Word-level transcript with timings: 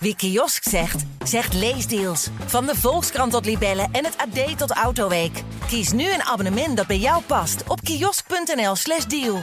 Wie 0.00 0.16
kiosk 0.16 0.68
zegt, 0.68 1.04
zegt 1.24 1.54
leesdeals. 1.54 2.28
Van 2.46 2.66
de 2.66 2.76
Volkskrant 2.76 3.32
tot 3.32 3.44
Libellen 3.44 3.88
en 3.92 4.04
het 4.04 4.16
AD 4.16 4.58
tot 4.58 4.70
Autoweek. 4.70 5.42
Kies 5.66 5.92
nu 5.92 6.12
een 6.12 6.22
abonnement 6.22 6.76
dat 6.76 6.86
bij 6.86 6.98
jou 6.98 7.22
past 7.22 7.62
op 7.68 7.80
kiosk.nl/slash 7.80 9.04
deal. 9.04 9.42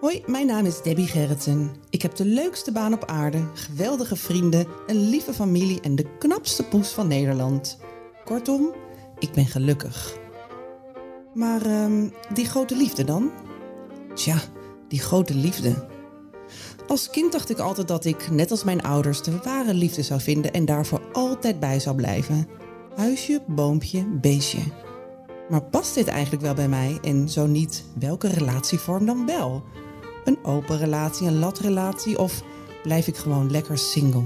Hoi, 0.00 0.22
mijn 0.26 0.46
naam 0.46 0.66
is 0.66 0.82
Debbie 0.82 1.06
Gerritsen. 1.06 1.76
Ik 1.90 2.02
heb 2.02 2.14
de 2.14 2.24
leukste 2.24 2.72
baan 2.72 2.92
op 2.92 3.04
aarde, 3.04 3.48
geweldige 3.54 4.16
vrienden, 4.16 4.66
een 4.86 5.08
lieve 5.08 5.32
familie 5.32 5.80
en 5.80 5.96
de 5.96 6.06
knapste 6.18 6.64
poes 6.64 6.88
van 6.88 7.06
Nederland. 7.06 7.78
Kortom, 8.24 8.74
ik 9.20 9.32
ben 9.32 9.46
gelukkig. 9.46 10.18
Maar 11.34 11.66
ehm, 11.66 12.08
die 12.32 12.46
grote 12.46 12.76
liefde 12.76 13.04
dan? 13.04 13.30
Tja, 14.14 14.36
die 14.88 15.00
grote 15.00 15.34
liefde. 15.34 15.88
Als 16.86 17.10
kind 17.10 17.32
dacht 17.32 17.50
ik 17.50 17.58
altijd 17.58 17.88
dat 17.88 18.04
ik, 18.04 18.30
net 18.30 18.50
als 18.50 18.64
mijn 18.64 18.82
ouders, 18.82 19.22
de 19.22 19.38
ware 19.42 19.74
liefde 19.74 20.02
zou 20.02 20.20
vinden 20.20 20.52
en 20.52 20.64
daarvoor 20.64 21.00
altijd 21.12 21.60
bij 21.60 21.80
zou 21.80 21.96
blijven. 21.96 22.48
Huisje, 22.96 23.42
boompje, 23.46 24.06
beestje. 24.06 24.60
Maar 25.48 25.62
past 25.62 25.94
dit 25.94 26.08
eigenlijk 26.08 26.42
wel 26.42 26.54
bij 26.54 26.68
mij 26.68 26.98
en 27.02 27.28
zo 27.28 27.46
niet, 27.46 27.84
welke 27.98 28.28
relatievorm 28.28 29.06
dan 29.06 29.26
wel? 29.26 29.62
Een 30.24 30.38
open 30.44 30.78
relatie, 30.78 31.26
een 31.26 31.38
latrelatie 31.38 32.18
of 32.18 32.42
blijf 32.82 33.06
ik 33.06 33.16
gewoon 33.16 33.50
lekker 33.50 33.78
single? 33.78 34.22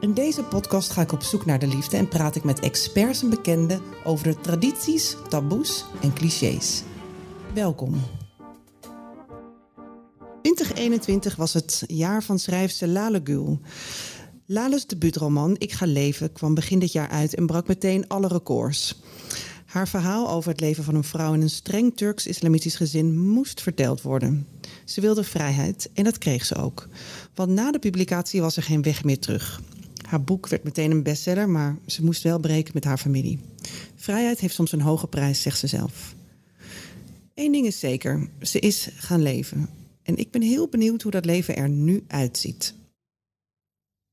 In 0.00 0.14
deze 0.14 0.42
podcast 0.42 0.90
ga 0.90 1.02
ik 1.02 1.12
op 1.12 1.22
zoek 1.22 1.46
naar 1.46 1.58
de 1.58 1.66
liefde 1.66 1.96
en 1.96 2.08
praat 2.08 2.36
ik 2.36 2.44
met 2.44 2.60
experts 2.60 3.22
en 3.22 3.30
bekenden 3.30 3.80
over 4.04 4.26
de 4.26 4.40
tradities, 4.40 5.16
taboes 5.28 5.84
en 6.02 6.12
clichés. 6.12 6.82
Welkom. 7.54 8.02
2021 10.42 11.36
was 11.36 11.52
het 11.52 11.84
jaar 11.86 12.22
van 12.22 12.38
schrijfster 12.38 12.88
Lale 12.88 13.20
Gül. 13.24 13.60
Lale's 14.46 14.86
debuutroman 14.86 15.56
Ik 15.58 15.72
ga 15.72 15.86
leven 15.86 16.32
kwam 16.32 16.54
begin 16.54 16.78
dit 16.78 16.92
jaar 16.92 17.08
uit 17.08 17.34
en 17.34 17.46
brak 17.46 17.68
meteen 17.68 18.08
alle 18.08 18.28
records. 18.28 19.00
Haar 19.66 19.88
verhaal 19.88 20.30
over 20.30 20.50
het 20.50 20.60
leven 20.60 20.84
van 20.84 20.94
een 20.94 21.04
vrouw 21.04 21.34
in 21.34 21.40
een 21.40 21.50
streng 21.50 21.96
Turks-islamitisch 21.96 22.76
gezin 22.76 23.18
moest 23.18 23.60
verteld 23.62 24.02
worden. 24.02 24.46
Ze 24.84 25.00
wilde 25.00 25.24
vrijheid 25.24 25.90
en 25.94 26.04
dat 26.04 26.18
kreeg 26.18 26.44
ze 26.44 26.54
ook. 26.54 26.88
Want 27.34 27.50
na 27.50 27.70
de 27.70 27.78
publicatie 27.78 28.40
was 28.40 28.56
er 28.56 28.62
geen 28.62 28.82
weg 28.82 29.04
meer 29.04 29.18
terug. 29.18 29.60
Haar 30.08 30.22
boek 30.22 30.48
werd 30.48 30.64
meteen 30.64 30.90
een 30.90 31.02
bestseller, 31.02 31.48
maar 31.48 31.78
ze 31.86 32.04
moest 32.04 32.22
wel 32.22 32.38
breken 32.38 32.74
met 32.74 32.84
haar 32.84 32.98
familie. 32.98 33.40
Vrijheid 33.94 34.40
heeft 34.40 34.54
soms 34.54 34.72
een 34.72 34.80
hoge 34.80 35.06
prijs, 35.06 35.42
zegt 35.42 35.58
ze 35.58 35.66
zelf. 35.66 36.14
Eén 37.34 37.52
ding 37.52 37.66
is 37.66 37.78
zeker, 37.78 38.28
ze 38.40 38.58
is 38.58 38.90
gaan 38.94 39.22
leven. 39.22 39.68
En 40.02 40.16
ik 40.16 40.30
ben 40.30 40.42
heel 40.42 40.68
benieuwd 40.68 41.02
hoe 41.02 41.10
dat 41.10 41.24
leven 41.24 41.56
er 41.56 41.68
nu 41.68 42.04
uitziet. 42.06 42.74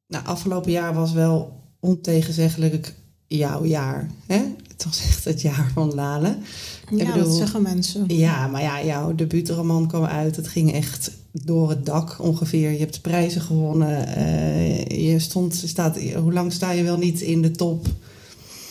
Nou, 0.07 0.25
afgelopen 0.25 0.71
jaar 0.71 0.93
was 0.93 1.13
wel 1.13 1.63
ontegenzeggelijk 1.79 2.93
jouw 3.27 3.65
jaar. 3.65 4.09
Hè? 4.25 4.55
Was 4.85 5.01
echt 5.01 5.25
het 5.25 5.41
jaar 5.41 5.71
van 5.73 5.93
Lale. 5.93 6.27
Ja, 6.27 6.97
Ik 7.05 7.13
bedoel, 7.13 7.23
dat 7.27 7.35
zeggen 7.37 7.61
mensen. 7.61 8.03
Ja, 8.07 8.47
maar 8.47 8.61
ja, 8.61 8.85
jouw 8.85 9.15
debuutroman 9.15 9.87
kwam 9.87 10.03
uit. 10.03 10.35
Het 10.35 10.47
ging 10.47 10.73
echt 10.73 11.11
door 11.31 11.69
het 11.69 11.85
dak 11.85 12.15
ongeveer. 12.21 12.71
Je 12.71 12.77
hebt 12.79 13.01
prijzen 13.01 13.41
gewonnen. 13.41 14.07
Eh, 14.15 15.11
je 15.11 15.19
stond, 15.19 15.63
staat, 15.65 15.97
hoe 16.15 16.33
lang 16.33 16.51
sta 16.53 16.71
je 16.71 16.83
wel 16.83 16.97
niet 16.97 17.21
in 17.21 17.41
de 17.41 17.51
top? 17.51 17.85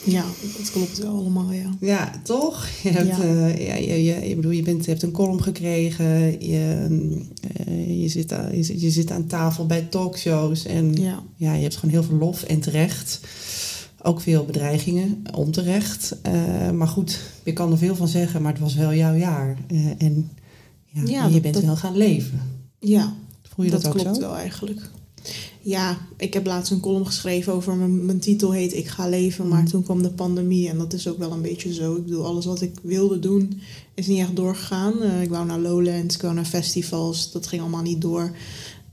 Ja, 0.04 0.24
dat 0.58 0.70
klopt 0.70 0.98
wel 0.98 1.16
allemaal, 1.16 1.52
ja. 1.52 1.70
Ja, 1.80 2.20
toch? 2.22 2.66
Je, 2.82 2.88
hebt, 2.90 3.16
Ja. 3.16 3.22
eh, 3.22 3.66
ja, 4.06 4.14
je, 4.28 4.34
bedoel, 4.34 4.50
je, 4.50 4.62
bent, 4.62 4.84
je 4.84 4.90
hebt 4.90 5.02
een 5.02 5.10
column 5.12 5.42
gekregen. 5.42 6.06
Je, 6.46 6.86
eh, 7.66 8.02
je, 8.02 8.08
zit, 8.08 8.32
aan, 8.32 8.56
je, 8.56 8.62
zit- 8.62 8.80
je 8.80 8.90
zit 8.90 9.10
aan 9.10 9.26
tafel 9.26 9.66
bij 9.66 9.82
talkshows. 9.90 10.64
En 10.64 10.92
Ja, 10.94 11.22
ja, 11.36 11.54
je 11.54 11.62
hebt 11.62 11.76
gewoon 11.76 11.94
heel 11.94 12.02
veel 12.04 12.16
lof 12.16 12.42
en 12.42 12.60
terecht. 12.60 13.20
Ook 14.06 14.20
veel 14.20 14.44
bedreigingen, 14.44 15.22
onterecht. 15.34 16.16
Eh, 16.22 16.70
maar 16.70 16.88
goed, 16.88 17.20
je 17.44 17.52
kan 17.52 17.70
er 17.72 17.78
veel 17.78 17.96
van 17.96 18.08
zeggen, 18.08 18.42
maar 18.42 18.52
het 18.52 18.60
was 18.60 18.74
wel 18.74 18.94
jouw 18.94 19.14
jaar. 19.14 19.56
Eh, 19.68 19.86
en 19.98 20.30
ja, 20.84 21.02
Ja, 21.06 21.24
en 21.24 21.32
je 21.32 21.40
bent 21.40 21.54
dat- 21.54 21.64
wel 21.64 21.76
gaan 21.76 21.96
leven. 21.96 22.40
ja 22.78 23.14
Voel 23.54 23.64
je 23.64 23.70
dat, 23.70 23.82
dat, 23.82 23.92
ook 23.94 23.98
klopt 24.00 24.16
zo? 24.16 24.20
wel 24.22 24.36
eigenlijk. 24.36 24.90
Ja, 25.60 25.98
ik 26.16 26.34
heb 26.34 26.46
laatst 26.46 26.72
een 26.72 26.80
column 26.80 27.06
geschreven 27.06 27.52
over 27.52 27.74
mijn, 27.76 28.04
mijn 28.04 28.18
titel 28.18 28.52
heet 28.52 28.74
Ik 28.74 28.86
ga 28.88 29.08
leven, 29.08 29.48
maar 29.48 29.60
Mhm. 29.62 29.70
toen 29.70 29.82
kwam 29.82 30.02
de 30.02 30.10
pandemie 30.10 30.68
en 30.68 30.78
dat 30.78 30.92
is 30.92 31.08
ook 31.08 31.18
wel 31.18 31.32
een 31.32 31.42
beetje 31.42 31.74
zo. 31.74 31.94
Ik 31.94 32.04
bedoel, 32.04 32.26
alles 32.26 32.44
wat 32.44 32.60
ik 32.60 32.72
wilde 32.82 33.18
doen 33.18 33.60
is 33.94 34.06
niet 34.06 34.18
echt 34.18 34.36
doorgegaan. 34.36 35.02
Eh, 35.02 35.22
ik 35.22 35.28
wou 35.30 35.46
naar 35.46 35.58
Lowlands, 35.58 36.14
ik 36.14 36.22
wou 36.22 36.34
naar 36.34 36.44
festivals, 36.44 37.32
dat 37.32 37.46
ging 37.46 37.60
allemaal 37.62 37.82
niet 37.82 38.00
door. 38.00 38.30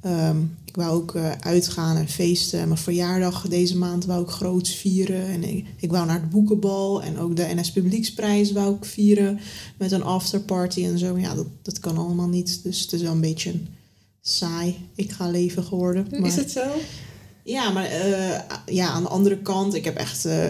Ehm, 0.02 0.38
ik 0.66 0.76
wou 0.76 0.92
ook 0.92 1.16
eh, 1.16 1.32
uitgaan 1.32 1.98
en 1.98 2.08
feesten. 2.08 2.60
En 2.60 2.68
mijn 2.68 2.80
verjaardag 2.80 3.48
deze 3.48 3.78
maand 3.78 4.06
wou 4.06 4.24
ik 4.24 4.30
groots 4.30 4.76
vieren. 4.76 5.26
En 5.28 5.44
ik, 5.44 5.66
ik 5.80 5.92
wou 5.92 6.06
naar 6.06 6.22
het 6.22 6.30
boekenbal 6.30 7.04
en 7.04 7.18
ook 7.18 7.36
de 7.36 7.52
NS 7.56 7.72
Publieksprijs 7.72 8.52
wou 8.52 8.76
ik 8.76 8.86
vieren 8.86 9.40
met 9.78 9.92
een 9.92 10.04
afterparty 10.04 10.86
en 10.86 10.98
zo. 10.98 11.18
Ja, 11.18 11.36
dat, 11.36 11.48
dat 11.62 11.80
kan 11.80 11.98
allemaal 11.98 12.28
niet. 12.28 12.60
Dus 12.64 12.82
het 12.82 12.94
is 12.94 13.02
wel 13.02 13.12
een 13.12 13.22
beetje 13.22 13.50
een 13.50 13.68
saai. 14.22 14.76
Ik 14.96 15.12
ga 15.12 15.30
leven 15.30 15.64
geworden. 15.64 16.08
Maar, 16.12 16.30
Is 16.30 16.36
het 16.36 16.52
zo? 16.52 16.64
Ja, 17.44 17.70
maar 17.70 17.86
eh, 17.86 18.40
ja, 18.66 18.88
aan 18.90 19.04
de 19.04 19.10
andere 19.10 19.38
kant, 19.42 19.74
ik 19.74 19.84
heb 19.86 19.96
echt, 19.96 20.26
eh, 20.26 20.50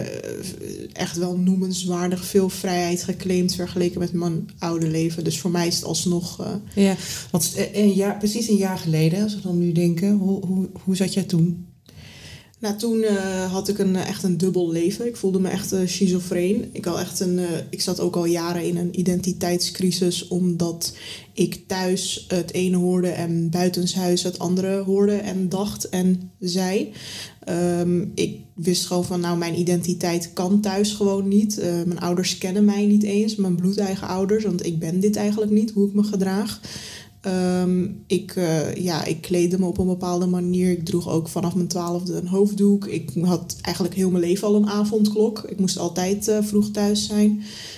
echt 0.92 1.16
wel 1.16 1.36
noemenswaardig 1.36 2.24
veel 2.24 2.48
vrijheid 2.48 3.02
geclaimd 3.02 3.54
vergeleken 3.54 4.00
met 4.00 4.12
mijn 4.12 4.48
oude 4.58 4.86
leven. 4.88 5.24
Dus 5.24 5.40
voor 5.40 5.50
mij 5.50 5.66
is 5.66 5.74
het 5.76 5.84
alsnog. 5.84 6.40
eh, 6.40 6.84
Ja, 6.84 6.96
want 7.30 7.54
een 7.72 7.92
jaar, 7.92 8.18
precies 8.18 8.48
een 8.48 8.56
jaar 8.56 8.78
geleden, 8.78 9.22
als 9.22 9.34
we 9.34 9.40
dan 9.40 9.58
nu 9.58 9.72
denken, 9.72 10.12
hoe, 10.12 10.46
hoe, 10.46 10.68
hoe 10.84 10.96
zat 10.96 11.14
jij 11.14 11.22
toen? 11.22 11.66
Nou, 12.62 12.76
toen 12.76 13.02
eh, 13.02 13.52
had 13.52 13.68
ik 13.68 13.78
een, 13.78 13.96
eh, 13.96 14.08
echt 14.08 14.22
een 14.22 14.36
dubbel 14.36 14.70
leven. 14.70 15.06
Ik 15.06 15.16
voelde 15.16 15.40
me 15.40 15.48
echt 15.48 15.72
eh, 15.72 15.80
schizofreen. 15.86 16.68
Ik, 16.72 16.84
had 16.84 16.98
echt 16.98 17.20
een, 17.20 17.40
ik 17.70 17.80
zat 17.80 18.00
ook 18.00 18.16
al 18.16 18.24
jaren 18.24 18.64
in 18.64 18.76
een 18.76 18.98
identiteitscrisis, 18.98 20.28
omdat 20.28 20.96
ik 21.32 21.64
thuis 21.66 22.24
het 22.28 22.52
ene 22.52 22.76
hoorde 22.76 23.08
en 23.08 23.50
buitenshuis 23.50 24.22
het 24.22 24.38
andere 24.38 24.82
hoorde 24.82 25.16
en 25.16 25.48
dacht 25.48 25.88
en 25.88 26.30
zei. 26.38 26.92
Ehm, 27.44 28.04
ik 28.14 28.40
wist 28.54 28.86
gewoon 28.86 29.04
van, 29.04 29.20
nou, 29.20 29.38
mijn 29.38 29.58
identiteit 29.58 30.32
kan 30.32 30.60
thuis 30.60 30.92
gewoon 30.92 31.28
niet. 31.28 31.56
Mijn 31.62 32.00
ouders 32.00 32.38
kennen 32.38 32.64
mij 32.64 32.86
niet 32.86 33.02
eens, 33.02 33.36
mijn 33.36 33.56
bloedeigen 33.56 34.08
ouders, 34.08 34.44
want 34.44 34.66
ik 34.66 34.78
ben 34.78 35.00
dit 35.00 35.16
eigenlijk 35.16 35.50
niet, 35.50 35.70
hoe 35.70 35.88
ik 35.88 35.94
me 35.94 36.02
gedraag. 36.02 36.60
Ehm, 37.22 37.86
ik, 38.06 38.36
eh, 38.36 38.74
ja, 38.74 39.04
ik 39.04 39.20
kleedde 39.20 39.58
me 39.58 39.66
op 39.66 39.78
een 39.78 39.86
bepaalde 39.86 40.26
manier. 40.26 40.70
Ik 40.70 40.84
droeg 40.84 41.08
ook 41.08 41.28
vanaf 41.28 41.54
mijn 41.54 41.68
twaalfde 41.68 42.14
een 42.14 42.26
hoofddoek. 42.26 42.86
Ik 42.86 43.10
had 43.22 43.56
eigenlijk 43.60 43.94
heel 43.94 44.10
mijn 44.10 44.24
leven 44.24 44.48
al 44.48 44.54
een 44.54 44.68
avondklok. 44.68 45.44
Ik 45.48 45.58
moest 45.58 45.78
altijd 45.78 46.28
eh, 46.28 46.38
vroeg 46.42 46.70
thuis 46.70 47.06
zijn. 47.06 47.30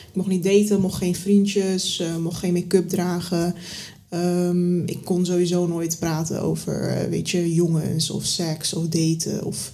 Ik 0.09 0.15
mocht 0.15 0.29
niet 0.29 0.45
daten, 0.45 0.81
mocht 0.81 0.97
geen 0.97 1.15
vriendjes, 1.15 2.01
eh, 2.01 2.17
mocht 2.17 2.39
geen 2.39 2.53
make-up 2.53 2.89
dragen. 2.89 3.55
Ehm, 4.09 4.81
ik 4.81 4.99
kon 5.05 5.27
sowieso 5.27 5.67
nooit 5.67 5.99
praten 5.99 6.43
over, 6.43 7.07
weet 7.11 7.31
je, 7.31 7.55
jongens 7.55 8.11
of 8.11 8.25
seks 8.25 8.75
of 8.75 8.89
daten 8.89 9.45
of 9.45 9.73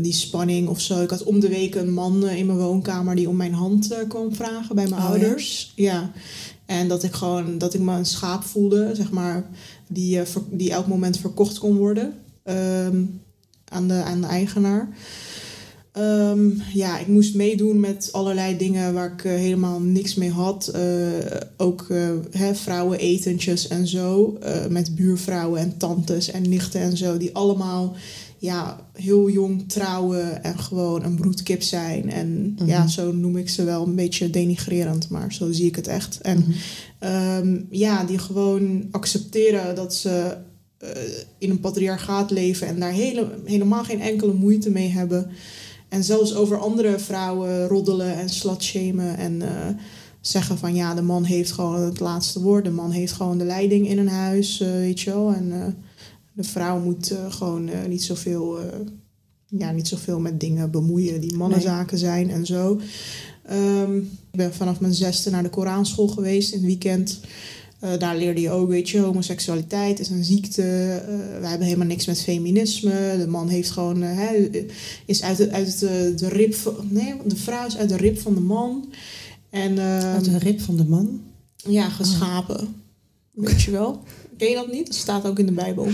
die 0.00 0.12
spanning 0.12 0.68
of 0.68 0.80
zo. 0.80 1.02
Ik 1.02 1.10
had 1.10 1.22
om 1.22 1.40
de 1.40 1.48
week 1.48 1.74
een 1.74 1.92
man 1.92 2.28
in 2.28 2.46
mijn 2.46 2.58
woonkamer 2.58 3.16
die 3.16 3.28
om 3.28 3.36
mijn 3.36 3.54
hand 3.54 3.96
kwam 4.08 4.34
vragen 4.34 4.74
bij 4.74 4.88
mijn 4.88 5.02
Oh, 5.02 5.08
ja? 5.08 5.12
ouders. 5.12 5.72
Ja. 5.76 6.12
En 6.66 6.88
dat 6.88 7.02
ik 7.02 7.12
gewoon, 7.12 7.58
dat 7.58 7.74
ik 7.74 7.80
me 7.80 7.92
een 7.92 8.06
schaap 8.06 8.44
voelde, 8.44 8.90
zeg 8.94 9.10
maar, 9.10 9.46
die, 9.88 10.20
eh, 10.20 10.26
die 10.50 10.70
elk 10.70 10.86
moment 10.86 11.18
verkocht 11.18 11.58
kon 11.58 11.76
worden 11.76 12.14
ehm, 12.42 13.02
aan, 13.68 13.88
de, 13.88 13.94
aan 13.94 14.20
de 14.20 14.26
eigenaar. 14.26 14.88
Ehm, 15.92 16.50
ja, 16.72 16.98
ik 16.98 17.06
moest 17.06 17.34
meedoen 17.34 17.80
met 17.80 18.08
allerlei 18.12 18.56
dingen 18.56 18.94
waar 18.94 19.12
ik 19.12 19.24
eh, 19.24 19.32
helemaal 19.32 19.80
niks 19.80 20.14
mee 20.14 20.30
had. 20.30 20.68
Eh, 20.68 20.82
ook 21.56 21.86
hè, 22.30 22.54
vrouwenetentjes 22.54 23.68
en 23.68 23.86
zo. 23.86 24.38
met 24.68 24.94
buurvrouwen 24.94 25.60
en 25.60 25.76
tantes 25.76 26.30
en 26.30 26.48
nichten 26.48 26.80
en 26.80 26.96
zo. 26.96 27.16
Die 27.16 27.34
allemaal 27.34 27.96
ja, 28.44 28.86
heel 28.92 29.30
jong 29.30 29.68
trouwen 29.68 30.42
en 30.44 30.58
gewoon 30.58 31.04
een 31.04 31.14
broedkip 31.16 31.62
zijn. 31.62 32.10
En 32.10 32.54
Mhm. 32.58 32.66
ja, 32.68 32.86
zo 32.86 33.12
noem 33.12 33.36
ik 33.36 33.48
ze 33.48 33.64
wel 33.64 33.86
een 33.86 33.94
beetje 33.94 34.30
denigrerend, 34.30 35.08
maar 35.08 35.32
zo 35.32 35.52
zie 35.52 35.66
ik 35.66 35.76
het 35.76 35.86
echt. 35.86 36.20
En 36.20 36.38
Mhm. 36.38 36.50
Ehm, 36.98 37.60
ja, 37.70 38.04
die 38.04 38.18
gewoon 38.18 38.84
accepteren 38.90 39.74
dat 39.74 39.94
ze 39.94 40.36
eh, 40.78 40.88
in 41.38 41.50
een 41.50 41.60
patriarchaat 41.60 42.30
leven 42.30 42.66
en 42.66 42.80
daar 42.80 42.92
hele, 42.92 43.28
helemaal 43.44 43.84
geen 43.84 44.00
enkele 44.00 44.32
moeite 44.32 44.70
mee 44.70 44.88
hebben. 44.88 45.30
En 45.88 46.04
zelfs 46.04 46.34
over 46.34 46.58
andere 46.58 46.98
vrouwen 46.98 47.66
roddelen 47.68 48.14
en 48.16 48.28
slutshamen 48.28 49.16
en 49.16 49.42
eh, 49.42 49.48
zeggen 50.20 50.58
van 50.58 50.74
ja, 50.74 50.94
de 50.94 51.02
man 51.02 51.24
heeft 51.24 51.52
gewoon 51.52 51.80
het 51.80 52.00
laatste 52.00 52.40
woord. 52.40 52.64
De 52.64 52.70
man 52.70 52.90
heeft 52.90 53.12
gewoon 53.12 53.38
de 53.38 53.44
leiding 53.44 53.88
in 53.88 53.98
een 53.98 54.08
huis, 54.08 54.60
eh, 54.60 54.70
weet 54.70 55.00
je 55.00 55.10
wel. 55.10 55.32
En 55.32 55.76
de 56.34 56.44
vrouw 56.44 56.78
moet 56.78 57.10
eh, 57.10 57.32
gewoon 57.32 57.68
eh, 57.68 57.84
niet 57.88 58.02
zoveel 58.02 58.60
eh, 58.60 58.66
ja, 59.46 59.70
niet 59.70 59.88
zoveel 59.88 60.20
met 60.20 60.40
dingen 60.40 60.70
bemoeien 60.70 61.20
die 61.20 61.34
mannenzaken 61.34 61.98
zijn 61.98 62.30
en 62.30 62.46
zo. 62.46 62.80
Ehm, 63.42 63.96
ik 63.96 64.36
ben 64.36 64.54
vanaf 64.54 64.80
mijn 64.80 64.94
zesde 64.94 65.30
naar 65.30 65.42
de 65.42 65.48
Koranschool 65.48 66.08
geweest 66.08 66.52
in 66.52 66.58
het 66.58 66.66
weekend. 66.66 67.20
Daar 67.98 68.16
leerde 68.16 68.40
je 68.40 68.50
ook, 68.50 68.68
weet 68.68 68.88
je, 68.88 68.98
homoseksualiteit 68.98 70.00
is 70.00 70.08
een 70.08 70.24
ziekte. 70.24 70.62
Uh, 70.62 71.40
wij 71.40 71.48
hebben 71.48 71.66
helemaal 71.66 71.86
niks 71.86 72.06
met 72.06 72.22
feminisme. 72.22 73.16
De 73.18 73.26
man 73.26 73.48
heeft 73.48 73.70
gewoon, 73.70 74.02
uh, 74.02 74.30
is 75.06 75.22
uit, 75.22 75.36
de, 75.36 75.50
uit 75.50 75.78
de, 75.78 76.12
de 76.16 76.28
rib 76.28 76.54
van, 76.54 76.74
nee, 76.88 77.14
de 77.24 77.36
vrouw 77.36 77.66
is 77.66 77.76
uit 77.76 77.88
de 77.88 77.96
rib 77.96 78.18
van 78.18 78.34
de 78.34 78.40
man. 78.40 78.92
En, 79.50 79.78
uit 79.78 80.24
de 80.24 80.38
rib 80.38 80.60
van 80.60 80.76
de 80.76 80.84
man? 80.84 81.20
Ja, 81.56 81.88
geschapen. 81.88 82.83
Weet 83.34 83.62
je 83.62 83.70
wel? 83.70 84.02
Ken 84.36 84.48
je 84.48 84.54
dat 84.54 84.72
niet? 84.72 84.86
Dat 84.86 84.94
staat 84.94 85.26
ook 85.26 85.38
in 85.38 85.46
de 85.46 85.52
Bijbel. 85.52 85.88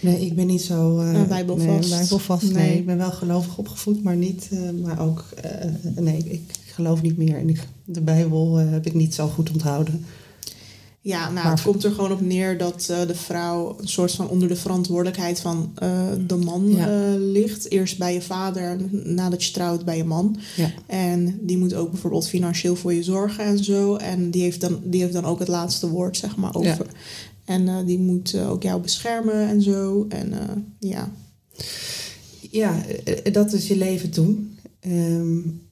Nee, 0.00 0.26
ik 0.26 0.36
ben 0.36 0.46
niet 0.46 0.62
zo 0.62 1.00
uh, 1.00 1.22
bijbelvast. 1.28 1.88
Nee, 1.88 1.98
bijbelvast. 1.98 2.42
Nee. 2.42 2.52
nee. 2.52 2.78
ik 2.78 2.86
ben 2.86 2.96
wel 2.96 3.10
gelovig 3.10 3.58
opgevoed, 3.58 4.02
maar 4.02 4.16
niet. 4.16 4.48
Uh, 4.52 4.84
maar 4.84 5.00
ook, 5.00 5.24
uh, 5.44 5.94
nee, 5.96 6.18
ik 6.24 6.54
geloof 6.66 7.02
niet 7.02 7.16
meer. 7.16 7.36
En 7.36 7.56
de 7.84 8.00
Bijbel 8.00 8.56
heb 8.56 8.86
ik 8.86 8.94
niet 8.94 9.14
zo 9.14 9.28
goed 9.28 9.50
onthouden. 9.50 10.04
Ja, 11.06 11.20
nou, 11.20 11.34
maar, 11.34 11.50
het 11.50 11.62
komt 11.62 11.84
er 11.84 11.92
gewoon 11.92 12.12
op 12.12 12.20
neer 12.20 12.58
dat 12.58 12.84
de 12.86 13.14
vrouw 13.14 13.76
een 13.80 13.88
soort 13.88 14.12
van 14.12 14.28
onder 14.28 14.48
de 14.48 14.56
verantwoordelijkheid 14.56 15.40
van 15.40 15.72
de 16.26 16.36
man 16.36 16.68
ja. 16.68 17.16
ligt. 17.16 17.70
Eerst 17.70 17.98
bij 17.98 18.14
je 18.14 18.22
vader, 18.22 18.76
nadat 18.90 19.44
je 19.44 19.52
trouwt 19.52 19.84
bij 19.84 19.96
je 19.96 20.04
man. 20.04 20.38
Ja. 20.56 20.70
En 20.86 21.38
die 21.40 21.58
moet 21.58 21.74
ook 21.74 21.90
bijvoorbeeld 21.90 22.28
financieel 22.28 22.76
voor 22.76 22.92
je 22.92 23.02
zorgen 23.02 23.44
en 23.44 23.64
zo. 23.64 23.96
En 23.96 24.30
die 24.30 24.42
heeft 24.42 24.60
dan, 24.60 24.80
die 24.84 25.00
heeft 25.00 25.12
dan 25.12 25.24
ook 25.24 25.38
het 25.38 25.48
laatste 25.48 25.88
woord, 25.88 26.16
zeg 26.16 26.36
maar, 26.36 26.54
over. 26.54 26.86
Ja. 26.86 27.54
En 27.54 27.86
die 27.86 27.98
moet 27.98 28.38
ook 28.38 28.62
jou 28.62 28.80
beschermen 28.80 29.48
en 29.48 29.62
zo. 29.62 30.06
En 30.08 30.34
ja. 30.80 31.12
Ja, 32.50 32.82
dat 33.32 33.52
is 33.52 33.66
je 33.66 33.76
leven 33.76 34.10
toen. 34.10 34.58
Um, 34.86 35.64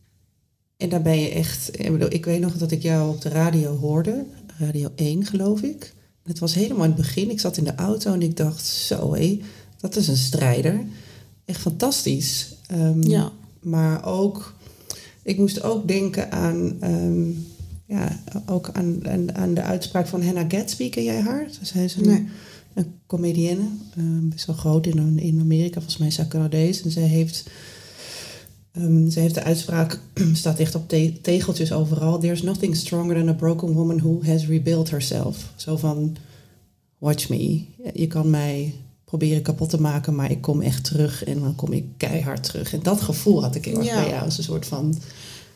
en 0.77 0.89
daar 0.89 1.03
ben 1.03 1.21
je 1.21 1.29
echt. 1.29 1.81
Ik, 1.81 1.93
bedoel, 1.93 2.13
ik 2.13 2.25
weet 2.25 2.41
nog 2.41 2.57
dat 2.57 2.71
ik 2.71 2.83
jou 2.83 3.15
op 3.15 3.21
de 3.21 3.29
radio 3.29 3.77
hoorde. 3.77 4.25
Radio 4.59 4.91
1, 4.95 5.27
geloof 5.27 5.63
ik. 5.63 5.95
Het 6.23 6.39
was 6.39 6.55
helemaal 6.55 6.85
in 6.85 6.91
het 6.91 7.01
begin. 7.01 7.31
Ik 7.31 7.41
zat 7.41 7.57
in 7.57 7.65
de 7.65 7.75
auto 7.75 8.13
en 8.13 8.23
ik 8.23 8.37
dacht: 8.37 8.67
zo 8.67 9.15
hé, 9.15 9.41
dat 9.81 9.97
is 9.97 10.09
een 10.09 10.17
strijder. 10.17 10.85
Echt 11.45 11.61
fantastisch. 11.61 12.55
Um, 12.73 13.03
ja. 13.03 13.33
Maar 13.61 14.07
ook. 14.07 14.55
Ik 15.23 15.39
moest 15.39 15.63
ook 15.63 15.89
denken 15.89 16.33
aan. 16.33 16.77
Um, 16.83 17.47
ja, 17.87 18.21
ook 18.47 18.71
aan, 18.73 19.09
aan, 19.09 19.35
aan, 19.35 19.55
de 19.55 19.63
uitspraak 19.63 20.07
van 20.07 20.23
Hannah 20.23 20.45
Gatsby. 20.49 20.91
Ken 20.91 21.05
jij 21.05 21.21
haar? 21.21 21.49
Zij 21.63 21.85
is 21.85 21.97
een, 21.97 22.07
nee. 22.07 22.27
een 22.75 22.95
comedienne, 23.07 23.69
uh, 23.99 24.05
best 24.23 24.47
wel 24.47 24.57
groot 24.57 24.87
in, 24.87 25.19
in 25.19 25.41
Amerika. 25.41 25.75
Volgens 25.75 25.97
mij 25.97 26.09
is 26.09 26.15
zij 26.15 26.27
Canadees. 26.27 26.83
En 26.83 26.91
zij 26.91 27.03
heeft, 27.03 27.51
um, 28.79 29.11
zij 29.11 29.23
heeft 29.23 29.35
de 29.35 29.43
uitspraak, 29.43 30.01
staat 30.33 30.59
echt 30.59 30.75
op 30.75 30.89
te 30.89 31.13
tegeltjes 31.23 31.73
overal. 31.73 32.19
There's 32.19 32.43
nothing 32.43 32.77
stronger 32.77 33.17
than 33.17 33.29
a 33.29 33.33
broken 33.33 33.73
woman 33.73 33.99
who 33.99 34.21
has 34.25 34.47
rebuilt 34.47 34.91
herself. 34.91 35.53
Zo 35.57 35.77
van, 35.77 36.17
watch 36.99 37.29
me. 37.29 37.65
Je 37.95 38.07
kan 38.07 38.31
mij 38.31 38.75
proberen 39.05 39.43
kapot 39.43 39.71
te 39.71 39.81
maken, 39.81 40.15
maar 40.15 40.31
ik 40.31 40.41
kom 40.41 40.61
echt 40.61 40.85
terug 40.85 41.25
en 41.25 41.41
dan 41.41 41.55
kom 41.55 41.73
ik 41.73 41.85
keihard 41.97 42.43
terug. 42.43 42.73
En 42.73 42.83
dat 42.83 43.01
gevoel 43.01 43.43
had 43.43 43.55
ik 43.55 43.65
heel 43.65 43.77
erg 43.77 43.87
ja. 43.87 44.01
bij 44.01 44.11
jou. 44.11 44.25
Als 44.25 44.39
een 44.39 44.45
soort 44.45 44.67
van 44.67 44.95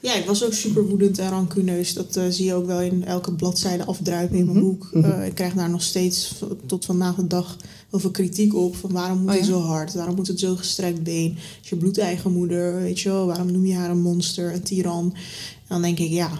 ja, 0.00 0.14
ik 0.14 0.24
was 0.26 0.44
ook 0.44 0.52
super 0.52 0.88
woedend 0.88 1.18
en 1.18 1.30
rancuneus. 1.30 1.94
Dat 1.94 2.16
uh, 2.16 2.24
zie 2.28 2.44
je 2.44 2.54
ook 2.54 2.66
wel 2.66 2.80
in 2.80 3.04
elke 3.04 3.32
bladzijde 3.32 3.84
afdruipen 3.84 4.38
in 4.38 4.46
mijn 4.46 4.60
boek. 4.60 4.88
Mm 4.92 5.02
-hmm. 5.02 5.20
uh, 5.20 5.26
ik 5.26 5.34
krijg 5.34 5.54
daar 5.54 5.70
nog 5.70 5.82
steeds 5.82 6.34
tot 6.66 6.84
vandaag 6.84 7.14
de 7.14 7.26
dag 7.26 7.56
over 7.90 8.10
kritiek 8.10 8.54
op. 8.54 8.76
Van 8.76 8.92
waarom 8.92 9.18
moet 9.18 9.28
oh, 9.28 9.34
ja? 9.34 9.40
hij 9.40 9.48
zo 9.48 9.60
hard? 9.60 9.94
Waarom 9.94 10.14
moet 10.14 10.26
het 10.26 10.40
zo 10.40 10.56
gestrekt 10.56 11.02
been? 11.02 11.36
Is 11.62 11.68
je 11.68 11.76
bloedeigen 11.76 12.32
moeder, 12.32 12.74
weet 12.74 13.00
je 13.00 13.08
wel? 13.08 13.26
Waarom 13.26 13.52
noem 13.52 13.66
je 13.66 13.74
haar 13.74 13.90
een 13.90 14.00
monster, 14.00 14.54
een 14.54 14.62
tiran? 14.62 15.12
En 15.14 15.68
dan 15.68 15.82
denk 15.82 15.98
ik, 15.98 16.10
ja, 16.10 16.30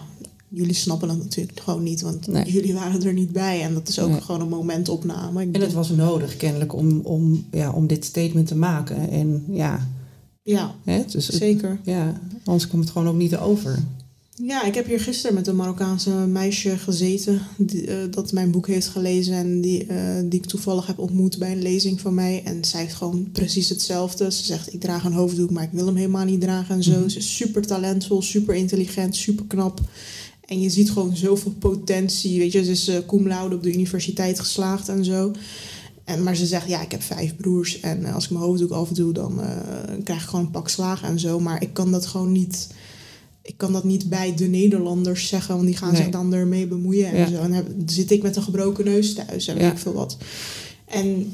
jullie 0.49 0.75
snappen 0.75 1.09
dat 1.09 1.19
natuurlijk 1.19 1.61
gewoon 1.61 1.83
niet. 1.83 2.01
Want 2.01 2.27
nee. 2.27 2.53
jullie 2.53 2.75
waren 2.75 3.03
er 3.03 3.13
niet 3.13 3.33
bij. 3.33 3.63
En 3.63 3.75
dat 3.75 3.89
is 3.89 3.99
ook 3.99 4.11
nee. 4.11 4.21
gewoon 4.21 4.41
een 4.41 4.49
momentopname. 4.49 5.43
Ik 5.43 5.55
en 5.55 5.61
het 5.61 5.73
was 5.73 5.91
nodig 5.91 6.37
kennelijk 6.37 6.75
om, 6.75 7.01
om, 7.01 7.45
ja, 7.51 7.73
om 7.73 7.87
dit 7.87 8.05
statement 8.05 8.47
te 8.47 8.57
maken. 8.57 9.11
En 9.11 9.45
ja... 9.51 9.89
Ja, 10.49 10.75
Hè? 10.85 11.03
Dus 11.11 11.27
het, 11.27 11.37
zeker. 11.37 11.81
Ja, 11.85 12.21
anders 12.45 12.69
komt 12.69 12.85
het 12.85 12.93
gewoon 12.93 13.09
ook 13.09 13.17
niet 13.17 13.37
over. 13.37 13.79
Ja, 14.43 14.65
ik 14.65 14.75
heb 14.75 14.87
hier 14.87 15.01
gisteren 15.01 15.35
met 15.35 15.47
een 15.47 15.57
Marokkaanse 15.57 16.11
meisje 16.11 16.79
gezeten 16.79 17.41
die, 17.57 17.87
uh, 17.87 17.97
dat 18.11 18.33
mijn 18.33 18.51
boek 18.51 18.67
heeft 18.67 18.89
gelezen 18.89 19.35
en 19.35 19.61
die, 19.61 19.87
uh, 19.87 19.97
die 20.25 20.41
ik 20.41 20.47
toevallig 20.47 20.87
heb 20.87 20.99
ontmoet 20.99 21.39
bij 21.39 21.53
een 21.53 21.63
lezing 21.63 22.01
van 22.01 22.15
mij. 22.15 22.43
En 22.45 22.65
zij 22.65 22.81
heeft 22.81 22.95
gewoon 22.95 23.29
precies 23.33 23.69
hetzelfde. 23.69 24.33
Ze 24.33 24.45
zegt, 24.45 24.73
ik 24.73 24.81
draag 24.81 25.05
een 25.05 25.13
hoofddoek, 25.13 25.51
maar 25.51 25.63
ik 25.63 25.73
wil 25.73 25.87
hem 25.87 25.97
helemaal 25.97 26.25
niet 26.25 26.41
dragen 26.41 26.75
en 26.75 26.83
zo. 26.83 26.91
Mm 26.91 26.97
-hmm. 26.97 27.09
Ze 27.09 27.19
is 27.19 27.37
super 27.37 27.67
talentvol, 27.67 28.23
super 28.23 28.55
intelligent, 28.55 29.17
super 29.17 29.45
knap. 29.45 29.81
En 30.47 30.61
je 30.61 30.71
ziet 30.71 30.91
gewoon 30.91 31.17
zoveel 31.17 31.55
potentie. 31.59 32.39
Weet 32.39 32.53
je, 32.53 32.65
ze 32.65 32.71
is 32.71 32.89
uh, 32.89 32.97
cum 33.07 33.29
laude 33.29 33.55
op 33.55 33.63
de 33.63 33.73
universiteit 33.73 34.41
geslaagd 34.41 34.89
en 34.89 35.05
zo. 35.05 35.33
En, 36.09 36.23
maar 36.23 36.37
ze 36.37 36.47
zegt, 36.47 36.69
ja, 36.69 36.83
ik 36.83 36.91
heb 36.91 37.03
vijf 37.03 37.37
broers. 37.37 37.81
En 37.81 38.01
uh, 38.01 38.15
als 38.15 38.25
ik 38.25 38.31
mijn 38.31 38.45
hoofddoek 38.45 38.71
afdoe, 38.71 39.13
dan 39.13 39.41
uh, 39.41 39.47
krijg 40.05 40.23
ik 40.23 40.29
gewoon 40.29 40.45
een 40.45 40.51
pak 40.51 40.69
slagen 40.69 41.09
en 41.09 41.19
zo. 41.19 41.41
Maar 41.41 41.63
ik 41.63 41.73
kan 41.73 41.91
dat 41.91 42.07
gewoon 42.07 42.33
niet... 42.33 42.69
Ik 43.43 43.55
kan 43.57 43.73
dat 43.73 43.85
niet 43.85 44.09
bij 44.09 44.35
de 44.35 44.47
Nederlanders 44.47 45.29
zeggen, 45.29 45.55
want 45.55 45.67
die 45.67 45.77
gaan 45.77 45.93
nee. 45.93 46.03
zich 46.03 46.11
dan 46.11 46.33
ermee 46.33 46.67
bemoeien 46.67 47.09
en 47.09 47.17
Ja. 47.17 47.27
zo. 47.27 47.41
En 47.43 47.51
dan 47.51 47.65
zit 47.87 48.11
ik 48.11 48.23
met 48.23 48.37
een 48.37 48.43
gebroken 48.43 48.85
neus 48.85 49.15
thuis 49.15 49.47
en 49.47 49.55
Ja. 49.55 49.61
weet 49.61 49.73
ik 49.73 49.79
veel 49.79 49.93
wat. 49.93 50.17
En 50.85 51.33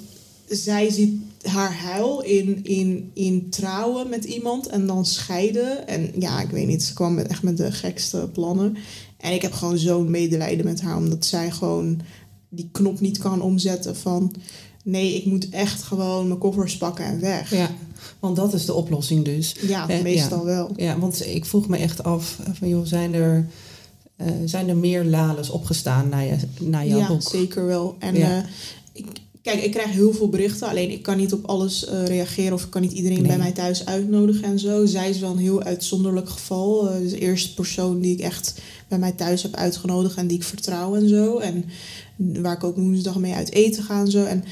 zij 0.49 0.91
ziet 0.91 1.15
haar 1.43 1.75
huil 1.75 2.23
in, 2.23 2.65
in, 2.65 3.11
in 3.15 3.51
trouwen 3.51 4.09
met 4.09 4.25
iemand 4.25 4.67
en 4.67 4.87
dan 4.87 5.07
scheiden. 5.07 5.87
En 5.89 6.11
ja, 6.19 6.41
ik 6.41 6.51
weet 6.51 6.67
niet, 6.67 6.83
ze 6.83 6.93
kwam 6.93 7.15
met, 7.15 7.27
echt 7.27 7.43
met 7.43 7.57
de 7.57 7.73
gekste 7.73 8.29
plannen. 8.33 8.77
En 9.17 9.33
ik 9.33 9.43
heb 9.43 9.53
gewoon 9.53 9.79
zo'n 9.79 10.11
medelijden 10.11 10.65
met 10.65 10.81
haar, 10.81 10.97
omdat 10.97 11.25
zij 11.25 11.51
gewoon 11.51 12.01
die 12.49 12.69
knop 12.73 13.01
niet 13.01 13.19
kan 13.19 13.43
omzetten 13.43 13.97
van... 13.97 14.35
nee, 14.85 15.15
ik 15.15 15.25
moet 15.25 15.49
echt 15.49 15.83
gewoon 15.83 16.27
mijn 16.27 16.39
koffers 16.39 16.77
pakken 16.77 17.05
en 17.05 17.21
weg. 17.21 17.51
Ja, 17.51 17.71
want 18.19 18.37
dat 18.37 18.55
is 18.55 18.65
de 18.67 18.75
oplossing 18.75 19.25
dus. 19.25 19.55
Ja, 19.61 19.89
Eh, 19.89 20.03
meestal 20.03 20.39
ja. 20.39 20.45
wel. 20.45 20.71
Ja, 20.77 20.99
want 20.99 21.27
ik 21.27 21.45
vroeg 21.45 21.69
me 21.69 21.77
echt 21.77 22.03
af 22.05 22.39
van 22.53 22.69
joh, 22.69 22.85
zijn 22.87 23.15
er, 23.15 23.47
eh, 24.17 24.27
zijn 24.45 24.69
er 24.69 24.77
meer 24.77 25.05
lales 25.05 25.51
opgestaan 25.51 26.09
na, 26.09 26.19
je, 26.21 26.37
na 26.61 26.85
jouw 26.85 26.99
ja, 26.99 27.07
boek? 27.09 27.23
zeker 27.23 27.67
wel. 27.67 27.97
En 27.99 28.15
Ja. 28.15 28.39
eh, 28.39 28.45
ik, 28.93 29.07
kijk, 29.43 29.63
ik 29.63 29.71
krijg 29.71 29.91
heel 29.91 30.13
veel 30.13 30.29
berichten. 30.29 30.69
Alleen 30.69 30.91
ik 30.91 31.03
kan 31.03 31.17
niet 31.17 31.33
op 31.33 31.45
alles 31.47 31.87
reageren 32.05 32.53
of 32.53 32.65
ik 32.65 32.71
kan 32.71 32.83
niet 32.83 32.93
iedereen 32.93 33.19
Nee. 33.19 33.27
bij 33.27 33.39
mij 33.39 33.53
thuis 33.53 33.87
uitnodigen 33.87 34.45
en 34.45 34.59
zo. 34.59 34.87
Zij 34.87 35.11
is 35.11 35.19
wel 35.19 35.31
een 35.31 35.39
heel 35.39 35.63
uitzonderlijk 35.63 36.29
geval. 36.29 36.91
Eh, 36.91 37.09
de 37.11 37.19
eerste 37.19 37.55
persoon 37.55 38.01
die 38.01 38.13
ik 38.13 38.21
echt 38.21 38.55
bij 38.89 38.99
mij 38.99 39.13
thuis 39.13 39.43
heb 39.43 39.55
uitgenodigd 39.55 40.17
en 40.17 40.27
die 40.27 40.37
ik 40.37 40.45
vertrouw 40.45 40.95
en 40.97 41.09
zo. 41.09 41.39
En 41.39 41.65
waar 42.17 42.55
ik 42.57 42.65
ook 42.65 42.77
woensdag 42.77 43.19
mee 43.19 43.33
uit 43.35 43.53
eten 43.53 43.83
ga 43.83 44.01
en 44.01 44.11
zo. 44.11 44.25
En 44.25 44.45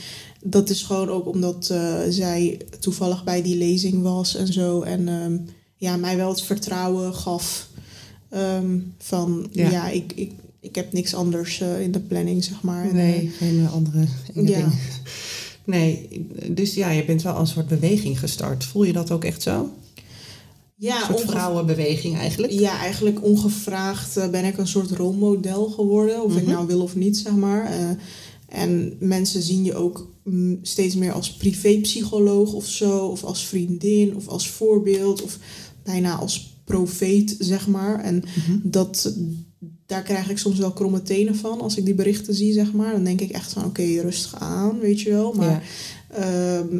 dat 0.42 0.70
is 0.70 0.82
gewoon 0.82 1.08
ook 1.08 1.26
omdat 1.26 1.68
eh, 1.70 1.98
zij 2.08 2.60
toevallig 2.80 3.24
bij 3.24 3.42
die 3.42 3.56
lezing 3.56 4.02
was 4.02 4.34
en 4.36 4.52
zo. 4.52 4.80
En 4.82 5.08
ehm, 5.08 5.36
ja, 5.76 5.96
mij 5.96 6.16
wel 6.16 6.28
het 6.28 6.42
vertrouwen 6.42 7.14
gaf 7.14 7.68
ehm, 8.28 8.78
van 8.98 9.48
Ja. 9.50 9.70
ja, 9.70 9.88
ik, 9.88 10.12
ik, 10.14 10.32
ik 10.60 10.74
heb 10.74 10.92
niks 10.92 11.14
anders 11.14 11.60
eh, 11.60 11.80
in 11.80 11.92
de 11.92 12.00
planning, 12.00 12.44
zeg 12.44 12.62
maar. 12.62 12.84
En, 12.88 12.94
Nee, 12.94 13.30
geen 13.38 13.68
andere 13.72 14.06
enge 14.34 14.48
Ja. 14.48 14.56
dingen. 14.56 14.72
Nee, 15.64 16.08
dus 16.50 16.74
ja, 16.74 16.90
je 16.90 17.04
bent 17.04 17.22
wel 17.22 17.38
een 17.38 17.46
soort 17.46 17.68
beweging 17.68 18.18
gestart. 18.18 18.64
Voel 18.64 18.84
je 18.84 18.92
dat 18.92 19.10
ook 19.10 19.24
echt 19.24 19.42
zo? 19.42 19.70
ja, 20.76 20.96
een 21.08 21.14
soort 21.16 21.30
vrouwenbeweging 21.30 22.16
eigenlijk? 22.16 22.52
Ja, 22.52 22.78
eigenlijk 22.78 23.22
ongevraagd 23.24 24.16
eh, 24.16 24.28
ben 24.28 24.44
ik 24.44 24.58
een 24.58 24.66
soort 24.66 24.90
rolmodel 24.90 25.64
geworden. 25.70 26.24
Of 26.24 26.36
ik 26.36 26.42
Mhm. 26.42 26.52
nou 26.52 26.66
wil 26.66 26.80
of 26.82 26.96
niet, 26.96 27.16
zeg 27.18 27.32
maar. 27.32 27.72
En 28.52 28.96
mensen 29.00 29.42
zien 29.42 29.64
je 29.64 29.74
ook 29.74 30.10
mm, 30.24 30.58
steeds 30.62 30.94
meer 30.94 31.12
als 31.12 31.32
privépsycholoog 31.36 32.52
of 32.52 32.66
zo. 32.68 33.06
Of 33.06 33.24
als 33.24 33.46
vriendin 33.46 34.16
of 34.16 34.28
als 34.28 34.48
voorbeeld. 34.50 35.22
Of 35.22 35.38
bijna 35.82 36.14
als 36.16 36.60
profeet, 36.64 37.36
zeg 37.38 37.68
maar. 37.68 38.00
En 38.00 38.14
Mhm. 38.16 38.58
dat, 38.62 39.14
daar 39.86 40.02
krijg 40.02 40.30
ik 40.30 40.38
soms 40.38 40.58
wel 40.58 40.72
kromme 40.72 41.02
tenen 41.02 41.36
van 41.36 41.60
als 41.60 41.76
ik 41.76 41.84
die 41.84 41.94
berichten 41.94 42.34
zie, 42.34 42.52
zeg 42.52 42.72
maar. 42.72 42.92
Dan 42.92 43.04
denk 43.04 43.20
ik 43.20 43.30
echt 43.30 43.52
van, 43.52 43.64
oké, 43.64 43.82
rustig 43.82 44.34
aan, 44.40 44.78
weet 44.78 45.00
je 45.00 45.10
wel. 45.10 45.32
Maar 45.32 45.50
Ja. 45.50 46.60
Ehm, 46.60 46.78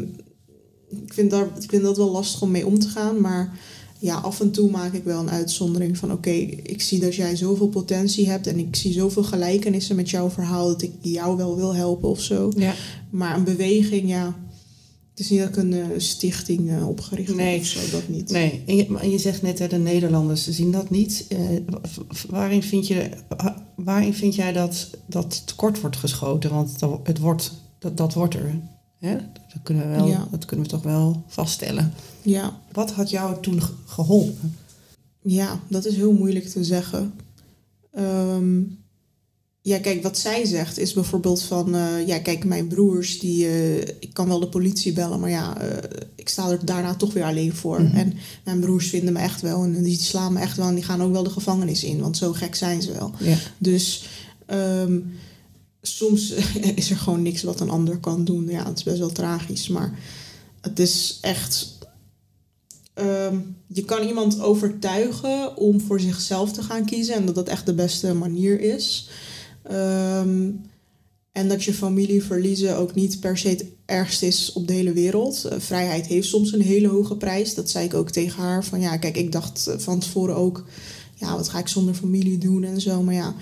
ik, 1.07 1.13
vind 1.13 1.31
daar, 1.31 1.45
ik 1.61 1.71
vind 1.71 1.83
dat 1.83 1.97
wel 1.97 2.11
lastig 2.11 2.43
om 2.43 2.51
mee 2.51 2.67
om 2.67 2.79
te 2.79 2.89
gaan. 2.89 3.21
Maar 3.21 3.59
ja, 4.03 4.15
af 4.17 4.41
en 4.41 4.51
toe 4.51 4.71
maak 4.71 4.93
ik 4.93 5.05
wel 5.05 5.21
een 5.21 5.31
uitzondering 5.31 5.99
van... 5.99 6.13
oké, 6.13 6.31
ik 6.31 6.83
zie 6.83 7.01
dat 7.01 7.15
jij 7.15 7.37
zoveel 7.37 7.69
potentie 7.69 8.29
hebt... 8.31 8.47
en 8.47 8.59
ik 8.59 8.77
zie 8.77 8.93
zoveel 8.93 9.23
gelijkenissen 9.25 9.97
met 9.97 10.11
jouw 10.11 10.31
verhaal... 10.31 10.69
dat 10.69 10.83
ik 10.83 10.93
jou 11.01 11.37
wel 11.37 11.57
wil 11.57 11.75
helpen 11.75 12.09
of 12.09 12.21
zo. 12.21 12.53
Ja. 12.57 12.75
Maar 13.11 13.37
een 13.37 13.45
beweging, 13.45 14.09
ja... 14.09 14.37
Het 15.11 15.21
is 15.21 15.31
niet 15.31 15.39
dat 15.41 15.49
ik 15.49 15.57
een 15.57 15.73
eh, 15.73 15.87
stichting 15.97 16.71
eh, 16.71 16.89
opgericht 16.89 17.35
Nee. 17.35 17.53
heb 17.53 17.61
of 17.61 17.67
zo, 17.67 17.79
dat 17.91 18.09
niet. 18.09 18.31
Nee, 18.31 18.63
en 18.67 18.77
je, 18.77 18.87
maar 18.89 19.07
je 19.07 19.19
zegt 19.19 19.43
net, 19.43 19.59
hè, 19.59 19.67
de 19.69 19.79
Nederlanders 19.79 20.49
zien 20.49 20.71
dat 20.73 20.91
niet. 20.91 21.25
Eh, 21.29 21.39
waarin, 22.29 22.63
vind 22.63 22.87
je, 22.87 23.09
wa- 23.29 23.67
waarin 23.77 24.15
vind 24.15 24.35
jij 24.35 24.53
dat 24.53 24.91
dat 25.07 25.43
tekort 25.47 25.81
wordt 25.81 25.97
geschoten? 25.97 26.51
Want 26.51 26.79
dat- 26.79 27.01
het 27.03 27.19
wordt, 27.19 27.53
dat, 27.79 27.97
dat 27.97 28.15
wordt 28.15 28.35
er. 28.35 28.55
Hè? 28.99 29.15
Dat, 29.17 29.63
kunnen 29.63 29.91
we 29.91 29.97
wel, 29.97 30.07
Ja. 30.09 30.29
dat 30.31 30.45
kunnen 30.45 30.65
we 30.67 30.73
toch 30.73 30.83
wel 30.83 31.23
vaststellen. 31.27 31.93
Ja. 32.23 32.61
Wat 32.73 32.91
had 32.91 33.11
jou 33.11 33.41
toen 33.43 33.63
ge- 33.63 33.73
geholpen? 33.87 34.57
Ja, 35.23 35.61
dat 35.69 35.87
is 35.87 35.97
heel 35.97 36.13
moeilijk 36.13 36.49
te 36.49 36.65
zeggen. 36.65 37.13
Ehm, 37.93 38.61
ja, 39.61 39.79
kijk, 39.79 40.03
wat 40.03 40.19
zij 40.19 40.45
zegt 40.45 40.79
is 40.79 40.93
bijvoorbeeld 40.93 41.43
van... 41.43 41.75
eh, 41.75 42.07
ja, 42.07 42.19
kijk, 42.19 42.45
mijn 42.45 42.67
broers, 42.67 43.19
die, 43.19 43.47
eh, 43.47 43.79
ik 43.79 44.11
kan 44.13 44.29
wel 44.29 44.41
de 44.41 44.49
politie 44.49 44.93
bellen... 44.93 45.21
maar 45.21 45.31
ja, 45.31 45.61
eh, 45.61 46.01
ik 46.15 46.29
sta 46.29 46.51
er 46.51 46.65
daarna 46.65 46.95
toch 46.95 47.13
weer 47.13 47.25
alleen 47.25 47.55
voor. 47.55 47.83
Mhm. 47.83 47.97
En 47.97 48.15
mijn 48.45 48.61
broers 48.61 48.89
vinden 48.89 49.13
me 49.13 49.19
echt 49.19 49.41
wel 49.41 49.63
en 49.65 49.83
die 49.83 50.01
slaan 50.01 50.33
me 50.33 50.41
echt 50.41 50.57
wel... 50.57 50.69
en 50.69 50.75
die 50.75 50.85
gaan 50.85 51.03
ook 51.03 51.13
wel 51.13 51.23
de 51.23 51.31
gevangenis 51.31 51.85
in, 51.85 52.01
want 52.01 52.17
zo 52.17 52.33
gek 52.33 52.55
zijn 52.55 52.83
ze 52.83 52.93
wel. 52.93 53.13
Ja. 53.19 53.37
Dus 53.59 54.09
ehm, 54.47 54.99
soms 55.83 56.31
is 56.75 56.91
er 56.91 56.97
gewoon 56.97 57.23
niks 57.23 57.43
wat 57.43 57.61
een 57.61 57.71
ander 57.71 57.99
kan 57.99 58.25
doen. 58.25 58.49
Ja, 58.49 58.65
het 58.67 58.77
is 58.79 58.85
best 58.85 58.99
wel 58.99 59.13
tragisch, 59.13 59.69
maar 59.69 59.99
het 60.61 60.79
is 60.79 61.19
echt. 61.21 61.72
Ehm, 62.95 63.39
je 63.67 63.85
kan 63.85 64.07
iemand 64.07 64.41
overtuigen 64.41 65.57
om 65.57 65.81
voor 65.81 66.01
zichzelf 66.01 66.53
te 66.53 66.63
gaan 66.63 66.85
kiezen 66.85 67.15
en 67.15 67.27
dat 67.27 67.35
dat 67.35 67.49
echt 67.49 67.67
de 67.67 67.75
beste 67.75 68.15
manier 68.15 68.61
is. 68.61 69.09
Ehm, 69.63 70.51
en 71.33 71.49
dat 71.49 71.65
je 71.65 71.75
familie 71.75 72.23
verliezen 72.23 72.77
ook 72.77 72.95
niet 72.95 73.21
per 73.21 73.39
se 73.39 73.49
het 73.49 73.65
ergste 73.85 74.27
is 74.27 74.53
op 74.53 74.67
de 74.67 74.73
hele 74.73 74.93
wereld. 74.93 75.45
Eh, 75.45 75.59
vrijheid 75.59 76.07
heeft 76.07 76.29
soms 76.29 76.53
een 76.53 76.63
hele 76.63 76.89
hoge 76.89 77.17
prijs. 77.17 77.55
Dat 77.55 77.71
zei 77.71 77.85
ik 77.85 77.95
ook 77.95 78.11
tegen 78.11 78.43
haar. 78.43 78.65
Van 78.65 78.81
ja, 78.81 78.97
kijk, 78.97 79.17
ik 79.17 79.33
dacht 79.33 79.67
eh, 79.67 79.79
van 79.79 79.99
tevoren 79.99 80.37
ook, 80.37 80.65
ja, 81.15 81.37
wat 81.37 81.49
ga 81.49 81.59
ik 81.59 81.69
zonder 81.69 81.95
familie 81.95 82.39
doen 82.39 82.65
en 82.65 82.81
zo. 82.81 83.03
Maar 83.03 83.15
ja, 83.15 83.35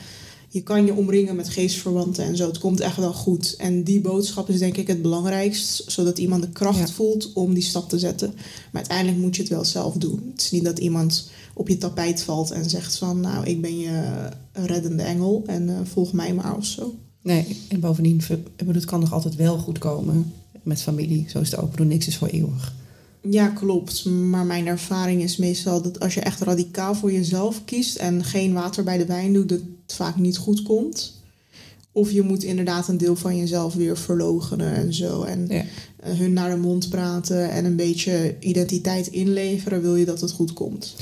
je 0.52 0.62
kan 0.62 0.84
je 0.86 0.94
omringen 0.94 1.36
met 1.36 1.48
geestverwanten 1.48 2.24
en 2.24 2.36
zo. 2.36 2.46
Het 2.46 2.58
komt 2.58 2.80
echt 2.80 2.96
wel 2.96 3.12
goed. 3.12 3.54
En 3.58 3.82
die 3.84 4.00
boodschap 4.00 4.48
is 4.48 4.58
denk 4.58 4.76
ik 4.76 4.86
het 4.86 5.02
belangrijkst, 5.02 5.84
zodat 5.86 6.18
iemand 6.18 6.42
de 6.42 6.48
kracht 6.50 6.78
Ja. 6.78 6.86
voelt 6.88 7.32
om 7.32 7.54
die 7.54 7.62
stap 7.62 7.88
te 7.88 7.98
zetten. 7.98 8.32
Maar 8.34 8.82
uiteindelijk 8.82 9.18
moet 9.18 9.36
je 9.36 9.42
het 9.42 9.50
wel 9.50 9.64
zelf 9.64 9.94
doen. 9.94 10.30
Het 10.32 10.40
is 10.42 10.50
niet 10.50 10.64
dat 10.64 10.78
iemand 10.78 11.30
op 11.54 11.68
je 11.68 11.78
tapijt 11.78 12.22
valt 12.22 12.50
en 12.50 12.70
zegt 12.70 12.96
van, 12.96 13.20
nou, 13.20 13.46
ik 13.46 13.60
ben 13.60 13.78
je 13.78 14.28
reddende 14.52 15.02
engel 15.02 15.42
en 15.46 15.68
eh, 15.68 15.74
volg 15.84 16.12
mij 16.12 16.34
maar 16.34 16.56
of 16.56 16.64
zo. 16.66 16.94
Nee, 17.22 17.56
en 17.68 17.80
bovendien, 17.80 18.20
het 18.66 18.84
kan 18.84 19.00
nog 19.00 19.12
altijd 19.12 19.36
wel 19.36 19.58
goed 19.58 19.78
komen 19.78 20.32
met 20.62 20.82
familie. 20.82 21.26
Zo 21.28 21.40
is 21.40 21.50
het 21.50 21.60
ook. 21.60 21.78
Niks 21.78 22.06
is 22.06 22.16
voor 22.16 22.28
eeuwig. 22.28 22.74
Ja, 23.22 23.48
klopt. 23.48 24.04
Maar 24.04 24.44
mijn 24.46 24.66
ervaring 24.66 25.22
is 25.22 25.36
meestal 25.36 25.82
dat 25.82 26.00
als 26.00 26.14
je 26.14 26.20
echt 26.20 26.40
radicaal 26.40 26.94
voor 26.94 27.12
jezelf 27.12 27.64
kiest 27.64 27.96
en 27.96 28.24
geen 28.24 28.52
water 28.52 28.84
bij 28.84 28.98
de 28.98 29.06
wijn 29.06 29.32
doet, 29.32 29.48
dat 29.48 29.58
het 29.86 29.96
vaak 29.96 30.16
niet 30.16 30.36
goed 30.36 30.62
komt. 30.62 31.18
Of 31.92 32.10
je 32.10 32.22
moet 32.22 32.42
inderdaad 32.42 32.88
een 32.88 32.98
deel 32.98 33.16
van 33.16 33.36
jezelf 33.36 33.74
weer 33.74 33.96
verlogenen 33.98 34.74
en 34.74 34.94
zo. 34.94 35.22
En 35.22 35.46
Ja. 35.48 35.64
eh, 35.96 36.18
hun 36.18 36.32
naar 36.32 36.50
de 36.50 36.56
mond 36.56 36.88
praten 36.88 37.50
en 37.50 37.64
een 37.64 37.76
beetje 37.76 38.36
identiteit 38.40 39.06
inleveren, 39.06 39.82
wil 39.82 39.96
je 39.96 40.04
dat 40.04 40.20
het 40.20 40.32
goed 40.32 40.52
komt. 40.52 40.94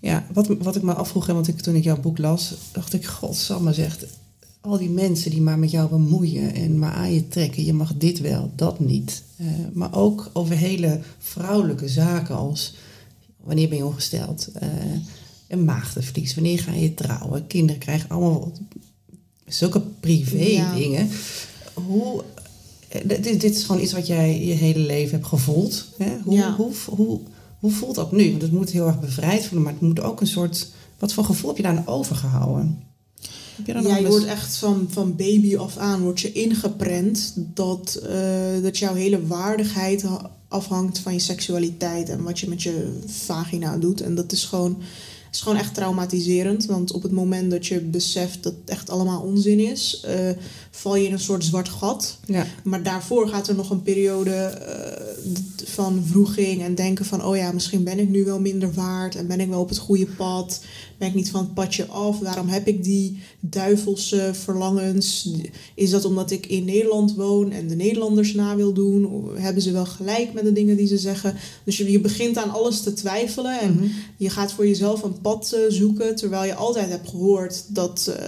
Ja, 0.00 0.26
wat, 0.32 0.46
wat 0.46 0.76
ik 0.76 0.82
me 0.82 0.92
afvroeg, 0.92 1.26
hè, 1.26 1.32
want 1.34 1.48
ik, 1.48 1.60
toen 1.60 1.74
ik 1.74 1.84
jouw 1.84 2.00
boek 2.00 2.18
las, 2.18 2.54
dacht 2.72 2.92
ik, 2.94 3.06
godsamme 3.06 3.72
zegt, 3.72 4.06
al 4.60 4.78
die 4.78 4.90
mensen 4.90 5.30
die 5.30 5.40
maar 5.40 5.58
met 5.58 5.70
jou 5.70 5.88
bemoeien 5.88 6.54
en 6.54 6.78
maar 6.78 6.92
aan 6.92 7.12
je 7.12 7.28
trekken, 7.28 7.64
je 7.64 7.72
mag 7.72 7.94
dit 7.96 8.20
wel, 8.20 8.50
dat 8.54 8.80
niet. 8.80 9.22
Eh, 9.36 9.46
maar 9.72 9.94
ook 9.94 10.30
over 10.32 10.56
hele 10.56 11.00
vrouwelijke 11.18 11.88
zaken 11.88 12.36
als, 12.36 12.74
wanneer 13.44 13.68
ben 13.68 13.78
je 13.78 13.84
ongesteld? 13.86 14.48
Eh, 14.54 14.68
een 15.48 15.64
maagdenvlies, 15.64 16.34
wanneer 16.34 16.58
ga 16.58 16.72
je 16.72 16.94
trouwen? 16.94 17.46
Kinderen 17.46 17.80
krijgen 17.80 18.08
allemaal 18.08 18.52
zulke 19.46 19.80
privé 20.00 20.36
Ja. 20.44 20.74
dingen. 20.74 21.08
Hoe, 21.74 22.24
eh, 22.88 23.00
dit, 23.04 23.22
dit 23.40 23.44
is 23.56 23.64
gewoon 23.64 23.82
iets 23.82 23.92
wat 23.92 24.06
jij 24.06 24.46
je 24.46 24.52
hele 24.54 24.78
leven 24.78 25.10
hebt 25.10 25.26
gevoeld. 25.26 25.88
Hè? 25.98 26.16
Hoe, 26.24 26.34
Ja. 26.34 26.54
hoe, 26.56 26.72
hoe, 26.86 27.20
hoe 27.58 27.70
voelt 27.70 27.94
dat 27.94 28.12
nu? 28.12 28.30
Want 28.30 28.42
het 28.42 28.52
moet 28.52 28.70
heel 28.70 28.86
erg 28.86 29.00
bevrijd 29.00 29.40
voelen, 29.42 29.62
maar 29.62 29.72
het 29.72 29.82
moet 29.82 30.00
ook 30.00 30.20
een 30.20 30.26
soort... 30.26 30.68
Wat 30.98 31.12
voor 31.12 31.24
gevoel 31.24 31.48
heb 31.48 31.56
je 31.56 31.62
daar 31.62 31.76
aan 31.76 31.86
overgehouden? 31.86 32.82
Heb 33.20 33.24
je 33.24 33.26
daar 33.26 33.26
nog 33.26 33.38
Ja, 33.66 33.96
je 33.96 34.06
wordt 34.08 34.24
echt 34.24 34.56
van, 34.56 34.86
van 34.90 35.16
baby 35.16 35.56
af 35.56 35.76
aan 35.76 36.00
wordt 36.00 36.20
je 36.20 36.32
ingeprent 36.32 37.32
dat, 37.36 38.00
eh, 38.08 38.62
dat 38.62 38.78
jouw 38.78 38.94
hele 38.94 39.26
waardigheid 39.26 40.02
ha- 40.02 40.30
afhangt 40.48 40.98
van 40.98 41.12
je 41.12 41.18
seksualiteit 41.18 42.08
en 42.08 42.22
wat 42.22 42.40
je 42.40 42.48
met 42.48 42.62
je 42.62 42.98
vagina 43.06 43.76
doet. 43.76 44.00
En 44.00 44.14
dat 44.14 44.32
is 44.32 44.44
gewoon, 44.44 44.78
is 45.32 45.40
gewoon 45.40 45.58
echt 45.58 45.74
traumatiserend. 45.74 46.66
Want 46.66 46.92
op 46.92 47.02
het 47.02 47.12
moment 47.12 47.50
dat 47.50 47.66
je 47.66 47.80
beseft 47.80 48.42
dat 48.42 48.52
het 48.60 48.70
echt 48.70 48.90
allemaal 48.90 49.20
onzin 49.22 49.60
is, 49.60 50.00
eh, 50.04 50.14
val 50.70 50.96
je 50.96 51.06
in 51.06 51.12
een 51.12 51.18
soort 51.18 51.44
zwart 51.44 51.68
gat. 51.68 52.18
Ja, 52.26 52.46
Maar 52.64 52.82
daarvoor 52.82 53.28
gaat 53.28 53.48
er 53.48 53.54
nog 53.54 53.70
een 53.70 53.82
periode 53.82 54.30
eh, 54.34 55.06
van 55.64 56.02
vroeging 56.06 56.62
en 56.62 56.74
denken 56.74 57.04
van... 57.04 57.24
oh 57.24 57.36
ja, 57.36 57.52
misschien 57.52 57.84
ben 57.84 57.98
ik 57.98 58.08
nu 58.08 58.24
wel 58.24 58.40
minder 58.40 58.72
waard 58.72 59.14
en 59.16 59.26
ben 59.26 59.40
ik 59.40 59.48
wel 59.48 59.60
op 59.60 59.68
het 59.68 59.78
goede 59.78 60.06
pad. 60.06 60.60
Ben 60.98 61.08
ik 61.08 61.14
niet 61.14 61.30
van 61.30 61.40
het 61.40 61.54
padje 61.54 61.86
af? 61.86 62.18
Waarom 62.18 62.48
heb 62.48 62.66
ik 62.66 62.84
die 62.84 63.18
duivelse 63.40 64.30
verlangens? 64.34 65.28
Is 65.74 65.90
dat 65.90 66.04
omdat 66.04 66.30
ik 66.30 66.46
in 66.46 66.64
Nederland 66.64 67.14
woon 67.14 67.50
en 67.52 67.68
de 67.68 67.74
Nederlanders 67.74 68.34
na 68.34 68.56
wil 68.56 68.72
doen? 68.72 69.28
Hebben 69.34 69.62
ze 69.62 69.72
wel 69.72 69.86
gelijk 69.86 70.32
met 70.32 70.44
de 70.44 70.52
dingen 70.52 70.76
die 70.76 70.86
ze 70.86 70.98
zeggen? 70.98 71.34
Dus 71.64 71.76
je, 71.76 71.90
je 71.90 72.00
begint 72.00 72.36
aan 72.36 72.50
alles 72.50 72.80
te 72.80 72.92
twijfelen 72.92 73.60
en 73.60 73.74
Mhm. 73.74 73.86
je 74.16 74.30
gaat 74.30 74.52
voor 74.52 74.66
jezelf 74.66 75.02
een 75.02 75.20
pad 75.20 75.27
eh, 75.36 75.60
zoeken... 75.68 76.16
terwijl 76.16 76.44
je 76.44 76.54
altijd 76.54 76.88
hebt 76.88 77.08
gehoord 77.08 77.64
dat... 77.68 78.14
eh, 78.18 78.26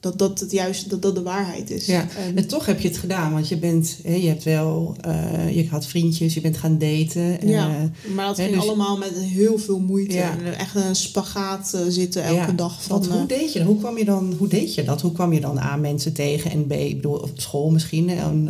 dat 0.00 0.18
dat 0.18 0.40
het 0.40 0.50
juist 0.50 0.90
dat 0.90 1.02
dat 1.02 1.14
de 1.14 1.22
waarheid 1.22 1.70
is. 1.70 1.86
ja. 1.86 2.06
En- 2.18 2.36
En 2.36 2.46
toch 2.46 2.66
heb 2.66 2.80
je 2.80 2.88
het 2.88 2.96
gedaan, 2.96 3.32
want 3.32 3.48
je 3.48 3.56
bent, 3.56 3.98
hè, 4.02 4.14
je 4.14 4.28
hebt 4.28 4.44
wel, 4.44 4.96
eh, 5.00 5.56
je 5.56 5.68
had 5.68 5.86
vriendjes, 5.86 6.34
je 6.34 6.40
bent 6.40 6.56
gaan 6.56 6.78
daten. 6.78 7.40
en, 7.40 7.48
Ja, 7.48 7.90
maar 8.14 8.26
dat 8.26 8.36
hè, 8.36 8.42
ging 8.44 8.56
dus- 8.56 8.64
allemaal 8.68 8.96
met 8.98 9.12
heel 9.14 9.58
veel 9.58 9.78
moeite. 9.78 10.14
Ja. 10.14 10.38
En 10.38 10.58
echt 10.58 10.74
een 10.74 10.96
spagaat 10.96 11.78
zitten 11.88 12.22
elke 12.24 12.34
ja. 12.40 12.52
dag. 12.52 12.82
Van, 12.82 12.98
Want 12.98 13.12
hoe 13.12 13.26
deed 13.26 13.52
je 13.52 13.58
dat? 13.58 13.68
Hoe 13.68 13.78
kwam 13.78 13.98
je 13.98 14.04
dan? 14.04 14.34
Hoe 14.38 14.48
deed 14.48 14.74
je 14.74 14.84
dat? 14.84 15.00
Hoe 15.00 15.12
kwam 15.12 15.32
je 15.32 15.40
dan 15.40 15.60
aan 15.60 15.80
mensen 15.80 16.12
tegen 16.12 16.50
en 16.50 16.66
B, 16.66 16.72
ik 16.72 16.96
bedoel, 16.96 17.16
op 17.16 17.30
school 17.40 17.70
misschien? 17.70 18.08
En, 18.08 18.48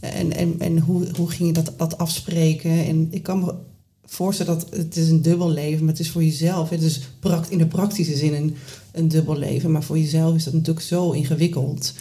en, 0.00 0.32
en, 0.36 0.54
en 0.58 0.78
hoe, 0.78 1.06
hoe 1.16 1.30
ging 1.30 1.48
je 1.56 1.62
dat, 1.62 1.72
dat 1.76 1.98
afspreken? 1.98 2.70
En 2.86 3.08
ik 3.10 3.22
kan 3.22 3.38
me 3.44 3.54
voorstellen 4.06 4.58
dat 4.58 4.78
het 4.78 4.96
is 4.96 5.08
een 5.08 5.22
dubbel 5.22 5.50
leven, 5.50 5.84
maar 5.84 5.92
het 5.92 6.02
is 6.02 6.10
voor 6.10 6.24
jezelf. 6.24 6.70
Het 6.70 6.82
is 6.82 7.00
in 7.48 7.58
de 7.58 7.66
praktische 7.66 8.16
zin 8.16 8.34
een, 8.34 8.54
een 8.92 9.08
dubbel 9.08 9.38
leven, 9.38 9.70
maar 9.70 9.82
voor 9.82 9.98
jezelf 9.98 10.34
is 10.34 10.44
dat 10.44 10.52
natuurlijk 10.52 10.86
zo 10.86 11.10
ingewikkeld. 11.10 11.92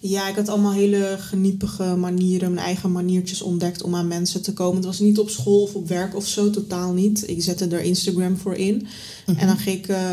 ja, 0.00 0.28
ik 0.28 0.36
had 0.36 0.48
allemaal 0.48 0.72
hele 0.72 1.16
geniepige 1.18 1.96
manieren, 1.96 2.54
mijn 2.54 2.66
eigen 2.66 2.92
maniertjes 2.92 3.42
ontdekt 3.42 3.82
om 3.82 3.94
aan 3.94 4.08
mensen 4.08 4.42
te 4.42 4.52
komen. 4.52 4.76
Het 4.76 4.84
was 4.84 5.00
niet 5.00 5.18
op 5.18 5.30
school 5.30 5.62
of 5.62 5.74
op 5.74 5.88
werk 5.88 6.16
of 6.16 6.26
zo, 6.26 6.50
totaal 6.50 6.92
niet. 6.92 7.28
Ik 7.28 7.42
zette 7.42 7.66
er 7.66 7.80
Instagram 7.80 8.36
voor 8.36 8.54
in. 8.54 8.86
En 9.26 9.46
dan 9.46 9.58
ging 9.58 9.78
ik 9.78 9.88
eh, 9.88 10.10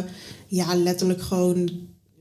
ja, 0.48 0.76
letterlijk 0.76 1.22
gewoon 1.22 1.70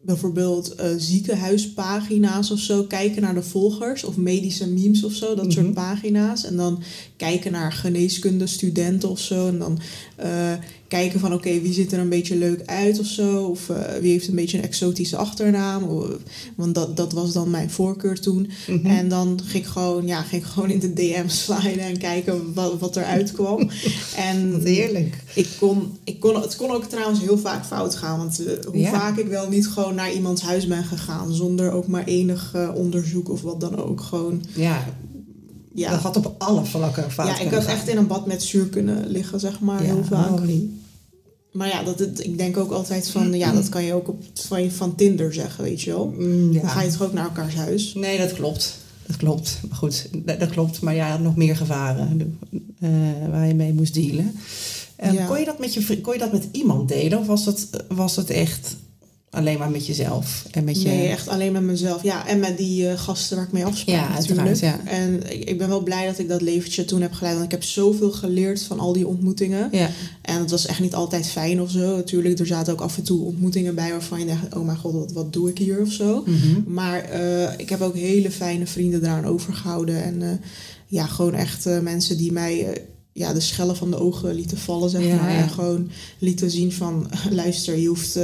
bijvoorbeeld 0.05 0.75
eh, 0.75 0.89
ziekenhuispagina's 0.97 2.51
of 2.51 2.59
zo 2.59 2.83
kijken 2.83 3.23
naar 3.23 3.35
de 3.35 3.43
volgers. 3.43 4.05
Of 4.05 4.17
medische 4.17 4.69
memes 4.69 5.05
of 5.05 5.13
zo, 5.13 5.35
dat 5.35 5.45
Mhm. 5.45 5.53
soort 5.55 5.75
pagina's. 5.75 6.45
En 6.45 6.57
dan 6.57 6.83
kijken 7.17 7.53
naar 7.53 7.73
geneeskunde 7.73 8.47
studenten 8.47 9.09
of 9.09 9.19
zo. 9.21 9.49
En 9.49 9.59
dan 9.59 9.79
eh, 10.17 10.53
kijken 10.93 11.21
van 11.21 11.33
oké, 11.33 11.61
wie 11.61 11.73
ziet 11.73 11.93
er 11.93 11.99
een 11.99 12.09
beetje 12.09 12.37
leuk 12.37 12.63
uit 12.67 12.99
of 12.99 13.07
zo. 13.07 13.45
Of 13.45 13.69
eh, 13.69 13.77
wie 14.01 14.11
heeft 14.13 14.29
een 14.29 14.35
beetje 14.35 14.59
een 14.59 14.65
exotische 14.65 15.17
achternaam. 15.17 15.83
Of- 15.83 16.09
want 16.57 16.75
dat, 16.75 16.97
dat 16.97 17.13
was 17.13 17.33
dan 17.33 17.51
mijn 17.51 17.71
voorkeur 17.71 18.21
toen. 18.21 18.51
Mhm. 18.69 18.87
En 18.87 19.09
dan 19.09 19.41
ging 19.45 19.65
ik 19.65 19.71
gewoon, 19.71 20.07
ja, 20.07 20.23
ging 20.23 20.43
ik 20.43 20.49
gewoon 20.49 20.71
in 20.71 20.79
de 20.79 20.93
DM 20.93 21.29
sliden 21.29 21.85
en 21.91 21.99
kijken 21.99 22.55
wat, 22.55 22.79
wat 22.79 22.97
eruit 22.97 23.33
kwam. 23.33 23.71
en 24.31 24.53
Wat 24.53 24.63
heerlijk. 24.63 25.17
ik 25.35 25.49
kon, 25.59 25.97
ik 26.05 26.21
kon, 26.21 26.41
het 26.41 26.57
kon 26.57 26.71
ook 26.71 26.85
trouwens 26.85 27.21
heel 27.21 27.39
vaak 27.39 27.67
fout 27.67 27.95
gaan. 27.95 28.19
Want 28.19 28.45
eh, 28.47 28.53
hoe 28.67 28.79
Ja. 28.79 28.91
vaak 28.91 29.17
ik 29.19 29.27
wel 29.27 29.49
niet 29.49 29.69
gewoon 29.69 29.95
naar 29.95 30.13
iemands 30.15 30.43
huis 30.43 30.67
ben 30.67 30.85
gegaan. 30.85 31.35
Zonder 31.35 31.71
ook 31.73 31.87
maar 31.87 32.05
enig 32.05 32.51
eh, 32.55 32.69
onderzoek 32.75 33.31
of 33.31 33.43
wat 33.43 33.61
dan 33.61 33.77
ook. 33.77 34.01
Gewoon, 34.01 34.43
Ja, 34.55 34.85
ja. 35.75 35.91
dat 35.91 36.01
had 36.01 36.17
op 36.17 36.35
alle 36.39 36.65
vlakken 36.65 37.11
fout 37.11 37.27
ja, 37.29 37.39
ik 37.45 37.51
had 37.51 37.63
gaan. 37.65 37.75
echt 37.75 37.89
in 37.89 37.97
een 37.97 38.07
bad 38.07 38.27
met 38.27 38.43
zuur 38.43 38.67
kunnen 38.67 39.07
liggen, 39.07 39.41
zeg 39.41 39.61
maar, 39.61 39.83
Ja, 39.87 39.95
heel 39.95 40.05
vaak. 40.05 40.29
holy. 40.29 40.69
Maar 41.53 41.69
ja, 41.69 41.83
dat, 41.83 41.99
het, 41.99 42.25
ik 42.25 42.39
denk 42.39 42.57
ook 42.57 42.71
altijd 42.71 43.09
van, 43.09 43.35
ja, 43.35 43.53
dat 43.53 43.69
kan 43.69 43.85
je 43.85 43.95
ook 43.95 44.09
op, 44.09 44.23
van, 44.35 44.71
van 44.71 44.95
Tinder 44.95 45.35
zeggen, 45.35 45.65
weet 45.65 45.83
je 45.83 45.91
wel. 45.91 46.15
Mm, 46.19 46.53
ja. 46.53 46.61
Dan 46.61 46.71
ga 46.71 46.83
je 46.83 46.91
toch 46.91 47.03
ook 47.03 47.13
naar 47.13 47.25
elkaars 47.25 47.55
huis. 47.55 47.95
Nee, 47.95 48.19
dat 48.19 48.33
klopt. 48.33 48.79
Dat 49.07 49.17
klopt. 49.17 49.61
Maar 49.69 49.79
goed, 49.79 50.09
dat, 50.17 50.41
dat 50.41 50.51
klopt. 50.51 50.81
Maar 50.81 50.95
ja, 50.95 51.19
nog 51.19 51.37
meer 51.37 51.57
gevaren 51.57 52.39
eh, 52.81 52.91
waar 53.31 53.47
je 53.47 53.55
mee 53.55 53.73
moest 53.73 53.95
dealen. 53.95 54.35
Ja. 55.13 55.27
kon, 55.27 55.39
je 55.39 55.45
dat 55.45 55.59
met 55.59 55.75
je, 55.75 56.01
kon 56.01 56.13
je 56.13 56.19
dat 56.19 56.33
met 56.33 56.49
iemand 56.53 56.89
delen? 56.89 57.19
Of 57.19 57.27
was 57.27 57.45
dat, 57.45 57.69
was 57.89 58.15
dat 58.15 58.31
echt 58.31 58.77
alleen 59.33 59.59
maar 59.59 59.71
met 59.71 59.87
jezelf? 59.87 60.45
En 60.51 60.65
met 60.65 60.83
je... 60.83 60.89
Nee, 60.89 61.09
echt 61.09 61.29
alleen 61.29 61.53
met 61.53 61.63
mezelf. 61.63 62.03
Ja, 62.03 62.27
en 62.27 62.39
met 62.41 62.57
die 62.59 62.89
eh, 62.89 62.99
gasten 62.99 63.37
waar 63.37 63.47
ik 63.47 63.53
mee 63.53 63.65
afsprak 63.65 63.97
Ja, 63.97 64.09
natuurlijk. 64.09 64.57
ja. 64.57 64.81
En 64.85 65.33
ik, 65.33 65.49
ik 65.49 65.59
ben 65.59 65.69
wel 65.69 65.83
blij 65.83 66.07
dat 66.07 66.19
ik 66.19 66.29
dat 66.29 66.43
leventje 66.43 66.85
toen 66.85 67.01
heb 67.03 67.13
geleid. 67.13 67.35
Want 67.35 67.45
ik 67.47 67.51
heb 67.51 67.63
zoveel 67.63 68.11
geleerd 68.13 68.63
van 68.63 68.79
al 68.81 68.93
die 68.93 69.07
ontmoetingen. 69.07 69.69
Ja, 69.73 69.91
En 70.23 70.39
het 70.41 70.51
was 70.51 70.67
echt 70.67 70.81
niet 70.81 70.95
altijd 70.95 71.27
fijn 71.27 71.61
of 71.61 71.71
zo. 71.71 71.97
Natuurlijk, 71.97 72.39
er 72.39 72.47
zaten 72.47 72.73
ook 72.73 72.81
af 72.81 72.97
en 72.97 73.03
toe 73.03 73.25
ontmoetingen 73.25 73.75
bij 73.75 73.91
waarvan 73.91 74.19
je 74.19 74.27
dacht... 74.27 74.55
oh 74.57 74.65
mijn 74.65 74.79
god, 74.79 74.93
wat, 74.93 75.13
wat 75.13 75.33
doe 75.33 75.49
ik 75.49 75.59
hier 75.59 75.81
of 75.81 75.93
zo. 75.93 76.23
Mhm. 76.27 76.73
Maar 76.73 77.01
eh, 77.01 77.59
ik 77.59 77.69
heb 77.69 77.81
ook 77.81 77.97
hele 77.97 78.31
fijne 78.31 78.67
vrienden 78.67 79.01
daaraan 79.03 79.27
overgehouden. 79.33 80.03
En 80.03 80.23
eh, 80.23 80.29
ja, 80.87 81.07
gewoon 81.07 81.35
echt 81.35 81.69
mensen 81.83 82.17
die 82.17 82.33
mij 82.33 82.83
ja, 83.13 83.33
de 83.33 83.41
schellen 83.41 83.77
van 83.77 83.91
de 83.91 83.97
ogen 83.99 84.35
lieten 84.35 84.59
vallen, 84.59 84.91
zeg 84.91 85.05
Ja, 85.05 85.17
maar. 85.17 85.33
ja. 85.33 85.39
En 85.39 85.49
gewoon 85.51 85.91
lieten 86.19 86.51
zien 86.51 86.73
van, 86.73 87.11
luister, 87.31 87.79
je 87.79 87.89
hoeft, 87.89 88.19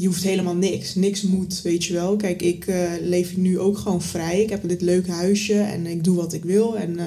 je 0.00 0.06
hoeft 0.06 0.22
helemaal 0.22 0.54
niks. 0.54 0.94
Niks 0.94 1.22
moet, 1.22 1.62
weet 1.62 1.84
je 1.84 1.92
wel. 1.92 2.16
Kijk, 2.16 2.42
ik 2.42 2.66
eh, 2.66 2.90
leef 3.02 3.36
nu 3.36 3.58
ook 3.58 3.78
gewoon 3.78 4.02
vrij. 4.02 4.42
Ik 4.42 4.50
heb 4.50 4.68
dit 4.68 4.80
leuke 4.80 5.10
huisje 5.10 5.60
en 5.60 5.86
ik 5.86 6.04
doe 6.04 6.16
wat 6.16 6.32
ik 6.32 6.44
wil. 6.44 6.78
En 6.78 6.98
eh, 6.98 7.06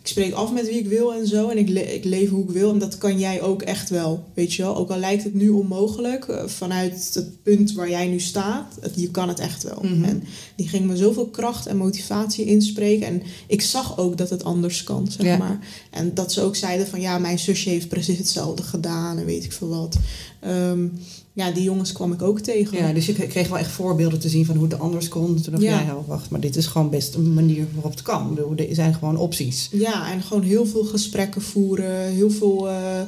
ik 0.00 0.08
spreek 0.08 0.32
af 0.32 0.52
met 0.52 0.66
wie 0.68 0.78
ik 0.78 0.88
wil 0.88 1.14
en 1.14 1.26
zo. 1.26 1.48
En 1.48 1.58
ik, 1.58 1.68
le- 1.68 1.80
ik 1.80 2.04
leef 2.04 2.30
hoe 2.30 2.42
ik 2.44 2.50
wil. 2.50 2.70
En 2.72 2.78
dat 2.78 2.98
kan 2.98 3.18
jij 3.18 3.42
ook 3.42 3.62
echt 3.62 3.90
wel, 3.90 4.24
weet 4.34 4.54
je 4.54 4.62
wel. 4.62 4.76
Ook 4.76 4.90
al 4.90 4.98
lijkt 4.98 5.24
het 5.24 5.34
nu 5.34 5.48
onmogelijk, 5.48 6.24
eh, 6.28 6.46
vanuit 6.46 7.10
het 7.14 7.42
punt 7.42 7.72
waar 7.72 7.90
jij 7.90 8.06
nu 8.06 8.20
staat, 8.20 8.76
het, 8.80 8.92
je 8.96 9.10
kan 9.10 9.28
het 9.28 9.38
echt 9.38 9.62
wel. 9.62 9.78
Mhm. 9.82 10.04
En 10.04 10.22
die 10.56 10.68
ging 10.68 10.86
me 10.86 10.96
zoveel 10.96 11.26
kracht 11.26 11.66
en 11.66 11.76
motivatie 11.76 12.44
inspreken. 12.44 13.06
En 13.06 13.22
ik 13.46 13.62
zag 13.62 13.98
ook 13.98 14.16
dat 14.18 14.30
het 14.30 14.44
anders 14.44 14.84
kan, 14.84 15.06
zeg 15.10 15.26
Ja. 15.26 15.36
maar. 15.36 15.66
En 15.90 16.14
dat 16.14 16.32
ze 16.32 16.40
ook 16.40 16.56
zeiden 16.56 16.86
van, 16.86 17.00
ja, 17.00 17.18
mijn 17.18 17.38
zusje 17.38 17.68
heeft 17.68 17.88
precies 17.88 18.18
hetzelfde 18.18 18.62
gedaan 18.62 19.18
en 19.18 19.24
weet 19.24 19.44
ik 19.44 19.52
veel 19.52 19.68
wat. 19.68 19.96
Ehm, 20.42 20.86
ja, 21.32 21.50
die 21.50 21.62
jongens 21.62 21.92
kwam 21.92 22.12
ik 22.12 22.22
ook 22.22 22.40
tegen. 22.40 22.78
Ja, 22.78 22.92
dus 22.92 23.06
je 23.06 23.12
kreeg 23.12 23.48
wel 23.48 23.58
echt 23.58 23.70
voorbeelden 23.70 24.18
te 24.18 24.28
zien 24.28 24.46
van 24.46 24.56
hoe 24.56 24.64
het 24.68 24.78
anders 24.78 25.08
kon. 25.08 25.40
Toen 25.40 25.52
dacht 25.52 25.64
Ja. 25.64 25.82
jij, 25.84 25.94
wacht, 26.06 26.30
maar 26.30 26.40
dit 26.40 26.56
is 26.56 26.66
gewoon 26.66 26.90
best 26.90 27.14
een 27.14 27.34
manier 27.34 27.66
waarop 27.74 27.90
het 27.92 28.02
kan. 28.02 28.38
Er 28.56 28.74
zijn 28.74 28.94
gewoon 28.94 29.16
opties. 29.16 29.68
Ja, 29.72 30.12
en 30.12 30.22
gewoon 30.22 30.42
heel 30.42 30.66
veel 30.66 30.84
gesprekken 30.84 31.42
voeren. 31.42 32.06
Heel 32.06 32.30
veel, 32.30 32.68
eh, 32.70 33.00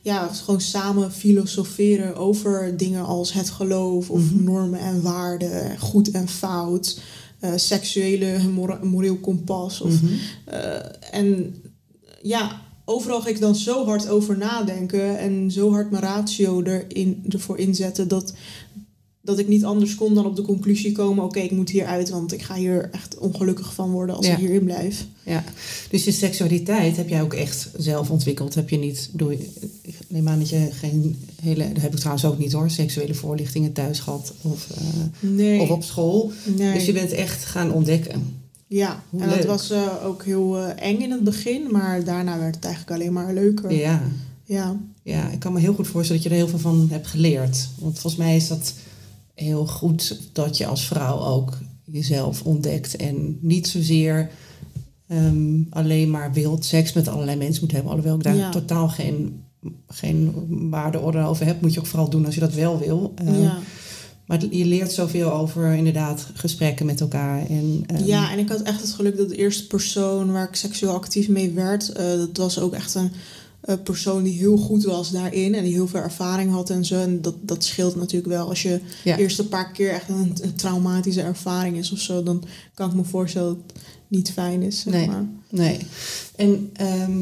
ja, 0.00 0.28
gewoon 0.28 0.60
samen 0.60 1.12
filosoferen 1.12 2.16
over 2.16 2.76
dingen 2.76 3.04
als 3.04 3.32
het 3.32 3.50
geloof 3.50 4.10
of 4.10 4.30
Mhm. 4.32 4.44
normen 4.44 4.80
en 4.80 5.02
waarden, 5.02 5.78
goed 5.78 6.10
en 6.10 6.28
fout, 6.28 7.00
eh, 7.38 7.52
seksuele 7.56 8.38
moreel 8.82 9.16
kompas. 9.16 9.80
Of, 9.80 10.02
Mhm. 10.02 10.12
eh, 10.44 10.74
en 11.10 11.54
ja, 12.22 12.60
overal 12.88 13.20
ga 13.20 13.28
ik 13.28 13.40
dan 13.40 13.54
zo 13.56 13.84
hard 13.84 14.08
over 14.08 14.38
nadenken 14.38 15.18
en 15.18 15.50
zo 15.50 15.70
hard 15.70 15.90
mijn 15.90 16.02
ratio 16.02 16.62
erin, 16.62 17.24
ervoor 17.28 17.58
inzetten 17.58 18.08
dat, 18.08 18.32
dat 19.20 19.38
ik 19.38 19.48
niet 19.48 19.64
anders 19.64 19.94
kon 19.94 20.14
dan 20.14 20.26
op 20.26 20.36
de 20.36 20.42
conclusie 20.42 20.92
komen: 20.92 21.24
oké, 21.24 21.38
ik 21.40 21.50
moet 21.50 21.70
hieruit, 21.70 22.08
want 22.08 22.32
ik 22.32 22.42
ga 22.42 22.54
hier 22.54 22.88
echt 22.92 23.18
ongelukkig 23.18 23.74
van 23.74 23.90
worden 23.90 24.16
als 24.16 24.26
Ja. 24.26 24.32
ik 24.32 24.38
hierin 24.38 24.64
blijf. 24.64 25.06
Ja, 25.22 25.44
dus 25.90 26.04
je 26.04 26.12
seksualiteit 26.12 26.96
heb 26.96 27.08
jij 27.08 27.22
ook 27.22 27.34
echt 27.34 27.68
zelf 27.76 28.10
ontwikkeld. 28.10 28.54
Heb 28.54 28.68
je 28.70 28.78
niet, 28.78 29.08
doe 29.12 29.30
je, 29.30 29.48
ik 29.82 29.94
neem 30.08 30.28
aan 30.28 30.38
dat 30.38 30.48
je 30.48 30.68
geen 30.72 31.16
hele, 31.42 31.72
dat 31.72 31.82
heb 31.82 31.92
ik 31.92 31.98
trouwens 31.98 32.24
ook 32.26 32.38
niet 32.38 32.52
hoor, 32.52 32.70
seksuele 32.70 33.14
voorlichtingen 33.14 33.72
thuis 33.72 33.98
gehad 34.00 34.32
of, 34.42 34.66
eh, 34.70 34.84
Nee. 35.20 35.60
of 35.60 35.70
op 35.70 35.82
school. 35.82 36.32
nee. 36.56 36.72
Dus 36.74 36.84
je 36.86 36.92
bent 36.92 37.12
echt 37.12 37.44
gaan 37.44 37.72
ontdekken. 37.72 38.44
Ja, 38.68 39.02
Hoe 39.10 39.22
en 39.22 39.28
dat 39.28 39.44
was 39.44 39.70
eh, 39.70 40.04
ook 40.04 40.24
heel 40.24 40.58
eh, 40.58 40.88
eng 40.88 41.00
in 41.00 41.10
het 41.10 41.24
begin, 41.24 41.70
maar 41.70 42.04
daarna 42.04 42.38
werd 42.38 42.54
het 42.54 42.64
eigenlijk 42.64 42.94
alleen 43.00 43.12
maar 43.12 43.34
leuker. 43.34 43.72
Ja, 43.72 44.02
Ja, 44.44 44.76
ja, 45.02 45.28
ik 45.28 45.38
kan 45.38 45.52
me 45.52 45.60
heel 45.60 45.74
goed 45.74 45.86
voorstellen 45.88 46.22
dat 46.22 46.30
je 46.32 46.38
er 46.38 46.42
heel 46.42 46.58
veel 46.58 46.70
van 46.70 46.88
hebt 46.90 47.06
geleerd. 47.06 47.68
Want 47.78 47.98
volgens 47.98 48.22
mij 48.22 48.36
is 48.36 48.48
dat 48.48 48.74
heel 49.34 49.66
goed 49.66 50.20
dat 50.32 50.56
je 50.56 50.66
als 50.66 50.86
vrouw 50.86 51.18
ook 51.18 51.58
jezelf 51.84 52.42
ontdekt 52.42 52.96
en 52.96 53.38
niet 53.40 53.68
zozeer 53.68 54.30
ehm, 55.08 55.62
alleen 55.70 56.10
maar 56.10 56.32
wild 56.32 56.64
seks 56.64 56.92
met 56.92 57.08
allerlei 57.08 57.36
mensen 57.36 57.62
moet 57.64 57.72
hebben. 57.72 57.90
Alhoewel 57.90 58.16
ik 58.16 58.22
daar 58.22 58.36
Ja. 58.36 58.50
totaal 58.50 58.88
geen, 58.88 59.42
geen 59.88 60.32
waardeorde 60.70 61.18
over 61.18 61.46
heb, 61.46 61.60
moet 61.60 61.74
je 61.74 61.80
ook 61.80 61.86
vooral 61.86 62.10
doen 62.10 62.24
als 62.26 62.34
je 62.34 62.40
dat 62.40 62.54
wel 62.54 62.78
wil. 62.78 63.12
Ehm, 63.14 63.42
ja. 63.42 63.58
Maar 64.26 64.44
je 64.50 64.64
leert 64.64 64.92
zoveel 64.92 65.32
over 65.32 65.72
inderdaad 65.74 66.26
gesprekken 66.34 66.86
met 66.86 67.00
elkaar. 67.00 67.46
En, 67.48 67.82
ehm, 67.86 68.04
ja, 68.04 68.32
en 68.32 68.38
ik 68.38 68.48
had 68.48 68.62
echt 68.62 68.80
het 68.80 68.92
geluk 68.92 69.16
dat 69.16 69.28
de 69.28 69.36
eerste 69.36 69.66
persoon 69.66 70.32
waar 70.32 70.48
ik 70.48 70.54
seksueel 70.54 70.92
actief 70.94 71.28
mee 71.28 71.50
werd, 71.50 71.88
eh, 71.92 72.06
dat 72.18 72.36
was 72.36 72.58
ook 72.58 72.74
echt 72.74 72.94
een 72.94 73.10
eh, 73.60 73.74
persoon 73.84 74.22
die 74.22 74.38
heel 74.38 74.56
goed 74.56 74.84
was 74.84 75.10
daarin 75.10 75.54
en 75.54 75.64
die 75.64 75.72
heel 75.72 75.88
veel 75.88 76.00
ervaring 76.00 76.50
had 76.52 76.70
en 76.70 76.84
zo. 76.84 77.00
En 77.00 77.22
dat, 77.22 77.34
dat 77.40 77.64
scheelt 77.64 77.96
natuurlijk 77.96 78.32
wel. 78.32 78.48
Als 78.48 78.62
je 78.62 78.80
Ja. 79.04 79.16
de 79.16 79.22
eerste 79.22 79.48
paar 79.48 79.72
keer 79.72 79.90
echt 79.90 80.08
een, 80.08 80.32
een 80.42 80.54
traumatische 80.54 81.20
ervaring 81.22 81.76
is 81.76 81.92
of 81.92 81.98
zo, 81.98 82.22
dan 82.22 82.44
kan 82.74 82.88
ik 82.90 82.96
me 82.96 83.04
voorstellen 83.04 83.48
dat 83.66 83.76
het 83.76 83.82
niet 84.08 84.30
fijn 84.32 84.62
is. 84.62 84.80
Zeg 84.80 84.92
Nee. 84.92 85.06
maar. 85.06 85.24
Nee. 85.50 85.78
En, 86.36 86.70
ehm, 86.72 87.20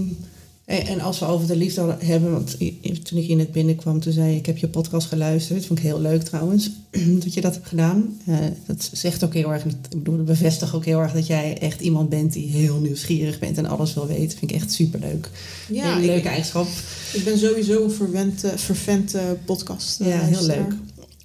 en 0.65 0.87
en 0.87 1.01
als 1.01 1.19
we 1.19 1.27
over 1.27 1.47
de 1.47 1.57
liefde 1.57 1.97
hebben, 1.99 2.33
want 2.33 2.57
toen 3.05 3.19
ik 3.19 3.27
hier 3.27 3.37
net 3.37 3.53
binnenkwam, 3.53 4.01
toen 4.01 4.13
zei 4.13 4.31
je, 4.31 4.37
ik 4.37 4.47
heb 4.47 4.57
je 4.59 4.69
podcast 4.69 5.07
geluisterd. 5.07 5.59
Dat 5.59 5.67
vond 5.67 5.79
ik 5.79 5.85
heel 5.85 6.01
leuk 6.01 6.23
trouwens, 6.23 6.71
dat 7.25 7.35
je 7.35 7.41
dat 7.41 7.55
hebt 7.55 7.67
gedaan. 7.69 8.21
Eh, 8.27 8.37
dat 8.67 8.91
zegt 8.93 9.25
ook 9.25 9.35
heel 9.35 9.53
erg, 9.53 9.65
ik 9.65 9.75
bedoel, 9.91 10.17
dat 10.17 10.25
bevestigt 10.27 10.75
ook 10.75 10.85
heel 10.85 11.01
erg 11.01 11.13
dat 11.13 11.27
jij 11.27 11.59
echt 11.59 11.81
iemand 11.81 12.09
bent 12.09 12.33
die 12.33 12.49
heel 12.49 12.79
nieuwsgierig 12.81 13.39
bent 13.39 13.59
en 13.59 13.67
alles 13.67 13.95
wil 13.95 14.07
weten. 14.07 14.39
vind 14.39 14.51
ik 14.51 14.57
echt 14.57 14.73
superleuk. 14.73 15.31
Ja, 15.69 15.97
ik- 15.99 16.05
leuke 16.05 16.29
eigenschap. 16.29 16.67
Ik 17.13 17.25
ben 17.25 17.39
sowieso 17.39 17.85
een 17.85 17.91
verwend, 17.91 18.43
vervent 18.57 19.15
podcast. 19.45 20.01
eh, 20.01 20.09
Ja, 20.09 20.21
heel 20.21 20.47
leuk. 20.47 20.73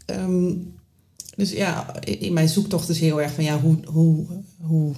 Ehm, 0.05 0.51
dus 1.35 1.51
ja, 1.51 2.01
in 2.03 2.33
mijn 2.33 2.49
zoektocht 2.49 2.89
is 2.89 2.99
heel 2.99 3.21
erg 3.21 3.33
van 3.33 3.43
ja, 3.43 3.59
hoe, 3.59 3.77
hoe, 3.85 4.25
hoe 4.57 4.93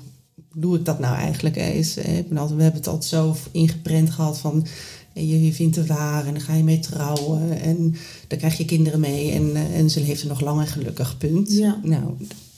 doe 0.53 0.77
ik 0.77 0.85
dat 0.85 0.99
nou 0.99 1.15
eigenlijk? 1.15 1.55
ik 1.55 2.27
ben 2.27 2.37
altijd, 2.37 2.57
we 2.57 2.63
hebben 2.63 2.81
het 2.81 2.89
altijd 2.89 3.09
zo 3.09 3.35
ingeprent 3.51 4.09
gehad 4.09 4.37
van 4.37 4.65
je, 5.13 5.45
je 5.45 5.53
vindt 5.53 5.75
de 5.75 5.85
waar 5.85 6.25
en 6.25 6.33
dan 6.33 6.41
ga 6.41 6.53
je 6.53 6.63
mee 6.63 6.79
trouwen 6.79 7.61
en 7.61 7.95
dan 8.27 8.37
krijg 8.37 8.57
je 8.57 8.65
kinderen 8.65 8.99
mee 8.99 9.31
en, 9.31 9.55
eh, 9.55 9.77
en 9.77 9.89
ze 9.89 10.01
leeft 10.01 10.21
er 10.21 10.27
nog 10.27 10.41
lang 10.41 10.59
en 10.59 10.67
gelukkig, 10.67 11.17
punt. 11.17 11.51
Ja. 11.51 11.79
Nou, 11.83 12.13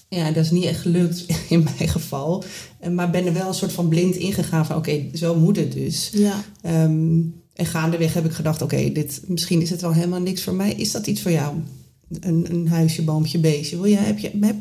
ja, 0.10 0.32
dat 0.32 0.44
is 0.44 0.52
niet 0.52 0.64
echt 0.64 0.82
gelukt 0.82 1.26
in 1.50 1.64
mijn 1.64 1.90
geval. 1.90 2.44
Eh, 2.80 2.92
Maar 2.92 3.10
ben 3.10 3.26
er 3.26 3.34
wel 3.34 3.48
een 3.48 3.54
soort 3.54 3.72
van 3.72 3.88
blind 3.88 4.16
ingegaan 4.16 4.66
van 4.66 4.76
oké, 4.76 5.02
zo 5.14 5.36
moet 5.36 5.56
het 5.56 5.72
dus. 5.72 6.10
Ja. 6.14 6.44
Ehm, 6.62 7.20
en 7.54 7.66
gaandeweg 7.66 8.14
heb 8.14 8.26
ik 8.26 8.32
gedacht, 8.32 8.62
oké, 8.62 8.92
dit 8.92 9.22
misschien 9.28 9.62
is 9.62 9.70
het 9.70 9.82
wel 9.82 9.94
helemaal 9.94 10.22
niks 10.22 10.44
voor 10.44 10.54
mij. 10.54 10.74
Is 10.74 10.92
dat 10.92 11.08
iets 11.08 11.22
voor 11.22 11.32
jou? 11.32 11.56
Een, 12.20 12.46
een 12.50 12.68
huisje, 12.68 13.04
boompje, 13.04 13.40
beestje. 13.40 13.76
Wil 13.76 13.86
je, 13.86 13.96
heb 13.96 14.20
je, 14.20 14.32
heb, 14.42 14.56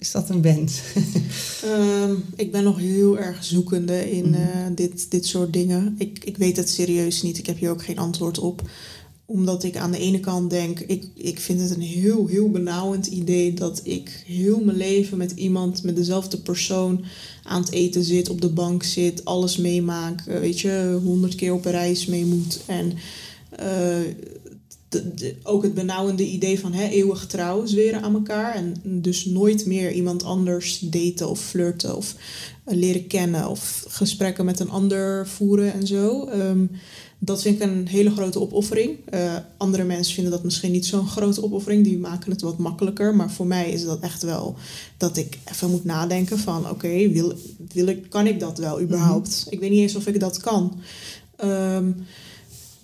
is 0.00 0.10
dat 0.10 0.28
een 0.30 0.42
wens? 0.42 0.80
Ehm, 1.64 2.14
ik 2.36 2.52
ben 2.52 2.64
nog 2.64 2.78
heel 2.78 3.18
erg 3.18 3.44
zoekende 3.44 4.10
in 4.10 4.28
Mhm. 4.30 4.34
eh, 4.40 4.66
dit, 4.74 5.10
dit 5.10 5.26
soort 5.26 5.52
dingen. 5.52 5.94
Ik, 5.98 6.24
ik 6.24 6.36
weet 6.36 6.56
het 6.56 6.70
serieus 6.70 7.22
niet. 7.22 7.38
Ik 7.38 7.46
heb 7.46 7.58
hier 7.58 7.70
ook 7.70 7.84
geen 7.84 7.98
antwoord 7.98 8.38
op. 8.38 8.62
Omdat 9.26 9.62
ik 9.64 9.76
aan 9.76 9.90
de 9.90 9.98
ene 9.98 10.20
kant 10.20 10.50
denk, 10.50 10.80
ik, 10.80 11.04
ik 11.14 11.40
vind 11.40 11.60
het 11.60 11.70
een 11.70 11.80
heel, 11.80 12.26
heel 12.26 12.50
benauwend 12.50 13.06
idee 13.06 13.54
dat 13.54 13.80
ik 13.84 14.22
heel 14.26 14.60
mijn 14.64 14.76
leven 14.76 15.18
met 15.18 15.30
iemand, 15.32 15.82
met 15.82 15.96
dezelfde 15.96 16.36
persoon 16.38 17.04
aan 17.42 17.60
het 17.62 17.72
eten 17.72 18.04
zit, 18.04 18.28
op 18.28 18.40
de 18.40 18.48
bank 18.48 18.82
zit, 18.82 19.24
alles 19.24 19.56
meemaak, 19.56 20.26
eh, 20.26 20.38
weet 20.38 20.60
je, 20.60 20.98
honderd 21.04 21.34
keer 21.34 21.52
op 21.52 21.64
een 21.64 21.70
reis 21.72 22.06
mee 22.06 22.24
moet. 22.24 22.60
En 22.66 22.92
eh, 23.50 23.98
de- 24.90 25.14
de- 25.14 25.36
ook 25.42 25.62
het 25.62 25.74
benauwende 25.74 26.26
idee 26.26 26.60
van 26.60 26.72
hè, 26.72 26.88
eeuwig 26.88 27.26
trouw 27.26 27.66
zweren 27.66 28.02
aan 28.02 28.14
elkaar. 28.14 28.54
En 28.54 28.74
dus 28.82 29.24
nooit 29.24 29.66
meer 29.66 29.92
iemand 29.92 30.22
anders 30.24 30.78
daten 30.78 31.28
of 31.28 31.40
flirten 31.40 31.96
of 31.96 32.14
eh, 32.64 32.76
leren 32.76 33.06
kennen 33.06 33.48
of 33.48 33.84
gesprekken 33.88 34.44
met 34.44 34.60
een 34.60 34.70
ander 34.70 35.28
voeren 35.28 35.72
en 35.72 35.86
zo. 35.86 36.24
Ehm, 36.26 36.66
dat 37.18 37.42
vind 37.42 37.56
ik 37.56 37.62
een 37.62 37.86
hele 37.88 38.10
grote 38.10 38.40
opoffering. 38.40 38.96
Eh, 39.04 39.36
andere 39.56 39.84
mensen 39.84 40.14
vinden 40.14 40.32
dat 40.32 40.44
misschien 40.44 40.72
niet 40.72 40.86
zo'n 40.86 41.06
grote 41.08 41.42
opoffering. 41.42 41.84
Die 41.84 41.98
maken 41.98 42.30
het 42.30 42.40
wat 42.40 42.58
makkelijker. 42.58 43.14
Maar 43.14 43.30
voor 43.30 43.46
mij 43.46 43.70
is 43.70 43.84
dat 43.84 44.00
echt 44.00 44.22
wel 44.22 44.54
dat 44.96 45.16
ik 45.16 45.38
even 45.52 45.70
moet 45.70 45.84
nadenken 45.84 46.38
van... 46.38 46.70
oké, 46.70 47.08
wil, 47.08 47.32
wil 47.72 47.86
ik, 47.86 48.06
kan 48.10 48.26
ik 48.26 48.40
dat 48.40 48.58
wel 48.58 48.80
überhaupt? 48.80 49.46
Ik 49.50 49.60
weet 49.60 49.70
niet 49.70 49.80
eens 49.80 49.96
of 49.96 50.06
ik 50.06 50.20
dat 50.20 50.36
kan. 50.40 50.80
Ehm, 51.36 51.90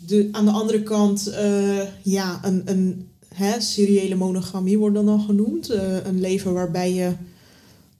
de, 0.06 0.28
aan 0.32 0.44
de 0.44 0.50
andere 0.50 0.82
kant, 0.82 1.26
eh, 1.26 1.80
ja, 2.02 2.40
een, 2.42 2.62
een 2.64 3.08
hè, 3.34 3.60
seriële 3.60 4.14
monogamie 4.14 4.78
wordt 4.78 4.94
dan 4.94 5.08
al 5.08 5.18
genoemd. 5.18 5.70
Eh, 5.70 6.04
een 6.04 6.20
leven 6.20 6.52
waarbij 6.52 6.92
je 6.92 7.12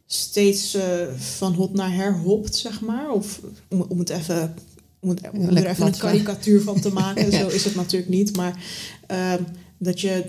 steeds 0.06 0.74
eh, 0.74 0.82
van 1.16 1.54
hot 1.54 1.72
naar 1.72 1.94
her 1.94 2.18
hopt, 2.18 2.56
zeg 2.56 2.80
maar. 2.80 3.10
Of 3.10 3.40
om, 3.68 3.84
om 3.88 3.98
het 3.98 4.10
even, 4.10 4.54
om, 5.00 5.08
het, 5.08 5.20
om 5.32 5.56
er 5.56 5.66
even 5.66 5.86
een 5.86 5.96
karikatuur 5.96 6.62
van 6.62 6.80
te 6.80 6.92
maken. 6.92 7.30
Ja. 7.30 7.38
Zo 7.40 7.48
is 7.48 7.64
het 7.64 7.74
natuurlijk 7.74 8.10
niet. 8.10 8.36
Maar 8.36 8.64
ehm, 9.06 9.42
dat 9.78 10.00
je 10.00 10.24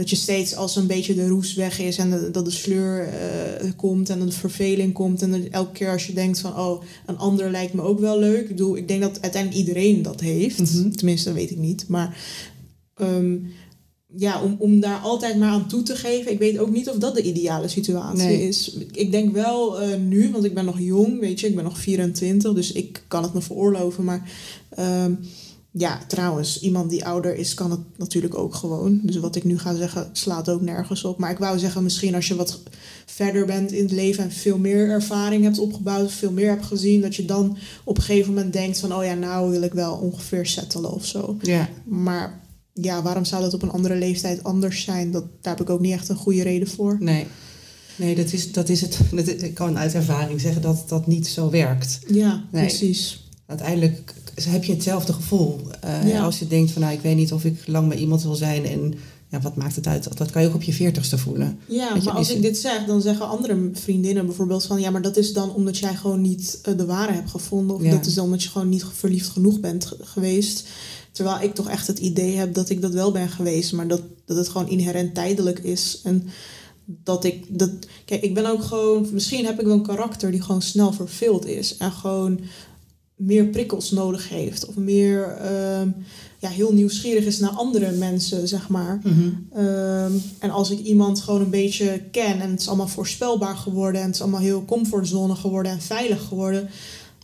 dat 0.00 0.10
je 0.10 0.16
steeds 0.16 0.54
als 0.54 0.76
een 0.76 0.86
beetje 0.86 1.14
de 1.14 1.28
roes 1.28 1.54
weg 1.54 1.78
is 1.80 1.96
en 1.96 2.10
de- 2.10 2.30
dat 2.30 2.44
de 2.44 2.50
sleur 2.50 3.08
eh, 3.08 3.70
komt 3.76 4.08
en 4.10 4.26
de 4.26 4.32
verveling 4.32 4.92
komt. 4.92 5.22
En 5.22 5.30
dat 5.30 5.40
elke 5.50 5.72
keer 5.72 5.90
als 5.90 6.06
je 6.06 6.12
denkt 6.12 6.38
van, 6.38 6.56
oh, 6.58 6.82
een 7.06 7.18
ander 7.18 7.50
lijkt 7.50 7.72
me 7.72 7.82
ook 7.82 8.00
wel 8.00 8.18
leuk. 8.18 8.40
Ik 8.42 8.48
bedoel, 8.48 8.76
ik 8.76 8.88
denk 8.88 9.00
dat 9.02 9.20
uiteindelijk 9.22 9.66
iedereen 9.66 10.02
dat 10.02 10.20
heeft. 10.20 10.58
Mhm. 10.74 10.90
Tenminste, 10.90 11.32
weet 11.32 11.50
ik 11.50 11.56
niet. 11.58 11.84
Maar 11.88 12.16
ehm, 12.94 13.36
ja, 14.16 14.42
om, 14.42 14.56
om 14.58 14.80
daar 14.80 14.98
altijd 14.98 15.38
maar 15.38 15.50
aan 15.50 15.68
toe 15.68 15.82
te 15.82 15.96
geven. 15.96 16.32
Ik 16.32 16.38
weet 16.38 16.58
ook 16.58 16.70
niet 16.70 16.88
of 16.88 16.96
dat 16.96 17.14
de 17.14 17.22
ideale 17.22 17.68
situatie 17.68 18.24
Nee. 18.26 18.48
is. 18.48 18.76
Ik 18.92 19.10
denk 19.10 19.32
wel 19.32 19.80
eh, 19.80 19.98
nu, 19.98 20.30
want 20.30 20.44
ik 20.44 20.54
ben 20.54 20.64
nog 20.64 20.80
jong, 20.80 21.20
weet 21.20 21.40
je. 21.40 21.46
Ik 21.46 21.54
ben 21.54 21.64
nog 21.64 21.78
24, 21.78 22.52
dus 22.54 22.72
ik 22.72 23.02
kan 23.08 23.22
het 23.22 23.34
me 23.34 23.40
veroorloven. 23.40 24.04
Maar 24.04 24.30
ehm, 24.70 25.12
ja, 25.72 26.00
trouwens, 26.06 26.60
iemand 26.60 26.90
die 26.90 27.04
ouder 27.04 27.36
is, 27.36 27.54
kan 27.54 27.70
het 27.70 27.80
natuurlijk 27.96 28.38
ook 28.38 28.54
gewoon. 28.54 29.00
Dus 29.02 29.16
wat 29.16 29.36
ik 29.36 29.44
nu 29.44 29.58
ga 29.58 29.74
zeggen, 29.74 30.08
slaat 30.12 30.48
ook 30.48 30.60
nergens 30.60 31.04
op. 31.04 31.18
Maar 31.18 31.30
ik 31.30 31.38
wou 31.38 31.58
zeggen, 31.58 31.82
misschien 31.82 32.14
als 32.14 32.28
je 32.28 32.34
wat 32.36 32.60
verder 33.06 33.46
bent 33.46 33.72
in 33.72 33.82
het 33.82 33.92
leven 33.92 34.24
en 34.24 34.32
veel 34.32 34.58
meer 34.58 34.88
ervaring 34.88 35.42
hebt 35.44 35.58
opgebouwd, 35.58 36.12
veel 36.12 36.32
meer 36.32 36.48
hebt 36.48 36.66
gezien, 36.66 37.00
dat 37.00 37.16
je 37.16 37.24
dan 37.24 37.56
op 37.84 37.96
een 37.96 38.02
gegeven 38.02 38.34
moment 38.34 38.52
denkt 38.52 38.78
van, 38.80 38.94
oh 38.94 39.04
ja, 39.04 39.14
nou 39.14 39.50
wil 39.50 39.62
ik 39.62 39.72
wel 39.72 39.94
ongeveer 39.94 40.46
settelen 40.46 40.92
of 40.92 41.06
zo. 41.06 41.36
Ja. 41.40 41.68
Maar 41.84 42.40
ja, 42.72 43.02
waarom 43.02 43.24
zou 43.24 43.42
dat 43.42 43.54
op 43.54 43.62
een 43.62 43.70
andere 43.70 43.96
leeftijd 43.96 44.44
anders 44.44 44.82
zijn? 44.82 45.10
Dat, 45.10 45.24
daar 45.40 45.56
heb 45.56 45.66
ik 45.66 45.70
ook 45.70 45.80
niet 45.80 45.92
echt 45.92 46.08
een 46.08 46.16
goede 46.16 46.42
reden 46.42 46.68
voor. 46.68 46.96
Nee. 47.00 47.26
Nee, 47.96 48.14
dat 48.14 48.32
is, 48.32 48.52
dat 48.52 48.68
is 48.68 48.80
het. 48.80 48.98
Dat, 49.12 49.28
ik 49.28 49.54
kan 49.54 49.78
uit 49.78 49.94
ervaring 49.94 50.40
zeggen 50.40 50.62
dat 50.62 50.88
dat 50.88 51.06
niet 51.06 51.26
zo 51.26 51.50
werkt. 51.50 51.98
Ja, 52.06 52.44
Nee. 52.50 52.66
precies. 52.66 53.28
Uiteindelijk 53.50 54.14
heb 54.34 54.64
je 54.64 54.72
hetzelfde 54.72 55.12
gevoel. 55.12 55.60
Eh, 55.80 56.08
Ja. 56.08 56.22
Als 56.24 56.38
je 56.38 56.46
denkt 56.46 56.70
van 56.70 56.82
nou, 56.82 56.94
ik 56.94 57.00
weet 57.00 57.16
niet 57.16 57.32
of 57.32 57.44
ik 57.44 57.66
lang 57.66 57.88
bij 57.88 57.96
iemand 57.98 58.22
wil 58.22 58.34
zijn 58.34 58.64
en 58.64 58.94
ja, 59.28 59.40
wat 59.40 59.56
maakt 59.56 59.76
het 59.76 59.86
uit? 59.86 60.16
Dat 60.18 60.30
kan 60.30 60.42
je 60.42 60.48
ook 60.48 60.54
op 60.54 60.62
je 60.62 60.72
veertigste 60.72 61.18
voelen. 61.18 61.58
Ja, 61.68 61.94
je, 61.94 62.02
maar 62.04 62.14
als 62.14 62.28
is- 62.28 62.34
ik 62.36 62.42
dit 62.42 62.58
zeg, 62.58 62.84
dan 62.86 63.00
zeggen 63.02 63.28
andere 63.28 63.70
vriendinnen 63.72 64.26
bijvoorbeeld 64.26 64.64
van... 64.64 64.80
ja, 64.80 64.90
maar 64.90 65.02
dat 65.02 65.16
is 65.16 65.32
dan 65.32 65.54
omdat 65.54 65.78
jij 65.78 65.94
gewoon 65.94 66.20
niet 66.20 66.58
eh, 66.62 66.76
de 66.76 66.84
ware 66.86 67.12
hebt 67.12 67.30
gevonden... 67.30 67.76
of 67.76 67.82
Ja. 67.82 67.90
dat 67.90 68.06
is 68.06 68.14
dan 68.14 68.24
omdat 68.24 68.42
je 68.42 68.48
gewoon 68.48 68.68
niet 68.68 68.84
verliefd 68.92 69.28
genoeg 69.28 69.60
bent 69.60 69.86
ge- 69.86 69.96
geweest. 70.00 70.66
Terwijl 71.12 71.40
ik 71.42 71.54
toch 71.54 71.68
echt 71.68 71.86
het 71.86 71.98
idee 71.98 72.36
heb 72.36 72.54
dat 72.54 72.70
ik 72.70 72.80
dat 72.82 72.92
wel 72.92 73.12
ben 73.12 73.28
geweest... 73.28 73.72
maar 73.72 73.88
dat, 73.88 74.02
dat 74.26 74.36
het 74.36 74.48
gewoon 74.48 74.68
inherent 74.68 75.14
tijdelijk 75.14 75.58
is. 75.58 76.00
En 76.04 76.26
dat 76.84 77.24
ik... 77.24 77.44
Dat, 77.58 77.70
kijk, 78.04 78.22
ik 78.22 78.34
ben 78.34 78.46
ook 78.46 78.62
gewoon... 78.62 79.08
Misschien 79.12 79.44
heb 79.44 79.60
ik 79.60 79.66
wel 79.66 79.74
een 79.74 79.82
karakter 79.82 80.30
die 80.30 80.42
gewoon 80.42 80.62
snel 80.62 80.92
verveeld 80.92 81.46
is... 81.46 81.76
en 81.76 81.92
gewoon 81.92 82.40
meer 83.20 83.44
prikkels 83.44 83.90
nodig 83.90 84.28
heeft. 84.28 84.66
Of 84.66 84.76
meer 84.76 85.24
ehm, 85.36 85.88
ja, 86.38 86.48
heel 86.48 86.72
nieuwsgierig 86.72 87.24
is 87.24 87.38
naar 87.38 87.50
andere 87.50 87.90
mensen, 87.92 88.48
zeg 88.48 88.68
maar. 88.68 89.00
Ehm, 89.54 90.12
en 90.38 90.50
als 90.50 90.70
ik 90.70 90.78
iemand 90.78 91.20
gewoon 91.20 91.40
een 91.40 91.50
beetje 91.50 92.00
ken 92.10 92.40
en 92.40 92.50
het 92.50 92.60
is 92.60 92.68
allemaal 92.68 92.88
voorspelbaar 92.88 93.56
geworden 93.56 94.00
en 94.00 94.06
het 94.06 94.14
is 94.14 94.22
allemaal 94.22 94.40
heel 94.40 94.64
comfortzone 94.64 95.34
geworden 95.34 95.72
en 95.72 95.80
veilig 95.80 96.22
geworden, 96.22 96.68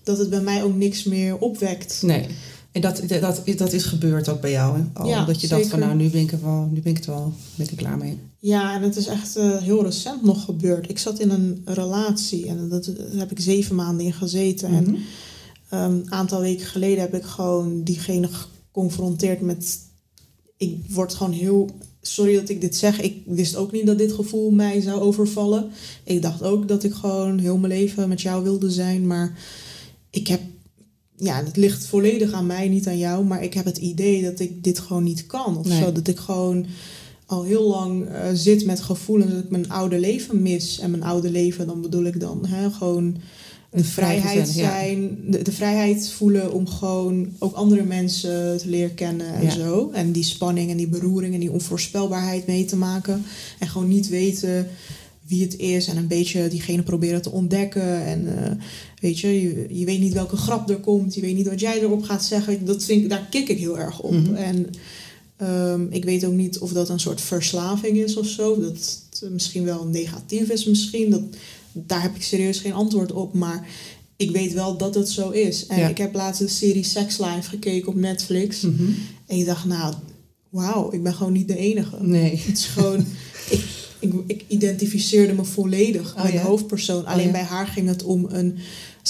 dat 0.03 0.19
het 0.19 0.31
bij 0.31 0.41
mij 0.41 0.63
ook 0.63 0.77
niks 0.77 1.05
meer 1.05 1.39
opwekt. 1.39 2.03
Nee. 2.03 2.27
En 2.73 2.81
dat, 2.83 3.03
dat, 3.21 3.43
dat 3.57 3.73
is 3.73 3.85
gebeurd 3.85 4.29
ook 4.29 4.41
bij 4.41 4.51
jou. 4.51 4.79
Hè? 4.79 4.85
Al, 4.93 5.09
Ja, 5.09 5.25
dat 5.25 5.41
je 5.41 5.49
dacht 5.49 5.67
van 5.67 5.79
nou, 5.79 5.95
nu 5.95 6.09
ben 6.11 6.21
ik, 6.21 6.33
er 6.33 6.43
wel, 6.43 6.69
nu 6.73 6.81
ben 6.81 6.91
ik 6.91 6.97
het 6.97 7.07
wel 7.07 7.33
ben 7.55 7.67
ik 7.67 7.71
er 7.73 7.77
klaar 7.79 7.97
mee. 7.97 8.19
Ja, 8.41 8.75
en 8.75 8.83
het 8.83 8.97
is 8.97 9.07
echt 9.07 9.37
eh, 9.37 9.57
heel 9.57 9.85
recent 9.85 10.23
nog 10.23 10.45
gebeurd. 10.45 10.91
Ik 10.91 10.99
zat 10.99 11.19
in 11.19 11.31
een 11.31 11.63
relatie 11.65 12.47
en 12.47 12.69
dat, 12.69 12.85
daar 12.85 12.95
heb 13.19 13.31
ik 13.31 13.41
zeven 13.41 13.75
maanden 13.75 14.07
in 14.07 14.13
gezeten. 14.13 14.69
En 14.69 14.83
Mhm. 14.85 14.95
Een 15.68 16.12
aantal 16.12 16.40
weken 16.40 16.66
geleden 16.66 17.00
heb 17.00 17.14
ik 17.14 17.24
gewoon 17.24 17.83
diegene 17.83 18.29
geconfronteerd 18.29 19.40
met. 19.40 19.79
Ik 20.57 20.76
word 20.88 21.14
gewoon 21.14 21.33
heel. 21.33 21.70
Sorry 22.00 22.35
dat 22.35 22.48
ik 22.48 22.61
dit 22.61 22.76
zeg. 22.76 23.00
Ik 23.00 23.22
wist 23.26 23.57
ook 23.57 23.72
niet 23.72 23.87
dat 23.87 23.98
dit 23.98 24.12
gevoel 24.12 24.50
mij 24.50 24.81
zou 24.81 25.00
overvallen. 25.00 25.70
Ik 26.05 26.22
dacht 26.22 26.42
ook 26.42 26.68
dat 26.68 26.85
ik 26.85 26.94
gewoon 26.94 27.38
heel 27.38 27.57
mijn 27.57 27.72
leven 27.72 28.09
met 28.09 28.20
jou 28.20 28.42
wilde 28.42 28.70
zijn. 28.70 29.07
Maar 29.07 29.38
ik 30.11 30.26
heb. 30.29 30.40
Ja, 31.16 31.44
het 31.44 31.57
ligt 31.57 31.87
volledig 31.87 32.33
aan 32.33 32.46
mij, 32.46 32.68
niet 32.68 32.87
aan 32.87 32.98
jou. 32.98 33.24
Maar 33.24 33.42
ik 33.42 33.55
heb 33.55 33.64
het 33.64 33.79
idee 33.79 34.22
dat 34.22 34.40
ik 34.40 34.64
dit 34.64 34.79
gewoon 34.79 35.05
niet 35.05 35.26
kan. 35.26 35.57
Of 35.59 35.66
Nee. 35.66 35.83
zo. 35.83 35.92
Dat 35.92 36.09
ik 36.09 36.18
gewoon 36.18 36.66
al 37.26 37.42
heel 37.42 37.68
lang 37.68 38.07
eh, 38.07 38.29
zit 38.35 38.64
met 38.64 38.81
gevoelens 38.81 39.33
dat 39.33 39.44
ik 39.44 39.50
mijn 39.50 39.68
oude 39.70 39.98
leven 39.98 40.42
mis. 40.42 40.79
En 40.79 40.90
mijn 40.90 41.02
oude 41.02 41.31
leven, 41.31 41.66
dan 41.66 41.81
bedoel 41.81 42.05
ik 42.05 42.20
dan 42.20 42.46
hè, 42.46 42.70
gewoon 42.70 43.16
De 43.70 43.85
vrijheid 43.85 44.48
zijn, 44.48 45.18
de, 45.29 45.42
de 45.42 45.52
vrijheid 45.52 46.09
voelen 46.09 46.52
om 46.52 46.68
gewoon 46.68 47.29
ook 47.38 47.55
andere 47.55 47.83
mensen 47.83 48.59
te 48.59 48.68
leren 48.68 48.94
kennen 48.94 49.35
en 49.35 49.42
Ja. 49.42 49.50
zo. 49.50 49.90
En 49.92 50.12
die 50.12 50.24
spanning 50.24 50.70
en 50.70 50.76
die 50.76 50.88
beroering 50.88 51.35
en 51.35 51.40
die 51.40 51.52
onvoorspelbaarheid 51.52 52.46
mee 52.46 52.64
te 52.64 52.76
maken. 52.76 53.24
En 53.59 53.68
gewoon 53.68 53.88
niet 53.88 54.09
weten 54.09 54.66
wie 55.26 55.42
het 55.42 55.57
is 55.57 55.87
en 55.87 55.96
een 55.96 56.07
beetje 56.07 56.48
diegene 56.48 56.83
proberen 56.83 57.22
te 57.22 57.31
ontdekken. 57.31 58.05
En 58.05 58.44
eh, 58.44 58.50
weet 59.00 59.18
je, 59.18 59.42
je, 59.42 59.66
je 59.79 59.85
weet 59.85 60.00
niet 60.00 60.12
welke 60.12 60.37
grap 60.37 60.70
er 60.70 60.76
komt, 60.81 61.14
je 61.14 61.20
weet 61.20 61.35
niet 61.37 61.48
wat 61.48 61.61
jij 61.61 61.81
erop 61.81 62.02
gaat 62.02 62.24
zeggen. 62.24 62.64
Dat 62.64 62.85
vind 62.85 63.02
ik, 63.02 63.09
daar 63.11 63.26
kik 63.31 63.48
ik 63.48 63.59
heel 63.59 63.79
erg 63.79 64.00
op. 64.00 64.12
Mhm. 64.12 64.35
En 64.35 64.66
ehm, 65.37 65.87
ik 65.90 66.05
weet 66.05 66.24
ook 66.24 66.33
niet 66.33 66.59
of 66.59 66.72
dat 66.72 66.88
een 66.88 67.00
soort 67.00 67.20
verslaving 67.20 67.96
is 67.96 68.16
of 68.16 68.26
zo. 68.26 68.61
Dat 68.61 69.00
het 69.20 69.31
misschien 69.33 69.64
wel 69.64 69.87
negatief 69.87 70.48
is 70.50 70.64
misschien. 70.64 71.11
Dat, 71.11 71.22
daar 71.87 72.03
heb 72.03 72.15
ik 72.15 72.23
serieus 72.23 72.59
geen 72.59 72.73
antwoord 72.73 73.12
op. 73.12 73.35
Maar 73.35 73.67
ik 74.17 74.31
weet 74.31 74.53
wel 74.53 74.77
dat 74.77 74.95
het 74.95 75.09
zo 75.11 75.31
is. 75.31 75.67
En 75.67 75.79
Ja. 75.79 75.89
ik 75.89 75.99
heb 75.99 76.15
laatst 76.15 76.41
de 76.41 76.49
serie 76.49 76.85
Sex 76.85 77.19
Life 77.19 77.49
gekeken 77.49 77.89
op 77.89 77.95
Netflix. 77.95 78.61
Mhm. 78.61 78.83
En 79.27 79.37
ik 79.39 79.45
dacht, 79.47 79.65
nou, 79.65 79.95
wauw, 80.49 80.93
ik 80.93 81.03
ben 81.03 81.15
gewoon 81.15 81.33
niet 81.33 81.49
de 81.49 81.57
enige. 81.57 81.97
Nee. 82.01 82.37
Het 82.47 82.59
is 82.59 82.65
gewoon... 82.65 82.99
ik, 83.51 83.65
ik, 84.01 84.12
ik 84.27 84.45
identificeerde 84.49 85.33
me 85.33 85.45
volledig 85.45 86.15
Oh, 86.17 86.23
met 86.23 86.33
de 86.33 86.39
ja? 86.39 86.45
hoofdpersoon. 86.45 87.07
Alleen 87.07 87.27
ja. 87.27 87.33
bij 87.33 87.43
haar 87.43 87.67
ging 87.67 87.89
het 87.89 88.03
om 88.03 88.27
een... 88.29 88.59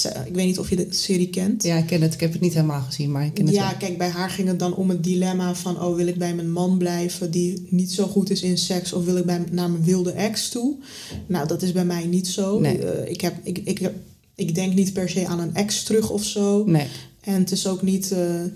Ik 0.04 0.35
weet 0.35 0.46
niet 0.46 0.59
of 0.59 0.70
je 0.70 0.76
de 0.76 0.87
serie 0.90 1.30
kent. 1.30 1.62
Ja, 1.62 1.76
ik 1.76 1.87
ken 1.87 2.02
het. 2.02 2.14
Ik 2.14 2.20
heb 2.20 2.32
het 2.32 2.40
niet 2.40 2.54
helemaal 2.54 2.80
gezien, 2.80 3.11
maar 3.11 3.24
ik 3.24 3.35
ken 3.35 3.46
het 3.46 3.54
Ja, 3.54 3.68
wel. 3.68 3.76
kijk, 3.78 3.98
bij 3.98 4.09
haar 4.09 4.30
ging 4.30 4.48
het 4.48 4.59
dan 4.59 4.74
om 4.74 4.88
het 4.88 5.04
dilemma 5.04 5.54
van... 5.54 5.82
oh, 5.82 5.96
wil 5.96 6.06
ik 6.06 6.18
bij 6.18 6.35
mijn 6.35 6.52
man 6.52 6.78
blijven 6.78 7.30
die 7.30 7.66
niet 7.70 7.92
zo 7.92 8.06
goed 8.06 8.30
is 8.30 8.42
in 8.42 8.59
seks... 8.59 8.92
of 8.92 9.04
wil 9.04 9.16
ik 9.16 9.24
bij, 9.24 9.44
naar 9.50 9.70
mijn 9.70 9.85
wilde 9.85 10.11
ex 10.12 10.48
toe? 10.48 10.76
Nou, 11.26 11.48
dat 11.48 11.62
is 11.62 11.72
bij 11.72 11.85
mij 11.85 12.06
niet 12.06 12.28
zo. 12.28 12.61
Nee. 12.61 12.78
Eh, 12.78 13.11
ik, 13.11 13.20
heb, 13.20 13.35
ik, 13.42 13.59
ik, 13.64 13.78
heb, 13.78 13.94
ik 14.35 14.54
denk 14.54 14.74
niet 14.74 14.92
per 14.92 15.09
se 15.09 15.26
aan 15.26 15.40
een 15.40 15.54
ex 15.54 15.82
terug 15.82 16.11
of 16.11 16.24
zo. 16.24 16.64
Nee. 16.66 16.87
En 17.20 17.35
het 17.35 17.50
is 17.50 17.66
ook 17.66 17.82
niet 17.82 18.12
eh, 18.12 18.44
eh, 18.44 18.50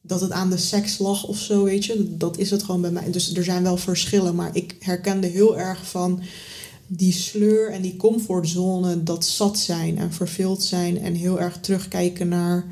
dat 0.00 0.20
het 0.20 0.30
aan 0.30 0.50
de 0.50 0.56
seks 0.56 0.98
lag 0.98 1.26
of 1.26 1.38
zo, 1.38 1.64
weet 1.64 1.84
je. 1.84 2.16
Dat 2.16 2.38
is 2.38 2.50
het 2.50 2.62
gewoon 2.62 2.80
bij 2.80 2.90
mij. 2.90 3.10
Dus 3.10 3.34
er 3.34 3.44
zijn 3.44 3.62
wel 3.62 3.76
verschillen. 3.76 4.34
Maar 4.34 4.50
ik 4.52 4.76
herkende 4.78 5.26
heel 5.26 5.58
erg 5.58 5.88
van 5.90 6.22
die 6.92 7.12
sleur 7.12 7.70
en 7.72 7.82
die 7.82 7.96
comfortzone... 7.96 9.02
dat 9.02 9.24
zat 9.26 9.58
zijn 9.58 9.98
en 9.98 10.12
verveeld 10.12 10.62
zijn. 10.62 10.98
En 10.98 11.14
heel 11.14 11.40
erg 11.40 11.58
terugkijken 11.60 12.28
naar... 12.28 12.64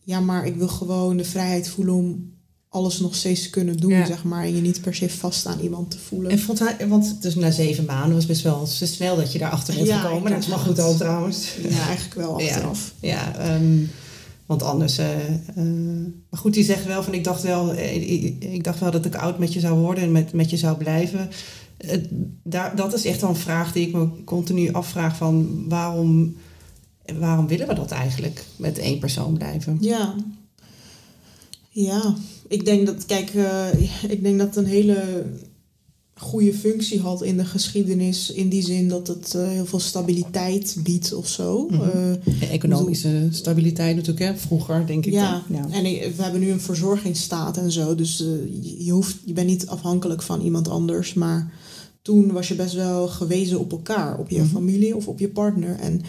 ja, 0.00 0.20
maar 0.20 0.46
ik 0.46 0.56
wil 0.56 0.68
gewoon 0.68 1.16
de 1.16 1.24
vrijheid 1.24 1.68
voelen 1.68 1.94
om 1.94 2.30
alles 2.68 2.98
nog 3.00 3.14
steeds 3.14 3.42
te 3.42 3.50
kunnen 3.50 3.76
doen, 3.80 3.90
Ja. 3.90 4.06
zeg 4.06 4.24
maar. 4.24 4.44
En 4.44 4.54
je 4.54 4.60
niet 4.60 4.80
per 4.80 4.94
se 4.94 5.10
vast 5.10 5.46
aan 5.46 5.60
iemand 5.60 5.90
te 5.90 5.98
voelen. 5.98 6.30
En 6.30 6.38
vond 6.38 6.58
hij, 6.58 6.88
want 6.88 7.22
dus 7.22 7.34
na 7.34 7.50
zeven 7.50 7.84
maanden 7.84 8.14
was 8.14 8.26
best 8.26 8.42
wel 8.42 8.66
snel 8.66 9.16
dat 9.16 9.32
je 9.32 9.38
daarachter 9.38 9.74
bent 9.74 9.86
Ja, 9.86 10.00
gekomen. 10.00 10.30
Dat 10.30 10.40
is 10.40 10.46
maar 10.48 10.58
goed 10.58 10.80
ook 10.80 10.96
trouwens. 10.96 11.48
Ja, 11.68 11.86
eigenlijk 11.86 12.14
wel 12.14 12.34
achteraf. 12.40 12.94
Ja, 13.00 13.36
ehm, 13.36 13.78
want 14.46 14.62
anders. 14.62 14.98
eh, 14.98 15.26
eh, 15.28 15.64
maar 16.30 16.40
goed, 16.40 16.54
die 16.54 16.64
zegt 16.64 16.86
wel 16.86 17.02
van 17.02 17.14
ik 17.14 17.24
dacht 17.24 17.42
wel, 17.42 17.72
eh, 17.72 17.94
ik, 18.24 18.44
ik 18.44 18.64
dacht 18.64 18.80
wel 18.80 18.90
dat 18.90 19.04
ik 19.04 19.14
oud 19.14 19.38
met 19.38 19.52
je 19.52 19.60
zou 19.60 19.78
worden 19.78 20.04
en 20.04 20.12
met, 20.12 20.32
met 20.32 20.50
je 20.50 20.56
zou 20.56 20.76
blijven. 20.76 21.28
Daar, 22.42 22.76
dat 22.76 22.94
is 22.94 23.04
echt 23.04 23.20
wel 23.20 23.30
een 23.30 23.36
vraag 23.36 23.72
die 23.72 23.86
ik 23.86 23.94
me 23.94 24.08
continu 24.24 24.72
afvraag 24.72 25.16
van 25.16 25.64
waarom, 25.68 26.36
waarom 27.18 27.46
willen 27.46 27.68
we 27.68 27.74
dat 27.74 27.90
eigenlijk 27.90 28.44
met 28.56 28.78
één 28.78 28.98
persoon 28.98 29.34
blijven? 29.34 29.78
Ja. 29.80 30.14
Ja, 31.70 32.14
ik 32.48 32.64
denk 32.64 32.86
dat, 32.86 33.06
kijk, 33.06 33.34
eh, 33.34 33.66
ik 34.08 34.22
denk 34.22 34.38
dat 34.38 34.46
het 34.46 34.56
een 34.56 34.70
hele 34.70 35.24
goede 36.14 36.54
functie 36.54 37.00
had 37.00 37.22
in 37.22 37.36
de 37.36 37.44
geschiedenis. 37.44 38.30
In 38.30 38.48
die 38.48 38.62
zin 38.62 38.88
dat 38.88 39.06
het 39.06 39.34
eh, 39.34 39.48
heel 39.48 39.66
veel 39.66 39.80
stabiliteit 39.80 40.76
biedt 40.82 41.14
of 41.14 41.28
zo. 41.28 41.68
Mhm. 41.70 41.82
Eh, 41.82 42.52
economische 42.52 43.28
stabiliteit 43.30 43.96
natuurlijk, 43.96 44.26
hè? 44.26 44.36
vroeger 44.36 44.86
denk 44.86 45.06
ik. 45.06 45.12
ja, 45.12 45.42
dan. 45.48 45.56
ja. 45.70 45.76
en 45.76 45.82
we 46.16 46.22
hebben 46.22 46.40
nu 46.40 46.50
een 46.50 46.60
verzorgingsstaat 46.60 47.56
en 47.56 47.72
zo. 47.72 47.94
Dus 47.94 48.16
je, 48.18 48.84
je 48.84 48.92
hoeft, 48.92 49.16
je 49.24 49.32
bent 49.32 49.46
niet 49.46 49.66
afhankelijk 49.66 50.22
van 50.22 50.40
iemand 50.40 50.68
anders. 50.68 51.14
Maar 51.14 51.52
toen 52.02 52.32
was 52.32 52.48
je 52.48 52.54
best 52.54 52.74
wel 52.74 53.08
gewezen 53.08 53.58
op 53.60 53.72
elkaar. 53.72 54.18
Op 54.18 54.30
je 54.30 54.38
Mhm. 54.38 54.46
familie 54.48 54.96
of 54.96 55.08
op 55.08 55.18
je 55.18 55.28
partner. 55.28 55.78
En 55.78 56.00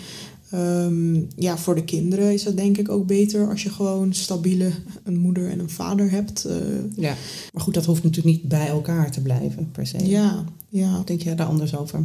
ehm, 0.50 1.22
ja, 1.36 1.58
voor 1.58 1.76
de 1.76 1.84
kinderen 1.84 2.34
is 2.34 2.44
dat 2.44 2.58
denk 2.58 2.78
ik 2.78 2.90
ook 2.90 3.08
beter... 3.08 3.50
als 3.50 3.64
je 3.64 3.70
gewoon 3.70 4.14
stabiele 4.14 4.72
een 5.04 5.18
moeder 5.18 5.50
en 5.50 5.60
een 5.60 5.70
vader 5.70 6.12
hebt. 6.12 6.46
eh, 6.46 6.56
ja. 6.96 7.16
Maar 7.54 7.64
goed, 7.64 7.74
dat 7.74 7.86
hoeft 7.86 8.04
natuurlijk 8.04 8.36
niet 8.36 8.48
bij 8.48 8.68
elkaar 8.68 9.12
te 9.12 9.22
blijven 9.22 9.72
per 9.72 9.88
se. 9.88 10.06
ja, 10.08 10.46
ja. 10.70 11.02
Denk 11.06 11.22
jij 11.22 11.36
daar 11.36 11.48
anders 11.48 11.76
over? 11.78 12.04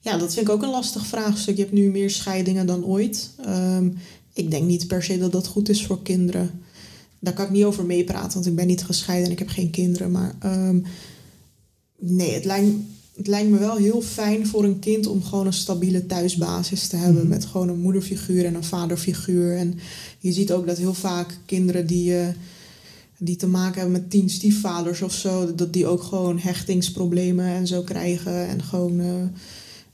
ja, 0.00 0.16
dat 0.18 0.34
vind 0.34 0.46
ik 0.48 0.52
ook 0.52 0.62
een 0.62 0.70
lastig 0.70 1.06
vraagstuk. 1.06 1.56
Je 1.56 1.62
hebt 1.62 1.74
nu 1.74 1.90
meer 1.90 2.10
scheidingen 2.10 2.66
dan 2.66 2.84
ooit. 2.84 3.30
Ehm, 3.44 3.88
ik 4.32 4.50
denk 4.50 4.66
niet 4.66 4.86
per 4.86 5.02
se 5.02 5.18
dat 5.18 5.32
dat 5.32 5.46
goed 5.46 5.68
is 5.68 5.86
voor 5.86 6.02
kinderen. 6.02 6.50
Daar 7.18 7.34
kan 7.34 7.44
ik 7.44 7.50
niet 7.50 7.64
over 7.64 7.84
meepraten, 7.84 8.32
want 8.34 8.46
ik 8.46 8.54
ben 8.56 8.66
niet 8.66 8.84
gescheiden 8.84 9.26
en 9.26 9.32
ik 9.32 9.38
heb 9.38 9.48
geen 9.48 9.70
kinderen. 9.70 10.10
Maar 10.10 10.34
ehm, 10.40 10.78
nee, 11.98 12.32
het 12.34 12.44
lijkt, 12.44 12.70
het 13.20 13.28
lijkt 13.28 13.50
me 13.50 13.58
wel 13.58 13.76
heel 13.76 14.02
fijn 14.02 14.46
voor 14.46 14.64
een 14.64 14.78
kind 14.78 15.06
om 15.06 15.22
gewoon 15.24 15.46
een 15.46 15.52
stabiele 15.52 16.06
thuisbasis 16.06 16.86
te 16.88 16.96
hebben. 16.96 17.20
Mhm. 17.22 17.28
Met 17.28 17.44
gewoon 17.44 17.68
een 17.68 17.80
moederfiguur 17.80 18.44
en 18.44 18.54
een 18.54 18.64
vaderfiguur. 18.64 19.56
En 19.56 19.78
je 20.18 20.32
ziet 20.32 20.52
ook 20.52 20.66
dat 20.66 20.78
heel 20.78 20.94
vaak 20.94 21.38
kinderen 21.46 21.86
die, 21.86 22.16
eh, 22.18 22.28
die 23.18 23.36
te 23.36 23.46
maken 23.46 23.80
hebben 23.80 24.00
met 24.00 24.10
tien 24.10 24.30
stiefvaders 24.30 25.02
of 25.02 25.12
zo, 25.12 25.54
dat 25.54 25.72
die 25.72 25.86
ook 25.86 26.02
gewoon 26.02 26.38
hechtingsproblemen 26.38 27.46
en 27.46 27.66
zo 27.66 27.82
krijgen. 27.82 28.46
En 28.48 28.62
gewoon. 28.62 29.00
eh, 29.00 29.14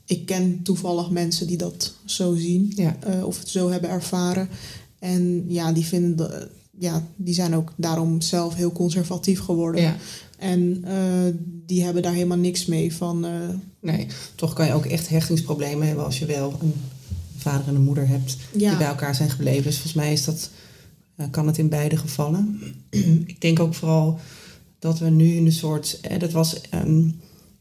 ik 0.05 0.25
ken 0.25 0.59
toevallig 0.63 1.09
mensen 1.09 1.47
die 1.47 1.57
dat 1.57 1.93
zo 2.05 2.35
zien 2.35 2.71
Ja. 2.75 2.97
eh, 2.99 3.25
of 3.25 3.39
het 3.39 3.49
zo 3.49 3.69
hebben 3.69 3.89
ervaren. 3.89 4.49
En 4.99 5.43
ja, 5.47 5.71
die 5.71 5.85
vinden 5.85 6.49
ja, 6.79 7.07
die 7.15 7.33
zijn 7.33 7.55
ook 7.55 7.73
daarom 7.75 8.21
zelf 8.21 8.55
heel 8.55 8.71
conservatief 8.71 9.39
geworden. 9.39 9.81
Ja. 9.81 9.95
En 10.37 10.83
eh, 10.83 11.33
die 11.65 11.83
hebben 11.83 12.01
daar 12.03 12.13
helemaal 12.13 12.37
niks 12.37 12.65
mee 12.65 12.93
van. 12.95 13.25
eh, 13.25 13.31
Nee, 13.81 14.07
toch 14.35 14.53
kan 14.53 14.65
je 14.65 14.73
ook 14.73 14.85
echt 14.85 15.09
hechtingsproblemen 15.09 15.87
hebben 15.87 16.05
als 16.05 16.19
je 16.19 16.25
wel 16.25 16.53
een 16.61 16.73
vader 17.37 17.67
en 17.67 17.75
een 17.75 17.83
moeder 17.83 18.07
hebt 18.07 18.37
Ja. 18.51 18.69
die 18.69 18.77
bij 18.77 18.87
elkaar 18.87 19.15
zijn 19.15 19.29
gebleven. 19.29 19.63
Dus 19.63 19.73
volgens 19.73 19.93
mij 19.93 20.11
is 20.11 20.25
dat, 20.25 20.49
eh, 21.15 21.25
kan 21.31 21.47
het 21.47 21.57
in 21.57 21.69
beide 21.69 21.97
gevallen. 21.97 22.59
ik 23.25 23.41
denk 23.41 23.59
ook 23.59 23.73
vooral 23.73 24.19
dat 24.79 24.99
we 24.99 25.09
nu 25.09 25.33
in 25.35 25.45
een 25.45 25.51
soort. 25.51 25.99
Eh, 26.01 26.19
dat 26.19 26.31
was. 26.31 26.61
ehm, 26.61 27.09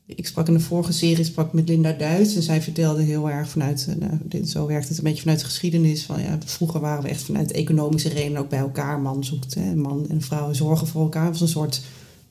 ik 0.08 0.26
sprak 0.26 0.48
in 0.48 0.54
de 0.54 0.60
vorige 0.60 0.92
serie 0.92 1.24
sprak 1.24 1.52
met 1.52 1.68
Linda 1.68 1.92
Duits 1.92 2.34
en 2.36 2.42
zij 2.42 2.62
vertelde 2.62 3.02
heel 3.02 3.30
erg 3.30 3.48
vanuit, 3.48 3.86
nou, 3.98 4.12
dit, 4.24 4.48
zo 4.50 4.66
werkt 4.66 4.88
het 4.88 4.98
een 4.98 5.04
beetje 5.04 5.20
vanuit 5.20 5.38
de 5.38 5.44
geschiedenis. 5.44 6.02
Van, 6.04 6.20
ja, 6.22 6.38
vroeger 6.44 6.80
waren 6.80 7.02
we 7.02 7.08
echt 7.08 7.22
vanuit 7.22 7.52
economische 7.52 8.08
redenen 8.08 8.40
ook 8.40 8.48
bij 8.48 8.58
elkaar. 8.58 9.00
Man 9.00 9.24
zoekt, 9.24 9.54
hè, 9.54 9.74
man 9.74 10.06
en 10.08 10.20
vrouw 10.22 10.52
zorgen 10.52 10.86
voor 10.86 11.02
elkaar. 11.02 11.22
Het 11.24 11.32
was 11.32 11.40
een 11.40 11.48
soort 11.48 11.80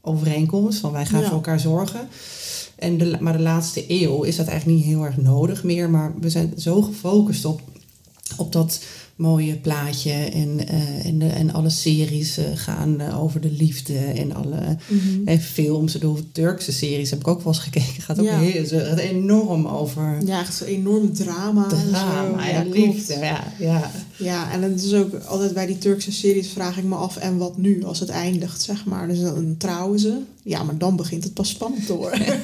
overeenkomst 0.06 0.80
van 0.80 0.92
wij 0.92 1.06
gaan 1.06 1.20
Ja. 1.20 1.26
voor 1.26 1.36
elkaar 1.36 1.60
zorgen. 1.60 2.08
En 2.76 2.98
de, 2.98 3.18
maar 3.20 3.38
de 3.38 3.44
laatste 3.44 3.84
eeuw 3.88 4.24
is 4.24 4.36
dat 4.36 4.48
eigenlijk 4.48 4.78
niet 4.78 4.88
heel 4.88 5.04
erg 5.06 5.18
nodig 5.18 5.64
meer. 5.64 5.90
Maar 5.90 6.14
we 6.20 6.30
zijn 6.30 6.54
zo 6.58 6.82
gefocust 6.82 7.46
op, 7.46 7.62
op 8.38 8.52
dat 8.52 8.80
mooie 9.16 9.56
plaatje. 9.56 10.12
En, 10.12 10.68
eh, 10.68 11.06
en, 11.06 11.20
de, 11.20 11.28
en 11.28 11.54
alle 11.54 11.70
series 11.70 12.38
eh, 12.38 12.46
gaan 12.54 13.00
eh, 13.00 13.24
over 13.24 13.42
de 13.42 13.52
liefde. 13.52 13.98
En 13.98 14.34
alle 14.36 14.78
en 15.26 15.42
films. 15.42 15.94
De 15.94 16.32
Turkse 16.32 16.72
series 16.72 17.10
heb 17.10 17.20
ik 17.20 17.28
ook 17.28 17.42
wel 17.42 17.54
eens 17.54 17.62
gekeken. 17.62 18.02
Gaat 18.02 18.20
ook 18.20 18.26
Ja. 18.26 18.40
heel, 18.40 18.80
het 18.80 19.00
enorm 19.00 19.68
over 19.68 20.18
ja, 20.26 20.40
echt 20.40 20.56
zo'n 20.56 20.68
enorm 20.68 21.14
drama. 21.14 21.64
en 21.64 21.78
zo. 21.80 21.90
drama. 21.90 22.48
Ja, 22.48 22.62
klopt. 22.62 22.78
liefde. 22.78 23.14
Ja, 23.20 23.44
ja. 23.60 23.92
Ja, 24.18 24.52
en 24.52 24.62
het 24.62 24.84
is 24.84 24.94
ook 24.94 25.14
altijd 25.14 25.54
bij 25.54 25.66
die 25.66 25.78
Turkse 25.78 26.12
series 26.12 26.48
vraag 26.48 26.78
ik 26.78 26.84
me 26.84 26.96
af 26.96 27.18
en 27.18 27.38
wat 27.38 27.58
nu 27.58 27.84
als 27.84 28.00
het 28.00 28.10
eindigt, 28.10 28.62
zeg 28.62 28.86
maar. 28.86 29.08
Dus 29.08 29.20
dan 29.20 29.56
trouwen 29.58 30.00
ze. 30.00 30.18
Ja, 30.44 30.64
maar 30.64 30.78
dan 30.78 30.96
begint 30.96 31.24
het 31.24 31.34
pas 31.34 31.50
spannend 31.50 31.86
te 31.86 31.94
worden. 31.96 32.22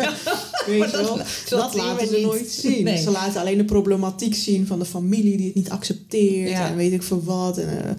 Weet 0.66 0.92
je 0.92 0.98
wel? 0.98 1.18
dat 1.50 1.76
laten 1.76 2.08
ze 2.08 2.14
niet. 2.16 2.26
nooit 2.26 2.50
zien. 2.50 2.84
Nee. 2.84 2.98
Ze 2.98 3.12
laten 3.12 3.42
alleen 3.42 3.58
de 3.58 3.66
problematiek 3.66 4.36
zien 4.36 4.68
van 4.68 4.80
de 4.80 4.86
familie 4.86 5.38
die 5.38 5.46
het 5.46 5.56
niet 5.56 5.70
accepteert 5.70 6.50
Ja. 6.50 6.68
en 6.70 6.76
weet 6.76 6.92
ik 6.92 7.04
veel 7.04 7.24
wat. 7.24 7.58
En, 7.58 7.84
eh, 7.86 7.92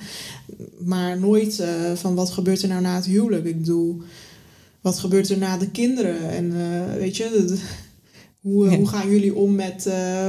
maar 0.78 1.18
nooit 1.18 1.60
eh, 1.60 1.68
van 1.94 2.14
wat 2.14 2.30
gebeurt 2.30 2.62
er 2.62 2.68
nou 2.68 2.80
na 2.82 2.94
het 2.94 3.04
huwelijk. 3.06 3.44
Ik 3.44 3.58
bedoel, 3.58 4.02
wat 4.80 4.98
gebeurt 4.98 5.28
er 5.30 5.38
na 5.38 5.56
de 5.58 5.70
kinderen? 5.70 6.30
En 6.30 6.52
eh, 6.60 6.94
weet 6.98 7.16
je, 7.16 7.56
hoe, 8.40 8.70
Ja. 8.70 8.76
hoe 8.76 8.88
gaan 8.88 9.10
jullie 9.10 9.34
om 9.34 9.54
met 9.54 9.82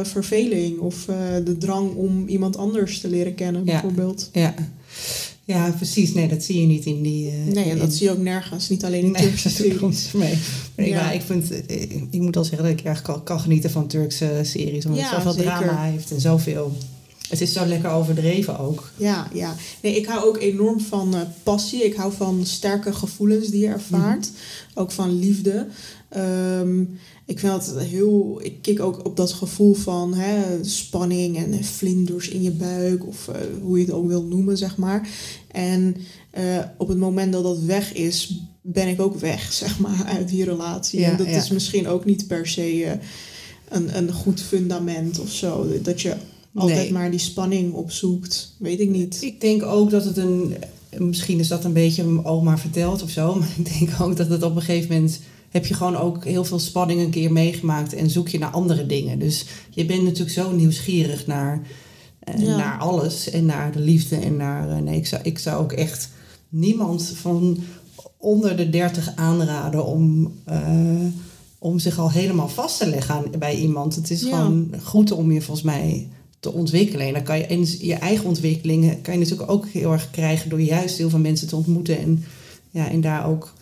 verveling 0.03 0.79
of 0.79 1.05
de 1.43 1.55
drang 1.59 1.95
om 1.95 2.27
iemand 2.27 2.57
anders 2.57 2.99
te 3.01 3.09
leren 3.09 3.35
kennen, 3.35 3.63
bijvoorbeeld? 3.63 4.29
Ja. 4.33 4.53
Ja, 5.45 5.69
precies. 5.71 6.13
Nee, 6.13 6.27
dat 6.27 6.43
zie 6.43 6.61
je 6.61 6.67
niet 6.67 6.85
in 6.85 7.01
die... 7.01 7.29
eh, 7.29 7.53
Nee, 7.53 7.69
en 7.69 7.77
dat 7.77 7.87
in- 7.87 7.93
zie 7.93 8.05
je 8.07 8.11
ook 8.11 8.17
nergens. 8.21 8.69
Niet 8.69 8.85
alleen 8.85 9.03
in 9.03 9.11
Nee, 9.11 9.21
Turkse 9.21 9.49
series. 9.59 10.11
ik- 10.75 10.85
Ja. 10.85 11.01
maar 11.03 11.13
ik, 11.13 11.21
vind, 11.21 11.65
eh, 11.65 11.81
ik 12.09 12.21
moet 12.21 12.37
al 12.37 12.43
zeggen 12.43 12.63
dat 12.69 12.79
ik 12.79 12.85
erg 12.85 13.01
kan, 13.01 13.23
kan 13.23 13.39
genieten 13.39 13.69
van 13.71 13.87
Turkse 13.87 14.39
series. 14.43 14.85
Omdat 14.85 14.99
Ja, 15.01 15.05
het 15.09 15.15
zoveel 15.15 15.31
zeker. 15.43 15.57
drama 15.57 15.83
heeft 15.83 16.11
en 16.11 16.21
zoveel... 16.21 16.77
Het 17.29 17.41
is 17.41 17.53
zo 17.53 17.65
lekker 17.65 17.89
overdreven 17.89 18.59
ook. 18.59 18.91
Ja, 18.97 19.27
ja. 19.33 19.55
Nee, 19.81 19.95
ik 19.97 20.05
hou 20.05 20.25
ook 20.27 20.37
enorm 20.41 20.79
van 20.79 21.15
eh, 21.15 21.21
passie. 21.43 21.83
Ik 21.85 21.93
hou 21.95 22.13
van 22.17 22.45
sterke 22.45 22.93
gevoelens 22.93 23.47
die 23.47 23.59
je 23.61 23.67
ervaart. 23.67 24.29
Ook 24.73 24.91
van 24.91 25.19
liefde. 25.19 25.67
Ehm, 26.13 26.81
ik 27.25 27.39
vind 27.39 27.65
het 27.65 27.79
heel... 27.79 28.39
Ik 28.43 28.61
kik 28.61 28.79
ook 28.79 29.05
op 29.05 29.17
dat 29.17 29.31
gevoel 29.31 29.73
van 29.73 30.13
hè, 30.13 30.63
spanning 30.63 31.37
en 31.37 31.63
vlinders 31.63 32.29
in 32.29 32.41
je 32.41 32.51
buik. 32.51 33.07
Of 33.07 33.27
eh, 33.27 33.35
hoe 33.61 33.77
je 33.79 33.85
het 33.85 33.93
ook 33.93 34.07
wil 34.07 34.23
noemen, 34.23 34.57
zeg 34.57 34.77
maar. 34.77 35.09
En 35.51 35.95
eh, 36.29 36.59
op 36.77 36.87
het 36.87 36.97
moment 36.97 37.33
dat 37.33 37.43
dat 37.43 37.59
weg 37.59 37.93
is, 37.93 38.41
ben 38.61 38.87
ik 38.87 39.01
ook 39.01 39.19
weg, 39.19 39.53
zeg 39.63 39.79
maar, 39.79 40.03
uit 40.05 40.29
die 40.29 40.43
relatie. 40.43 40.99
Ja, 40.99 41.11
en 41.11 41.17
dat 41.17 41.27
ja. 41.27 41.37
is 41.37 41.49
misschien 41.49 41.87
ook 41.87 42.05
niet 42.05 42.27
per 42.27 42.47
se... 42.47 42.83
eh, 42.85 42.91
een, 43.69 43.97
een 43.97 44.13
goed 44.13 44.41
fundament 44.41 45.19
of 45.19 45.31
zo. 45.31 45.67
Dat 45.81 46.01
je 46.01 46.15
altijd 46.53 46.79
Nee. 46.79 46.91
maar 46.91 47.11
die 47.11 47.19
spanning 47.19 47.73
opzoekt. 47.73 48.55
Weet 48.59 48.79
ik 48.79 48.89
niet. 48.89 49.17
Ik 49.21 49.41
denk 49.41 49.63
ook 49.63 49.89
dat 49.89 50.05
het 50.05 50.17
een... 50.17 50.55
Misschien 50.97 51.39
is 51.39 51.47
dat 51.47 51.63
een 51.63 51.73
beetje 51.73 52.03
al 52.23 52.41
maar 52.41 52.59
verteld 52.59 53.03
of 53.03 53.09
zo. 53.09 53.33
Maar 53.39 53.53
ik 53.57 53.77
denk 53.77 54.01
ook 54.01 54.17
dat 54.17 54.29
het 54.29 54.43
op 54.43 54.55
een 54.55 54.61
gegeven 54.61 54.93
moment... 54.93 55.19
Heb 55.53 55.65
je 55.65 55.73
gewoon 55.73 55.95
ook 55.95 56.25
heel 56.25 56.45
veel 56.45 56.59
spanning 56.59 57.01
een 57.01 57.09
keer 57.09 57.31
meegemaakt. 57.31 57.93
En 57.93 58.09
zoek 58.09 58.27
je 58.27 58.39
naar 58.39 58.49
andere 58.51 58.85
dingen. 58.85 59.19
Dus 59.19 59.45
je 59.69 59.85
bent 59.85 60.03
natuurlijk 60.03 60.31
zo 60.31 60.51
nieuwsgierig 60.51 61.27
naar, 61.27 61.61
eh, 62.19 62.41
Ja. 62.41 62.55
naar 62.57 62.79
alles. 62.79 63.29
En 63.29 63.45
naar 63.45 63.71
de 63.71 63.79
liefde. 63.79 64.15
En 64.15 64.37
naar... 64.37 64.69
eh, 64.69 64.77
nee, 64.77 64.97
ik 64.97 65.07
zou, 65.07 65.21
ik 65.23 65.39
zou 65.39 65.61
ook 65.63 65.71
echt 65.71 66.09
niemand 66.49 67.13
van 67.15 67.57
onder 68.17 68.57
de 68.57 68.69
30 68.69 69.15
aanraden 69.15 69.85
om... 69.85 70.33
eh, 70.45 71.05
om 71.59 71.79
zich 71.79 71.99
al 71.99 72.11
helemaal 72.11 72.49
vast 72.49 72.77
te 72.77 72.87
leggen 72.89 73.15
aan, 73.15 73.25
bij 73.39 73.55
iemand. 73.55 73.95
Het 73.95 74.09
is 74.11 74.21
Ja. 74.21 74.27
gewoon 74.37 74.69
goed 74.83 75.11
om 75.11 75.31
je 75.31 75.41
volgens 75.41 75.65
mij 75.65 76.07
te 76.39 76.53
ontwikkelen. 76.53 77.07
En 77.07 77.13
dan 77.13 77.23
kan 77.23 77.37
je 77.37 77.45
en 77.45 77.65
je 77.79 77.93
eigen 77.93 78.25
ontwikkelingen 78.25 79.01
kan 79.01 79.13
je 79.13 79.19
natuurlijk 79.19 79.51
ook 79.51 79.67
heel 79.67 79.91
erg 79.91 80.09
krijgen 80.11 80.49
door 80.49 80.61
juist 80.61 80.97
heel 80.97 81.09
veel 81.09 81.19
mensen 81.19 81.47
te 81.47 81.55
ontmoeten 81.55 81.97
en, 81.99 82.23
ja, 82.71 82.89
en 82.89 83.01
daar 83.01 83.27
ook 83.27 83.53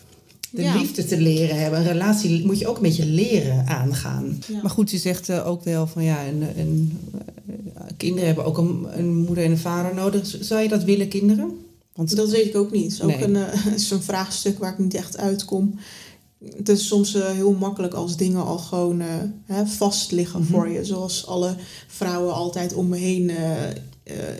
de 0.52 0.62
Ja. 0.62 0.78
liefde 0.78 1.06
te 1.06 1.18
leren 1.22 1.60
hebben. 1.62 1.80
Een 1.80 1.86
relatie 1.88 2.46
moet 2.46 2.60
je 2.60 2.68
ook 2.68 2.76
een 2.76 2.82
beetje 2.82 3.06
leren 3.06 3.68
aangaan. 3.68 4.38
Ja. 4.48 4.60
Maar 4.62 4.72
goed, 4.72 4.92
je 4.92 4.98
zegt 4.98 5.30
eh, 5.30 5.48
ook 5.48 5.64
wel 5.64 5.88
van 5.88 6.04
ja, 6.04 6.26
een, 6.28 6.44
een, 6.60 7.00
eh, 7.76 7.82
kinderen 7.98 8.26
hebben 8.26 8.46
ook 8.46 8.58
een, 8.58 8.86
een 8.92 9.16
moeder 9.16 9.44
en 9.44 9.52
een 9.52 9.58
vader 9.58 9.96
nodig. 9.96 10.38
Zou 10.40 10.62
je 10.62 10.68
dat 10.70 10.84
willen, 10.84 11.08
kinderen? 11.08 11.52
Want 11.96 12.16
Dat 12.16 12.30
weet 12.30 12.46
ik 12.46 12.56
ook 12.56 12.72
niet. 12.72 12.84
Het 12.84 12.92
is 12.94 13.02
ook 13.02 13.10
Nee. 13.10 13.24
een, 13.24 13.74
is 13.76 13.92
een 13.92 14.04
vraagstuk 14.04 14.60
waar 14.60 14.72
ik 14.72 14.80
niet 14.80 14.94
echt 14.94 15.18
uitkom. 15.18 15.76
Het 16.56 16.70
is 16.70 16.88
soms 16.88 17.14
eh, 17.16 17.30
heel 17.32 17.52
makkelijk 17.54 17.94
als 17.94 18.18
dingen 18.18 18.46
al 18.46 18.58
gewoon 18.58 19.02
eh, 19.02 19.08
hè, 19.46 19.66
vast 19.66 20.12
liggen 20.12 20.40
Mhm. 20.42 20.52
voor 20.52 20.70
je. 20.70 20.86
Zoals 20.86 21.28
alle 21.28 21.56
vrouwen 21.88 22.34
altijd 22.34 22.74
om 22.74 22.88
me 22.88 22.98
heen 22.98 23.30
eh, 23.30 23.70
eh, 23.70 23.74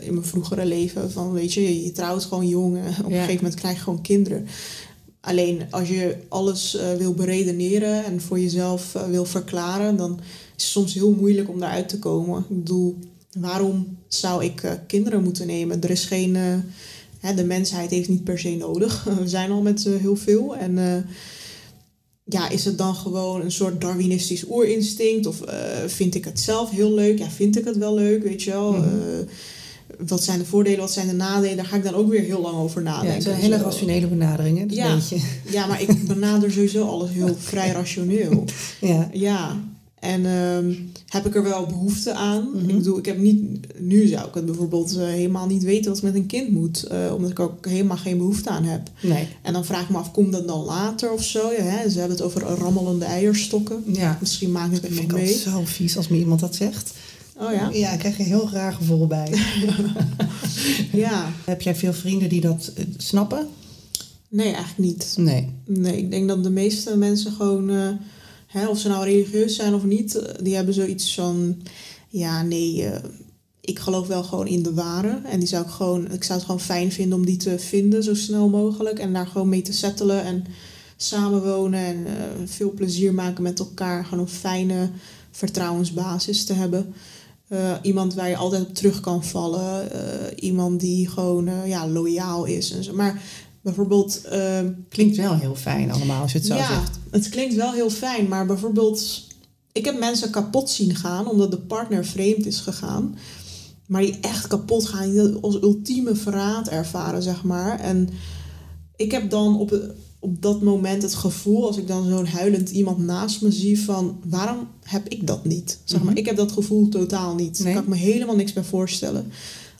in 0.02 0.12
mijn 0.14 0.26
vroegere 0.26 0.64
leven. 0.66 1.12
Van 1.12 1.32
weet 1.32 1.52
je, 1.52 1.84
je, 1.84 1.92
trouwt 1.92 2.24
gewoon 2.24 2.48
jong. 2.48 2.76
en 2.76 2.88
op 2.98 3.04
een 3.04 3.10
Ja. 3.10 3.20
gegeven 3.20 3.34
moment 3.42 3.54
krijg 3.54 3.76
je 3.76 3.82
gewoon 3.82 4.00
kinderen. 4.00 4.46
Alleen 5.22 5.62
als 5.70 5.88
je 5.88 6.16
alles 6.28 6.76
eh, 6.76 6.94
wil 6.94 7.14
beredeneren 7.14 8.04
en 8.04 8.20
voor 8.20 8.40
jezelf 8.40 8.94
eh, 8.94 9.08
wil 9.08 9.24
verklaren, 9.24 9.96
dan 9.96 10.20
is 10.56 10.62
het 10.62 10.72
soms 10.72 10.94
heel 10.94 11.10
moeilijk 11.10 11.48
om 11.48 11.60
daaruit 11.60 11.88
te 11.88 11.98
komen. 11.98 12.38
Ik 12.48 12.56
bedoel, 12.56 12.98
waarom 13.38 13.96
zou 14.08 14.44
ik 14.44 14.62
eh, 14.62 14.72
kinderen 14.86 15.22
moeten 15.22 15.46
nemen? 15.46 15.82
Er 15.82 15.90
is 15.90 16.04
geen. 16.04 16.34
hè, 17.18 17.34
de 17.34 17.44
mensheid 17.44 17.90
heeft 17.90 18.08
niet 18.08 18.24
per 18.24 18.38
se 18.38 18.56
nodig. 18.56 19.04
We 19.22 19.28
zijn 19.28 19.50
al 19.50 19.62
met 19.62 19.84
heel 19.84 20.16
veel. 20.16 20.56
En 20.56 21.06
ja, 22.24 22.48
is 22.48 22.64
het 22.64 22.78
dan 22.78 22.94
gewoon 22.94 23.40
een 23.40 23.52
soort 23.52 23.80
Darwinistisch 23.80 24.44
oerinstinct? 24.50 25.26
Of 25.26 25.40
vind 25.86 26.14
ik 26.14 26.24
het 26.24 26.40
zelf 26.40 26.70
heel 26.70 26.92
leuk? 26.92 27.18
Ja, 27.18 27.30
vind 27.30 27.58
ik 27.58 27.64
het 27.64 27.76
wel 27.76 27.94
leuk, 27.94 28.22
weet 28.22 28.42
je 28.42 28.50
wel? 28.50 28.74
Eh, 28.74 28.82
wat 30.06 30.24
zijn 30.24 30.38
de 30.38 30.44
voordelen, 30.44 30.80
wat 30.80 30.92
zijn 30.92 31.06
de 31.06 31.14
nadelen? 31.14 31.56
Daar 31.56 31.66
ga 31.66 31.76
ik 31.76 31.82
dan 31.82 31.94
ook 31.94 32.10
weer 32.10 32.20
heel 32.22 32.40
lang 32.40 32.56
over 32.56 32.82
ja, 32.82 32.90
nadenken. 32.90 33.14
het 33.14 33.26
is 33.26 33.32
een 33.32 33.40
hele 33.40 33.56
rationele 33.56 34.06
benadering, 34.06 34.58
hè? 34.58 34.66
Dat 34.66 34.76
Ja. 34.76 34.98
Ja, 35.50 35.66
maar 35.66 35.82
ik 35.82 36.06
benader 36.06 36.52
sowieso 36.52 36.86
alles 36.86 37.10
heel 37.10 37.36
vrij 37.50 37.70
rationeel. 37.70 38.44
Ja. 38.80 39.08
Ja, 39.12 39.56
en 40.02 40.26
ehm, 40.26 40.72
heb 41.08 41.26
ik 41.26 41.34
er 41.34 41.42
wel 41.42 41.66
behoefte 41.66 42.12
aan? 42.12 42.50
Mhm. 42.54 42.68
Ik 42.68 42.76
bedoel, 42.76 42.98
ik 42.98 43.06
heb 43.06 43.18
niet, 43.18 43.40
nu 43.78 44.06
zou 44.06 44.28
ik 44.28 44.34
het 44.34 44.46
bijvoorbeeld 44.46 44.96
eh, 44.96 45.04
helemaal 45.04 45.46
niet 45.46 45.62
weten 45.62 45.88
wat 45.88 45.96
ik 45.96 46.02
met 46.02 46.14
een 46.14 46.26
kind 46.26 46.50
moet, 46.50 46.82
eh, 46.82 47.12
omdat 47.14 47.30
ik 47.30 47.40
ook 47.40 47.66
helemaal 47.66 47.96
geen 47.96 48.16
behoefte 48.18 48.50
aan 48.50 48.64
heb. 48.64 48.90
Nee. 49.00 49.28
En 49.42 49.52
dan 49.52 49.64
vraag 49.64 49.82
ik 49.82 49.88
me 49.88 49.96
af, 49.96 50.12
komt 50.12 50.32
dat 50.32 50.48
dan 50.48 50.64
later 50.64 51.12
of 51.12 51.22
zo? 51.24 51.52
Ja, 51.52 51.62
hè? 51.62 51.90
Ze 51.90 51.98
hebben 51.98 52.16
het 52.16 52.26
over 52.26 52.42
rammelende 52.42 53.04
eierstokken. 53.04 53.84
Ja. 53.86 54.18
Misschien 54.20 54.52
maak 54.52 54.72
ik 54.72 54.82
het 54.82 54.90
nog 54.90 55.00
ik 55.00 55.12
mee. 55.12 55.20
altijd 55.20 55.38
zo 55.38 55.62
vies 55.64 55.96
als 55.96 56.08
me 56.08 56.18
iemand 56.18 56.40
dat 56.40 56.54
zegt. 56.54 56.92
Oh 57.42 57.52
ja? 57.52 57.70
Ja, 57.72 57.92
ik 57.92 57.98
krijg 57.98 58.18
een 58.18 58.24
heel 58.24 58.50
raar 58.50 58.72
gevoel 58.72 59.06
bij. 59.06 59.32
Ja. 60.92 61.32
Heb 61.44 61.62
jij 61.62 61.74
veel 61.76 61.92
vrienden 61.92 62.28
die 62.28 62.40
dat 62.40 62.72
eh, 62.76 62.84
snappen? 62.96 63.48
Nee, 64.28 64.52
eigenlijk 64.52 64.78
niet. 64.78 65.14
Nee. 65.18 65.48
Nee, 65.64 65.96
ik 65.96 66.10
denk 66.10 66.28
dat 66.28 66.42
de 66.42 66.50
meeste 66.50 66.96
mensen 66.96 67.32
gewoon, 67.32 67.70
eh, 67.70 67.88
hè, 68.46 68.68
of 68.68 68.78
ze 68.78 68.88
nou 68.88 69.04
religieus 69.04 69.56
zijn 69.56 69.74
of 69.74 69.84
niet, 69.84 70.14
eh, 70.14 70.34
die 70.42 70.54
hebben 70.54 70.74
zoiets 70.74 71.14
van, 71.14 71.62
ja, 72.08 72.42
nee, 72.42 72.84
eh, 72.84 73.02
ik 73.60 73.78
geloof 73.78 74.06
wel 74.06 74.22
gewoon 74.22 74.46
in 74.46 74.62
de 74.62 74.74
ware. 74.74 75.20
En 75.24 75.38
die 75.38 75.48
zou 75.48 75.64
ik 75.64 75.70
gewoon, 75.70 76.12
ik 76.12 76.24
zou 76.24 76.38
het 76.38 76.46
gewoon 76.46 76.60
fijn 76.60 76.92
vinden 76.92 77.18
om 77.18 77.26
die 77.26 77.36
te 77.36 77.58
vinden 77.58 78.02
zo 78.02 78.14
snel 78.14 78.48
mogelijk 78.48 78.98
en 78.98 79.12
daar 79.12 79.26
gewoon 79.26 79.48
mee 79.48 79.62
te 79.62 79.72
settelen 79.72 80.24
en 80.24 80.44
samenwonen 80.96 81.80
en 81.80 82.06
eh, 82.06 82.12
veel 82.44 82.72
plezier 82.72 83.14
maken 83.14 83.42
met 83.42 83.58
elkaar. 83.58 84.04
Gewoon 84.04 84.24
een 84.24 84.30
fijne 84.30 84.90
vertrouwensbasis 85.30 86.44
te 86.44 86.52
hebben. 86.52 86.94
Eh, 87.52 87.74
iemand 87.82 88.14
waar 88.14 88.28
je 88.28 88.36
altijd 88.36 88.62
op 88.68 88.74
terug 88.74 89.00
kan 89.00 89.24
vallen. 89.24 89.90
eh, 89.92 90.44
iemand 90.44 90.80
die 90.80 91.08
gewoon 91.08 91.48
eh, 91.48 91.68
ja, 91.68 91.88
loyaal 91.88 92.44
is. 92.44 92.70
En 92.72 92.84
zo. 92.84 92.94
Maar 92.94 93.22
bijvoorbeeld. 93.62 94.24
eh, 94.24 94.60
Klinkt 94.88 95.16
wel 95.16 95.34
heel 95.34 95.54
fijn 95.54 95.90
allemaal 95.92 96.22
als 96.22 96.32
je 96.32 96.38
het 96.38 96.46
zo 96.46 96.54
ja, 96.54 96.66
zegt. 96.66 96.98
het 97.10 97.28
klinkt 97.28 97.54
wel 97.54 97.72
heel 97.72 97.90
fijn, 97.90 98.28
maar 98.28 98.46
bijvoorbeeld, 98.46 99.26
ik 99.72 99.84
heb 99.84 99.98
mensen 99.98 100.30
kapot 100.30 100.70
zien 100.70 100.94
gaan 100.96 101.28
omdat 101.28 101.50
de 101.50 101.58
partner 101.58 102.04
vreemd 102.04 102.46
is 102.46 102.58
gegaan. 102.60 103.16
maar 103.86 104.00
die 104.02 104.18
echt 104.20 104.46
kapot 104.46 104.86
gaan, 104.86 105.10
die 105.10 105.22
dat 105.22 105.42
als 105.42 105.62
ultieme 105.62 106.14
verraad 106.14 106.68
ervaren, 106.68 107.22
zeg 107.22 107.42
maar. 107.42 107.80
En 107.80 108.08
ik 108.96 109.10
heb 109.12 109.30
dan 109.30 109.58
op, 109.58 109.80
op 110.24 110.42
dat 110.42 110.62
moment 110.62 111.02
het 111.02 111.14
gevoel, 111.14 111.66
als 111.66 111.76
ik 111.76 111.86
dan 111.86 112.08
zo'n 112.08 112.26
huilend 112.26 112.70
iemand 112.70 112.98
naast 112.98 113.42
me 113.42 113.52
zie, 113.52 113.80
van 113.80 114.18
waarom 114.28 114.68
heb 114.82 115.08
ik 115.08 115.26
dat 115.26 115.44
niet? 115.44 115.78
Zeg 115.84 115.98
maar, 116.02 116.08
Mhm. 116.10 116.18
ik 116.18 116.26
heb 116.26 116.36
dat 116.36 116.52
gevoel 116.52 116.88
totaal 116.88 117.34
niet. 117.34 117.58
Nee. 117.58 117.64
Daar 117.64 117.72
kan 117.82 117.92
ik 117.92 117.98
me 118.00 118.04
helemaal 118.10 118.36
niks 118.36 118.52
bij 118.52 118.64
voorstellen. 118.64 119.30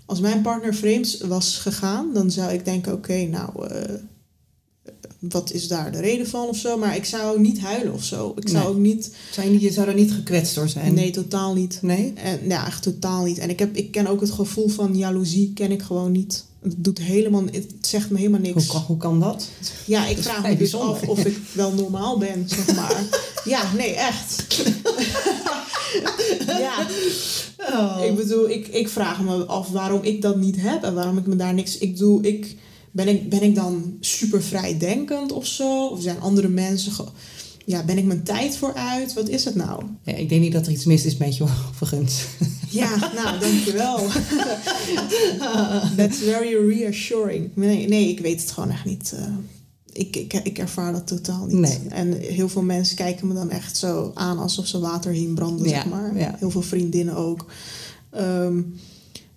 Als 0.07 0.20
mijn 0.20 0.42
partner 0.42 0.74
vreemd 0.74 1.18
was 1.26 1.57
gegaan, 1.59 2.11
dan 2.14 2.31
zou 2.31 2.52
ik 2.52 2.64
denken: 2.64 2.92
oké, 2.92 3.22
nou, 3.26 3.68
eh, 3.68 3.94
wat 5.18 5.52
is 5.52 5.68
daar 5.68 5.92
de 5.92 6.00
reden 6.00 6.26
van 6.26 6.48
of 6.48 6.57
zo? 6.57 6.78
Maar 6.78 6.96
ik 6.96 7.05
zou 7.05 7.40
niet 7.40 7.61
huilen 7.61 7.92
of 7.92 8.05
zo. 8.05 8.33
Ik 8.37 8.48
zou 8.48 8.64
Nee. 8.64 8.72
ook 8.72 8.78
niet. 8.81 9.14
Zou 9.33 9.46
je, 9.46 9.52
niet- 9.52 9.62
je 9.62 9.72
zou 9.72 9.88
er 9.88 9.94
niet 9.94 10.12
gekwetst 10.12 10.55
door 10.55 10.68
zijn? 10.68 10.94
Nee, 10.94 11.11
totaal 11.11 11.55
niet. 11.55 11.78
Nee? 11.83 12.12
En, 12.14 12.38
ja, 12.48 12.66
echt 12.66 12.83
totaal 12.83 13.24
niet. 13.24 13.38
En 13.38 13.50
ik, 13.50 13.59
heb, 13.59 13.76
ik 13.76 13.90
ken 13.90 14.07
ook 14.07 14.20
het 14.20 14.31
gevoel 14.31 14.68
van 14.68 14.96
jaloezie, 14.96 15.52
ken 15.52 15.70
ik 15.70 15.83
gewoon 15.83 16.12
niet. 16.12 16.44
Het 16.62 16.75
doet 16.77 16.98
helemaal, 16.98 17.42
het 17.53 17.70
zegt 17.81 18.11
me 18.11 18.18
helemaal 18.18 18.40
niks. 18.40 18.55
Hoe 18.55 18.72
kan, 18.72 18.81
hoe 18.87 18.96
kan 18.96 19.20
dat? 19.20 19.48
Ja, 19.87 20.07
ik 20.07 20.18
vraag 20.22 20.42
me 20.42 20.57
dus 20.57 20.75
af 20.75 21.03
of 21.09 21.25
ik 21.25 21.37
wel 21.53 21.72
normaal 21.72 22.18
ben, 22.18 22.44
zeg 22.48 22.75
maar. 22.77 23.03
ja, 23.44 23.72
nee, 23.77 23.94
echt. 23.94 24.44
ja, 26.46 26.87
Oh. 27.72 28.05
ik 28.05 28.16
bedoel, 28.16 28.48
ik, 28.51 28.66
ik 28.68 28.88
vraag 28.88 29.20
me 29.20 29.44
af 29.44 29.68
waarom 29.68 30.03
ik 30.03 30.22
dat 30.22 30.37
niet 30.37 30.57
heb 30.59 30.83
en 30.83 30.94
waarom 30.94 31.18
ik 31.18 31.27
me 31.27 31.37
daar 31.37 31.55
niks... 31.55 31.79
Ik 31.79 31.92
bedoel, 31.92 32.25
ik, 32.25 32.57
ben, 32.90 33.09
ik, 33.09 33.29
ben 33.29 33.42
ik 33.42 33.55
dan 33.55 33.96
super 34.01 34.42
vrijdenkend 34.42 35.33
of 35.33 35.46
zo? 35.46 35.87
Of 35.87 36.03
zijn 36.03 36.20
andere 36.20 36.48
mensen... 36.48 36.92
ge- 36.92 37.05
ja, 37.64 37.85
ben 37.85 37.98
ik 37.98 38.05
mijn 38.05 38.22
tijd 38.22 38.57
voor 38.57 38.75
uit? 38.75 39.12
Wat 39.12 39.29
is 39.29 39.44
het 39.44 39.55
nou? 39.55 39.83
Ja, 40.03 40.14
ik 40.14 40.29
denk 40.29 40.40
niet 40.40 40.53
dat 40.53 40.66
er 40.66 40.72
iets 40.72 40.85
mis 40.85 41.05
is 41.05 41.16
met 41.16 41.37
je, 41.37 41.42
overigens. 41.70 42.25
Ja, 42.68 42.96
nou, 43.14 43.38
dankjewel. 43.38 43.98
That's 45.96 46.18
very 46.18 46.68
reassuring. 46.68 47.51
Nee, 47.55 47.88
nee, 47.88 48.09
ik 48.09 48.20
weet 48.20 48.40
het 48.40 48.51
gewoon 48.51 48.70
echt 48.70 48.85
niet. 48.85 49.12
eh. 49.16 49.27
ik, 49.92 50.16
ik, 50.16 50.33
ik 50.33 50.59
ervaar 50.59 50.92
dat 50.92 51.07
totaal 51.07 51.46
niet. 51.46 51.57
Nee. 51.59 51.79
En 51.88 52.12
heel 52.20 52.48
veel 52.48 52.62
mensen 52.62 52.96
kijken 52.96 53.27
me 53.29 53.35
dan 53.35 53.51
echt 53.51 53.77
zo 53.77 54.11
aan 54.14 54.38
alsof 54.38 54.66
ze 54.66 54.79
water 54.79 55.14
zien 55.14 55.35
branden, 55.35 55.68
Ja, 55.68 55.75
zeg 55.75 55.87
maar. 55.88 56.18
ja. 56.18 56.35
Heel 56.38 56.51
veel 56.51 56.62
vriendinnen 56.62 57.16
ook. 57.16 57.46
Ehm, 58.11 58.61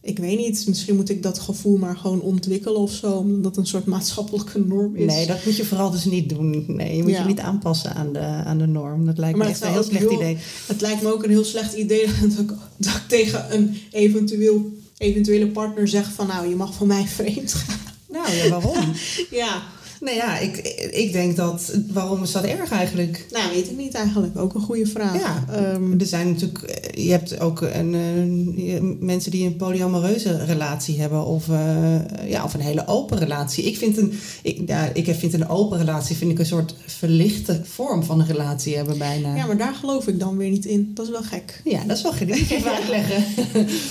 ik 0.06 0.20
weet 0.20 0.38
niet, 0.38 0.63
misschien 0.68 0.96
moet 0.96 1.10
ik 1.10 1.24
dat 1.24 1.39
gevoel 1.39 1.78
maar 1.78 1.98
gewoon 1.98 2.22
ontwikkelen 2.22 2.80
of 2.80 2.91
zo. 2.91 3.12
Omdat 3.12 3.46
het 3.46 3.58
een 3.58 3.68
soort 3.70 3.86
maatschappelijke 3.86 4.60
norm 4.60 4.96
is. 4.96 5.13
Nee, 5.13 5.26
dat 5.26 5.46
moet 5.46 5.56
je 5.58 5.65
vooral 5.65 5.91
dus 5.91 6.06
niet 6.06 6.30
doen. 6.30 6.63
Nee, 6.68 6.96
je 6.96 7.02
moet 7.04 7.12
Ja. 7.12 7.20
je 7.22 7.28
niet 7.28 7.39
aanpassen 7.39 7.94
aan 7.96 8.13
de, 8.13 8.20
aan 8.20 8.58
de 8.58 8.65
norm. 8.68 9.06
Dat 9.06 9.18
lijkt 9.18 9.38
Maar 9.38 9.46
me 9.48 9.52
echt 9.54 9.62
een 9.62 9.72
heel 9.72 9.84
slecht 9.84 10.00
heel- 10.10 10.13
idee. 10.13 10.38
Het 10.68 10.82
lijkt 10.82 11.02
me 11.02 11.13
ook 11.13 11.24
een 11.24 11.30
heel 11.30 11.44
slecht 11.44 11.74
idee 11.74 12.06
dat 12.22 12.39
ik, 12.39 12.48
dat 12.78 12.96
ik 12.96 13.04
tegen 13.08 13.54
een 13.56 13.78
eventueel, 13.91 14.65
eventuele 14.98 15.48
partner 15.48 15.88
zeg 15.88 16.12
van 16.12 16.28
nou, 16.28 16.48
je 16.50 16.56
mag 16.56 16.74
van 16.74 16.88
mij 16.88 17.06
vreemd 17.08 17.54
gaan. 17.54 17.80
Nou 18.10 18.34
ja, 18.36 18.50
waarom? 18.50 18.76
Ja, 19.32 19.62
nou 20.06 20.18
ja, 20.18 20.38
ik, 20.39 20.58
ik 20.91 21.12
denk 21.12 21.36
dat... 21.36 21.72
Waarom 21.91 22.24
is 22.24 22.32
dat 22.32 22.44
erg 22.44 22.72
eigenlijk? 22.72 23.26
nou 23.32 23.54
weet 23.54 23.70
ik 23.70 23.78
niet 23.78 23.94
eigenlijk. 23.94 24.38
Ook 24.38 24.54
een 24.54 24.62
goede 24.62 24.86
vraag. 24.86 25.13
Ja, 25.20 25.46
Ehm, 25.52 26.00
er 26.00 26.06
zijn 26.06 26.28
natuurlijk... 26.32 26.89
Je 26.98 27.10
hebt 27.12 27.39
ook 27.39 27.62
een, 27.62 27.94
eh, 27.96 29.06
mensen 29.06 29.32
die 29.32 29.46
een 29.46 29.56
polyamoreuze 29.56 30.46
relatie 30.46 31.00
hebben. 31.02 31.26
Of, 31.26 31.50
eh, 31.50 32.30
ja, 32.30 32.44
of 32.44 32.54
een 32.54 32.60
hele 32.60 32.88
open 32.88 33.18
relatie. 33.18 33.63
Ik 33.63 33.78
vind 33.78 33.98
een, 33.98 34.13
ik, 34.44 34.62
ja, 34.68 34.89
ik 34.94 35.15
vind 35.15 35.34
een 35.34 35.48
open 35.50 35.78
relatie 35.78 36.15
vind 36.15 36.32
ik 36.32 36.39
een 36.39 36.46
soort 36.46 36.76
verlichte 36.86 37.62
vorm 37.63 38.04
van 38.04 38.20
een 38.20 38.28
relatie 38.28 38.76
hebben 38.76 38.98
bijna. 38.98 39.36
ja, 39.36 39.46
maar 39.46 39.58
daar 39.58 39.74
geloof 39.76 40.08
ik 40.08 40.20
dan 40.20 40.38
weer 40.38 40.50
niet 40.50 40.65
in. 40.65 40.91
Dat 40.94 41.06
is 41.06 41.12
wel 41.12 41.24
gek. 41.24 41.62
Ja, 41.63 41.84
dat 41.88 41.98
is 41.98 42.04
wel 42.04 42.12
gek. 42.12 42.34
Je 42.36 42.46
even 42.56 42.72
uitleggen. 42.76 43.24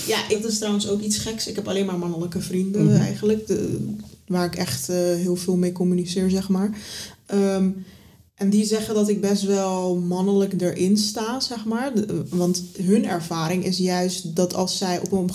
Ja, 0.07 0.17
dat 0.29 0.51
is 0.51 0.57
trouwens 0.57 0.89
ook 0.89 1.01
iets 1.01 1.17
geks. 1.17 1.47
Ik 1.47 1.55
heb 1.55 1.67
alleen 1.67 1.85
maar 1.85 1.97
mannelijke 1.97 2.41
vrienden 2.41 2.83
Mhm. 2.85 3.01
eigenlijk. 3.01 3.47
De, 3.47 3.79
waar 4.27 4.45
ik 4.45 4.55
echt 4.55 4.89
eh, 4.89 4.95
heel 4.97 5.35
veel 5.35 5.55
mee 5.55 5.71
communiceer, 5.71 6.29
zeg 6.29 6.49
maar. 6.49 6.77
Ehm, 7.25 7.69
en 8.35 8.49
die 8.49 8.65
zeggen 8.65 8.95
dat 8.95 9.09
ik 9.09 9.21
best 9.21 9.43
wel 9.43 9.95
mannelijk 9.95 10.61
erin 10.61 10.97
sta, 10.97 11.39
zeg 11.39 11.65
maar. 11.65 11.93
De- 11.95 12.23
want 12.29 12.63
hun 12.81 13.05
ervaring 13.05 13.65
is 13.65 13.77
juist 13.77 14.35
dat 14.35 14.53
als 14.53 14.77
zij 14.77 14.99
op 14.99 15.11
een, 15.11 15.29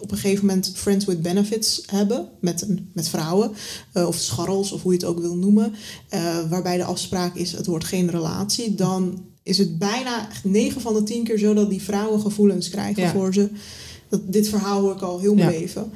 op 0.00 0.10
een 0.10 0.18
gegeven 0.18 0.46
moment 0.46 0.72
friends 0.74 1.04
with 1.04 1.22
benefits 1.22 1.82
hebben 1.86 2.28
met, 2.40 2.62
een, 2.62 2.90
met 2.92 3.08
vrouwen, 3.08 3.52
eh, 3.92 4.06
of 4.06 4.16
scharrels, 4.16 4.72
of 4.72 4.82
hoe 4.82 4.92
je 4.92 4.98
het 4.98 5.06
ook 5.06 5.18
wil 5.20 5.36
noemen, 5.36 5.74
eh, 6.08 6.38
waarbij 6.48 6.76
de 6.76 6.84
afspraak 6.84 7.34
is 7.34 7.52
het 7.52 7.66
wordt 7.66 7.84
geen 7.84 8.10
relatie, 8.10 8.74
dan 8.74 9.24
is 9.42 9.58
het 9.58 9.78
bijna 9.78 10.28
echt 10.30 10.44
9 10.44 10.80
van 10.80 10.94
de 10.94 11.02
10 11.02 11.24
keer 11.24 11.38
zo 11.38 11.54
dat 11.54 11.70
die 11.70 11.82
vrouwen 11.82 12.20
gevoelens 12.20 12.68
krijgen 12.70 13.02
Ja. 13.02 13.12
voor 13.12 13.34
ze. 13.34 13.48
Dat, 14.08 14.32
dit 14.32 14.48
verhaal 14.48 14.80
hoor 14.80 14.92
ik 14.94 15.00
al 15.02 15.20
heel 15.20 15.34
mijn 15.34 15.52
Ja. 15.52 15.58
leven. 15.58 15.90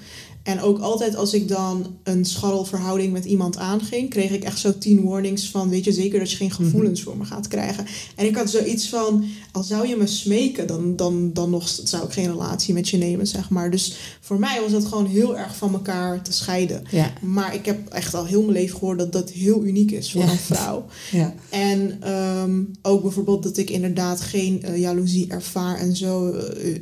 En 0.49 0.61
ook 0.61 0.79
altijd 0.79 1.17
als 1.17 1.35
ik 1.35 1.49
dan 1.49 1.87
een 2.03 2.25
scharrelverhouding 2.25 3.13
met 3.13 3.25
iemand 3.25 3.57
aanging, 3.57 4.11
kreeg 4.11 4.31
ik 4.31 4.45
echt 4.45 4.59
zo 4.59 4.79
tien 4.79 5.05
warnings 5.05 5.51
van, 5.51 5.69
weet 5.69 5.85
je 5.85 5.93
zeker 5.93 6.19
dat 6.19 6.31
je 6.31 6.37
geen 6.37 6.51
gevoelens 6.51 7.03
voor 7.03 7.17
me 7.17 7.25
gaat 7.25 7.49
krijgen. 7.49 7.87
En 8.17 8.27
ik 8.27 8.37
had 8.37 8.51
zoiets 8.51 8.89
van, 8.89 9.25
al 9.53 9.63
zou 9.63 9.89
je 9.89 9.97
me 9.97 10.07
smeken, 10.07 10.67
dan, 10.67 10.97
dan, 10.97 11.33
dan 11.33 11.51
nog 11.51 11.69
zou 11.85 12.05
ik 12.05 12.13
geen 12.13 12.31
relatie 12.31 12.75
met 12.75 12.89
je 12.89 12.97
nemen, 12.97 13.27
zeg 13.27 13.51
maar. 13.51 13.71
Dus 13.71 13.97
voor 14.21 14.39
mij 14.39 14.61
was 14.61 14.73
het 14.73 14.85
gewoon 14.85 15.07
heel 15.07 15.39
erg 15.39 15.57
van 15.57 15.73
elkaar 15.73 16.23
te 16.23 16.33
scheiden. 16.33 16.83
Ja, 16.91 17.13
Maar 17.21 17.55
ik 17.55 17.65
heb 17.67 17.89
echt 17.89 18.15
al 18.15 18.25
heel 18.27 18.41
mijn 18.43 18.53
leven 18.53 18.79
gehoord 18.79 18.99
dat 18.99 19.13
dat 19.13 19.31
heel 19.31 19.65
uniek 19.65 19.91
is 19.91 20.13
voor 20.13 20.23
Ja. 20.23 20.31
een 20.31 20.39
vrouw. 20.39 20.87
ja. 21.11 21.35
En 21.51 21.97
ehm, 22.03 22.63
ook 22.83 23.03
bijvoorbeeld 23.03 23.43
dat 23.43 23.57
ik 23.57 23.71
inderdaad 23.71 24.21
geen 24.21 24.63
eh, 24.63 24.77
jaloezie 24.79 25.29
ervaar 25.29 25.79
en 25.79 25.97
zo. 25.97 26.31
eh, 26.31 26.77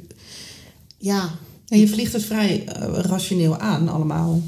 ja, 0.99 1.31
En 1.69 1.79
je 1.79 1.89
vliegt 1.89 2.13
het 2.13 2.25
vrij 2.25 2.65
eh, 2.67 2.89
rationeel 3.01 3.57
aan 3.59 3.89
allemaal. 3.89 4.43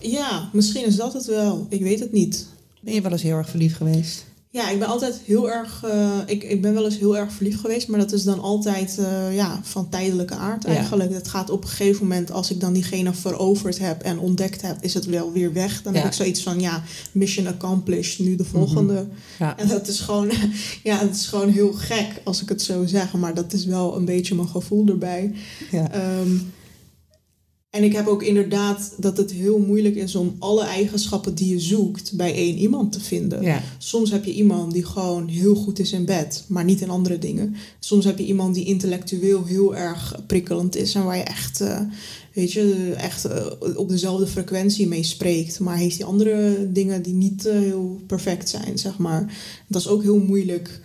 ja, 0.00 0.48
misschien 0.52 0.86
is 0.86 0.96
dat 0.96 1.12
het 1.12 1.24
wel. 1.26 1.66
Ik 1.68 1.80
weet 1.82 2.00
het 2.00 2.12
niet. 2.12 2.46
Ben 2.80 2.94
je 2.94 3.00
wel 3.00 3.12
eens 3.12 3.22
heel 3.22 3.36
erg 3.36 3.48
verliefd 3.48 3.76
geweest? 3.76 4.24
Ja, 4.50 4.70
ik 4.70 4.78
ben 4.78 4.88
altijd 4.88 5.20
heel 5.24 5.50
erg. 5.50 5.82
eh, 5.84 6.18
ik, 6.26 6.42
ik 6.42 6.62
ben 6.62 6.74
wel 6.74 6.84
eens 6.84 6.98
heel 6.98 7.16
erg 7.16 7.32
verliefd 7.32 7.60
geweest, 7.60 7.88
maar 7.88 7.98
dat 8.00 8.12
is 8.12 8.22
dan 8.22 8.40
altijd 8.40 8.98
eh, 8.98 9.34
ja, 9.34 9.60
van 9.62 9.88
tijdelijke 9.88 10.34
aard 10.34 10.64
eigenlijk. 10.64 11.12
Het 11.12 11.28
gaat 11.28 11.50
op 11.50 11.62
een 11.62 11.68
gegeven 11.68 12.02
moment, 12.02 12.30
als 12.32 12.50
ik 12.50 12.60
dan 12.60 12.72
diegene 12.72 13.12
veroverd 13.14 13.78
heb 13.78 14.02
en 14.02 14.18
ontdekt 14.18 14.62
heb, 14.62 14.76
is 14.80 14.94
het 14.94 15.04
wel 15.06 15.32
weer 15.32 15.52
weg. 15.52 15.82
Dan 15.82 15.92
Ja. 15.92 15.98
heb 15.98 16.08
ik 16.08 16.14
zoiets 16.14 16.42
van 16.42 16.60
ja, 16.60 16.82
mission 17.12 17.46
accomplished, 17.46 18.18
nu 18.26 18.36
de 18.36 18.44
volgende. 18.44 19.06
Ja. 19.38 19.56
En 19.58 19.68
dat 19.68 19.88
is 19.88 20.00
gewoon, 20.00 20.30
ja, 20.82 20.98
het 20.98 21.14
is 21.16 21.26
gewoon 21.26 21.48
heel 21.48 21.72
gek 21.72 22.20
als 22.24 22.42
ik 22.42 22.48
het 22.48 22.62
zo 22.62 22.86
zeg, 22.86 23.12
maar 23.12 23.34
dat 23.34 23.52
is 23.52 23.64
wel 23.64 23.96
een 23.96 24.04
beetje 24.04 24.34
mijn 24.34 24.48
gevoel 24.48 24.86
erbij. 24.88 25.34
ja. 25.70 25.90
Ehm, 25.90 26.36
en 27.74 27.84
ik 27.84 27.92
heb 27.92 28.06
ook 28.06 28.22
inderdaad 28.22 28.94
dat 28.96 29.16
het 29.16 29.32
heel 29.32 29.58
moeilijk 29.58 29.94
is 29.94 30.14
om 30.14 30.36
alle 30.38 30.64
eigenschappen 30.64 31.34
die 31.34 31.48
je 31.48 31.60
zoekt 31.60 32.12
bij 32.16 32.34
één 32.34 32.56
iemand 32.56 32.92
te 32.92 33.00
vinden. 33.00 33.42
ja. 33.42 33.62
Soms 33.78 34.10
heb 34.10 34.24
je 34.24 34.32
iemand 34.32 34.72
die 34.72 34.84
gewoon 34.84 35.28
heel 35.28 35.54
goed 35.54 35.78
is 35.78 35.92
in 35.92 36.04
bed, 36.04 36.44
maar 36.48 36.64
niet 36.64 36.80
in 36.80 36.90
andere 36.90 37.18
dingen. 37.18 37.54
Soms 37.78 38.04
heb 38.04 38.18
je 38.18 38.24
iemand 38.24 38.54
die 38.54 38.64
intellectueel 38.64 39.44
heel 39.44 39.76
erg 39.76 40.22
prikkelend 40.26 40.76
is 40.76 40.94
en 40.94 41.04
waar 41.04 41.16
je 41.16 41.22
echt, 41.22 41.60
eh, 41.60 41.80
weet 42.32 42.52
je, 42.52 42.94
echt 42.96 43.24
eh, 43.24 43.46
op 43.76 43.88
dezelfde 43.88 44.26
frequentie 44.26 44.88
mee 44.88 45.02
spreekt. 45.02 45.60
Maar 45.60 45.76
heeft 45.76 45.96
die 45.96 46.04
andere 46.04 46.68
dingen 46.72 47.02
die 47.02 47.14
niet 47.14 47.46
eh, 47.46 47.58
heel 47.58 48.00
perfect 48.06 48.48
zijn, 48.48 48.78
zeg 48.78 48.98
maar. 48.98 49.36
Dat 49.68 49.80
is 49.80 49.88
ook 49.88 50.02
heel 50.02 50.18
moeilijk. 50.18 50.80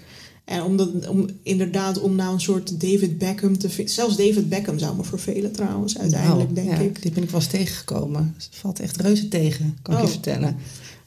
En 0.50 0.64
om, 0.64 0.78
dat, 0.78 1.08
om 1.08 1.30
inderdaad 1.44 2.00
om 2.00 2.16
nou 2.16 2.34
een 2.34 2.42
soort 2.42 2.82
David 2.82 3.18
Beckham 3.18 3.58
te 3.58 3.70
vinden. 3.70 3.94
Zelfs 3.94 4.16
David 4.16 4.50
Beckham 4.50 4.80
zou 4.80 4.96
me 4.96 5.04
vervelen 5.04 5.52
trouwens, 5.52 5.98
uiteindelijk, 5.98 6.52
Nou, 6.52 6.54
denk 6.68 6.78
ja, 6.78 6.84
ik. 6.84 7.02
Die 7.02 7.12
ben 7.12 7.24
ik 7.24 7.30
wel 7.30 7.40
eens 7.40 7.50
tegengekomen. 7.50 8.34
Het 8.38 8.50
valt 8.52 8.80
echt 8.80 9.02
reuze 9.02 9.28
tegen, 9.28 9.78
kan 9.82 9.94
ik 9.94 10.00
Oh. 10.00 10.06
je 10.06 10.12
vertellen. 10.12 10.56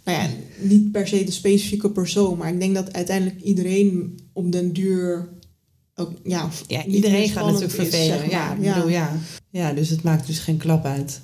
nou 0.05 0.19
ja, 0.19 0.29
niet 0.61 0.93
per 0.93 1.09
se 1.09 1.25
de 1.25 1.31
specifieke 1.31 1.91
persoon, 1.91 2.39
maar 2.39 2.53
ik 2.53 2.61
denk 2.61 2.75
dat 2.75 2.93
uiteindelijk 2.93 3.41
iedereen 3.43 4.19
op 4.33 4.53
den 4.53 4.73
duur 4.73 5.29
ook, 5.95 6.13
ja, 6.25 6.49
Ja, 6.67 6.85
iedereen 6.85 7.29
gaat 7.29 7.45
natuurlijk 7.45 7.73
vervelen. 7.73 8.19
zeg 8.19 8.31
ja, 8.31 8.55
ik 8.55 8.61
bedoel, 8.75 8.89
ja. 8.89 9.17
ja, 9.51 9.73
dus 9.73 9.89
het 9.89 10.03
maakt 10.03 10.27
dus 10.27 10.39
geen 10.39 10.57
klap 10.57 10.85
uit 10.85 11.21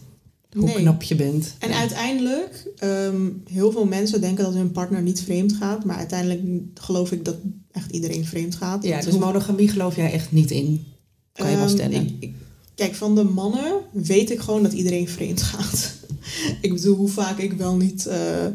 hoe 0.53 0.65
Nee. 0.65 0.75
knap 0.75 1.03
je 1.03 1.15
bent. 1.15 1.55
En 1.59 1.69
Ja. 1.69 1.79
uiteindelijk, 1.79 2.67
ehm, 2.77 3.21
heel 3.51 3.73
veel 3.73 3.87
mensen 3.87 4.21
denken 4.21 4.45
dat 4.45 4.55
hun 4.55 4.71
partner 4.73 5.03
niet 5.03 5.23
vreemd 5.23 5.53
gaat, 5.53 5.85
maar 5.85 5.97
uiteindelijk 5.97 6.43
geloof 6.75 7.13
ik 7.13 7.25
dat 7.25 7.37
echt 7.73 7.91
iedereen 7.91 8.25
vreemd 8.27 8.55
gaat. 8.55 8.85
Ja, 8.85 9.01
dus 9.01 9.19
monogamie 9.19 9.69
geloof 9.69 9.97
jij 9.97 10.13
echt 10.13 10.33
niet 10.33 10.51
in. 10.51 10.85
Kan 11.33 11.51
je 11.51 11.57
wel 11.57 11.65
Ehm, 11.65 11.75
stellen. 11.75 12.01
ik- 12.01 12.13
ik- 12.21 12.35
kijk, 12.75 12.95
van 12.95 13.15
de 13.15 13.23
mannen 13.25 13.73
weet 13.93 14.31
ik 14.31 14.41
gewoon 14.41 14.63
dat 14.63 14.73
iedereen 14.73 15.09
vreemd 15.09 15.43
gaat. 15.43 15.93
ik 16.61 16.73
bedoel, 16.75 16.97
hoe 16.97 17.09
vaak 17.09 17.39
ik 17.39 17.53
wel 17.53 17.77
niet 17.77 18.07
eh, 18.07 18.47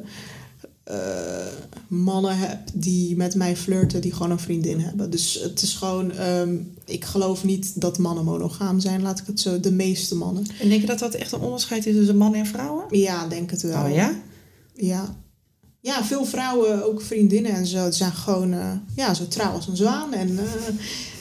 eh, 0.83 0.97
mannen 1.87 2.37
heb 2.37 2.59
die 2.73 3.15
met 3.15 3.35
mij 3.35 3.57
flirten, 3.57 4.01
die 4.01 4.13
gewoon 4.13 4.31
een 4.31 4.39
vriendin 4.39 4.79
hebben. 4.79 5.09
Dus 5.09 5.39
het 5.43 5.61
is 5.61 5.73
gewoon, 5.73 6.11
ehm, 6.11 6.55
ik 6.85 7.05
geloof 7.05 7.43
niet 7.43 7.81
dat 7.81 7.97
mannen 7.97 8.25
monogaam 8.25 8.79
zijn, 8.79 9.01
laat 9.01 9.19
ik 9.19 9.27
het 9.27 9.39
zo, 9.39 9.59
de 9.59 9.71
meeste 9.71 10.15
mannen. 10.15 10.45
En 10.59 10.69
denk 10.69 10.81
je 10.81 10.87
dat 10.87 10.99
dat 10.99 11.13
echt 11.13 11.31
een 11.31 11.39
onderscheid 11.39 11.85
is 11.85 11.95
tussen 11.95 12.17
mannen 12.17 12.39
en 12.39 12.45
vrouwen? 12.45 12.85
Ja, 12.89 13.27
denk 13.27 13.51
het 13.51 13.61
wel. 13.61 13.85
Oh 13.85 13.93
ja? 13.93 14.15
Ja. 14.75 15.15
Ja, 15.79 16.03
veel 16.03 16.25
vrouwen, 16.25 16.85
ook 16.85 17.01
vriendinnen 17.01 17.51
en 17.51 17.65
zo, 17.65 17.83
die 17.83 17.93
zijn 17.93 18.11
gewoon 18.11 18.53
eh, 18.53 18.71
ja, 18.95 19.13
zo 19.13 19.27
trouw 19.27 19.51
als 19.51 19.67
een 19.67 19.77
zwaan. 19.77 20.13
En 20.13 20.39
eh, 20.39 20.45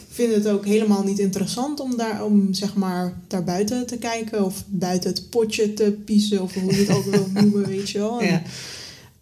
vind 0.09 0.33
het 0.33 0.47
ook 0.47 0.65
helemaal 0.65 1.03
niet 1.03 1.19
interessant 1.19 1.79
om 1.79 1.97
daar 1.97 2.25
om 2.25 2.53
zeg 2.53 2.75
maar 2.75 3.17
daar 3.27 3.43
buiten 3.43 3.85
te 3.87 3.97
kijken 3.97 4.45
of 4.45 4.63
buiten 4.67 5.09
het 5.09 5.29
potje 5.29 5.73
te 5.73 5.97
piezen 6.05 6.41
of 6.41 6.53
hoe 6.53 6.75
je 6.75 6.85
het 6.85 6.95
ook 6.95 7.05
wil 7.05 7.27
noemen, 7.41 7.67
weet 7.67 7.89
je 7.89 7.97
wel. 7.99 8.21
En 8.21 8.27
Ja. 8.27 8.41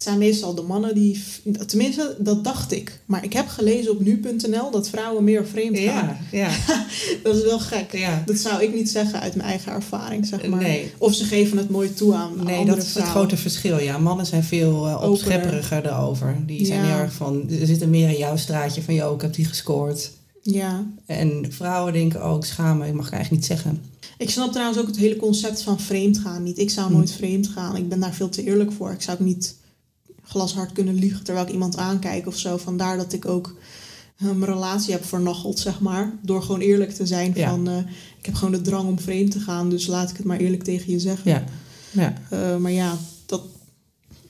Het 0.02 0.10
zijn 0.10 0.22
meestal 0.22 0.54
de 0.54 0.62
mannen 0.62 0.94
die, 0.94 1.22
tenminste 1.66 2.16
dat 2.18 2.44
dacht 2.44 2.72
ik, 2.72 3.00
maar 3.06 3.24
ik 3.24 3.32
heb 3.32 3.48
gelezen 3.48 3.90
op 3.90 4.00
nu.nl 4.00 4.70
dat 4.70 4.88
vrouwen 4.88 5.24
meer 5.24 5.46
vreemd 5.46 5.78
gaan. 5.78 5.84
Ja, 5.94 6.18
ja, 6.32 6.50
Dat 7.22 7.36
is 7.36 7.42
wel 7.42 7.58
gek. 7.60 7.92
ja. 7.92 8.22
Dat 8.26 8.36
zou 8.36 8.62
ik 8.62 8.74
niet 8.74 8.90
zeggen 8.90 9.20
uit 9.20 9.34
mijn 9.34 9.48
eigen 9.48 9.72
ervaring, 9.72 10.26
zeg 10.26 10.46
maar. 10.46 10.60
Nee. 10.62 10.90
Of 10.98 11.14
ze 11.14 11.24
geven 11.24 11.56
het 11.58 11.70
nooit 11.70 11.96
toe 11.96 12.14
aan 12.14 12.32
Nee, 12.44 12.56
andere 12.58 12.76
dat 12.76 12.86
is 12.86 12.94
het 12.94 13.04
grote 13.04 13.36
verschil. 13.36 13.78
Ja, 13.80 13.98
mannen 13.98 14.26
zijn 14.26 14.44
veel 14.44 14.86
eh, 14.88 15.02
opschepperiger 15.10 15.86
erover. 15.86 16.36
Die 16.46 16.66
zijn 16.66 16.80
Ja. 16.80 16.86
heel 16.86 16.96
erg 16.96 17.12
van, 17.12 17.44
er 17.60 17.66
zitten 17.66 17.90
meer 17.90 18.08
in 18.08 18.18
jouw 18.18 18.36
straatje 18.36 18.82
van, 18.82 18.94
joh, 18.94 19.14
ik 19.14 19.20
heb 19.20 19.34
die 19.34 19.44
gescoord. 19.44 20.10
Ja. 20.42 20.84
En 21.06 21.46
vrouwen 21.48 21.92
denken, 21.92 22.24
oh, 22.30 22.36
ik 22.36 22.44
schaam 22.44 22.78
me, 22.78 22.86
ik 22.86 22.94
mag 22.94 23.06
ik 23.06 23.12
eigenlijk 23.12 23.42
niet 23.42 23.50
zeggen. 23.58 23.82
Ik 24.18 24.30
snap 24.30 24.52
trouwens 24.52 24.78
ook 24.80 24.86
het 24.86 24.96
hele 24.96 25.16
concept 25.16 25.62
van 25.62 25.80
vreemd 25.80 26.18
gaan 26.18 26.42
niet. 26.42 26.58
Ik 26.58 26.70
zou 26.70 26.86
Hm. 26.86 26.92
nooit 26.92 27.12
vreemd 27.12 27.48
gaan. 27.48 27.76
Ik 27.76 27.88
ben 27.88 28.00
daar 28.00 28.14
veel 28.14 28.28
te 28.28 28.44
eerlijk 28.44 28.72
voor. 28.72 28.90
Ik 28.92 29.02
zou 29.02 29.18
ook 29.20 29.26
niet 29.26 29.54
glashard 30.32 30.72
kunnen 30.72 30.94
liegen 30.94 31.24
terwijl 31.24 31.46
ik 31.46 31.52
iemand 31.52 31.76
aankijk 31.76 32.26
of 32.26 32.36
zo. 32.38 32.56
Vandaar 32.56 32.96
dat 32.96 33.12
ik 33.12 33.26
ook 33.26 33.54
eh, 34.16 34.24
mijn 34.30 34.52
relatie 34.52 34.92
heb 34.92 35.04
vernacheld, 35.04 35.58
zeg 35.58 35.80
maar. 35.80 36.12
Door 36.22 36.42
gewoon 36.42 36.60
eerlijk 36.60 36.90
te 36.94 37.06
zijn 37.06 37.32
Ja. 37.34 37.50
van... 37.50 37.68
eh, 37.68 37.76
ik 38.18 38.26
heb 38.26 38.34
gewoon 38.34 38.52
de 38.52 38.60
drang 38.60 38.88
om 38.88 38.98
vreemd 38.98 39.30
te 39.30 39.40
gaan, 39.40 39.68
dus 39.70 39.86
laat 39.86 40.10
ik 40.10 40.16
het 40.16 40.26
maar 40.26 40.38
eerlijk 40.38 40.62
tegen 40.64 40.92
je 40.92 40.98
zeggen. 41.00 41.30
Ja, 41.30 41.44
ja. 41.90 42.14
Eh, 42.30 42.56
maar 42.56 42.72
ja, 42.72 42.96
dat, 43.26 43.42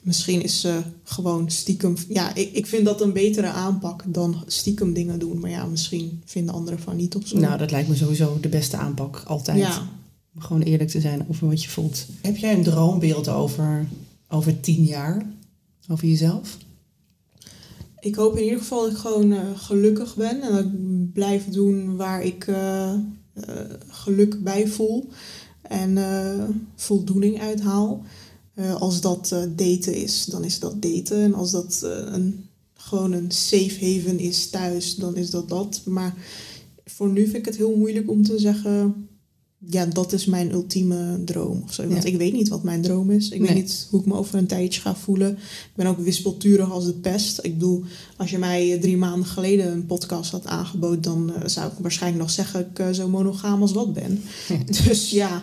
misschien 0.01 0.43
is 0.43 0.63
eh, 0.63 0.77
gewoon 1.03 1.51
stiekem... 1.51 1.95
Ja, 2.09 2.35
ik, 2.35 2.51
ik 2.53 2.67
vind 2.67 2.85
dat 2.85 3.01
een 3.01 3.13
betere 3.13 3.47
aanpak 3.47 4.03
dan 4.07 4.43
stiekem 4.47 4.93
dingen 4.93 5.19
doen. 5.19 5.39
Maar 5.39 5.49
ja, 5.49 5.65
misschien 5.65 6.21
vinden 6.25 6.53
anderen 6.55 6.79
van 6.79 6.95
niet 6.95 7.15
of 7.15 7.27
zo. 7.27 7.39
Nou, 7.39 7.57
dat 7.57 7.71
lijkt 7.71 7.89
me 7.89 7.95
sowieso 7.95 8.37
de 8.41 8.49
beste 8.49 8.77
aanpak, 8.77 9.23
altijd. 9.27 9.57
ja. 9.57 9.87
Om 10.35 10.41
gewoon 10.41 10.61
eerlijk 10.61 10.89
te 10.89 11.01
zijn 11.01 11.25
over 11.29 11.47
wat 11.47 11.63
je 11.63 11.69
voelt. 11.69 12.05
Heb 12.21 12.37
jij 12.37 12.53
een 12.53 12.63
droombeeld 12.63 13.27
over, 13.27 13.85
over 14.29 14.59
tien 14.59 14.83
jaar? 14.83 15.25
Over 15.87 16.07
jezelf? 16.07 16.57
Ik 17.99 18.15
hoop 18.15 18.37
in 18.37 18.43
ieder 18.43 18.59
geval 18.59 18.81
dat 18.81 18.91
ik 18.91 18.97
gewoon 18.97 19.31
eh, 19.31 19.39
gelukkig 19.55 20.15
ben 20.15 20.41
en 20.41 20.51
dat 20.51 20.65
ik 20.65 21.13
blijf 21.13 21.49
doen 21.49 21.95
waar 21.95 22.23
ik 22.23 22.47
eh, 22.47 22.93
eh, 22.93 22.99
geluk 23.87 24.43
bij 24.43 24.67
voel 24.67 25.09
en 25.61 25.97
voldoening 26.75 27.41
uithaal. 27.41 28.03
Als 28.79 29.01
dat 29.01 29.35
daten 29.55 29.95
is, 29.95 30.25
dan 30.25 30.43
is 30.43 30.59
dat 30.59 30.81
daten. 30.81 31.17
En 31.17 31.33
als 31.33 31.51
dat 31.51 31.79
een, 31.83 32.49
gewoon 32.73 33.11
een 33.11 33.31
safe 33.31 33.85
haven 33.85 34.19
is 34.19 34.49
thuis, 34.49 34.95
dan 34.95 35.15
is 35.15 35.29
dat 35.29 35.49
dat. 35.49 35.81
Maar 35.85 36.15
voor 36.85 37.09
nu 37.09 37.23
vind 37.23 37.37
ik 37.37 37.45
het 37.45 37.57
heel 37.57 37.75
moeilijk 37.75 38.09
om 38.09 38.23
te 38.23 38.39
zeggen... 38.39 39.07
Ja, 39.69 39.85
dat 39.85 40.13
is 40.13 40.25
mijn 40.25 40.51
ultieme 40.51 41.21
droom 41.25 41.61
of 41.65 41.73
zo. 41.73 41.87
Want 41.87 42.03
Ja. 42.03 42.09
ik 42.09 42.17
weet 42.17 42.33
niet 42.33 42.47
wat 42.47 42.63
mijn 42.63 42.81
droom 42.81 43.11
is. 43.11 43.29
Ik 43.29 43.39
Nee. 43.39 43.47
weet 43.47 43.57
niet 43.57 43.87
hoe 43.89 43.99
ik 43.99 44.05
me 44.05 44.13
over 44.13 44.35
een 44.35 44.47
tijdje 44.47 44.81
ga 44.81 44.95
voelen. 44.95 45.31
Ik 45.31 45.71
ben 45.75 45.85
ook 45.87 45.99
wispelturig 45.99 46.71
als 46.71 46.85
de 46.85 46.93
pest. 46.93 47.39
Ik 47.41 47.53
bedoel, 47.53 47.83
als 48.17 48.29
je 48.29 48.37
mij 48.37 48.73
eh, 48.73 48.81
drie 48.81 48.97
maanden 48.97 49.25
geleden 49.27 49.71
een 49.71 49.85
podcast 49.85 50.31
had 50.31 50.45
aangeboden... 50.45 51.01
dan 51.01 51.33
eh, 51.35 51.47
zou 51.47 51.67
ik 51.71 51.73
waarschijnlijk 51.81 52.21
nog 52.21 52.31
zeggen 52.31 52.59
ik 52.71 52.79
eh, 52.79 52.89
zo 52.91 53.09
monogaam 53.09 53.61
als 53.61 53.71
wat 53.71 53.93
ben. 53.93 54.21
dus 54.85 55.09
ja, 55.09 55.41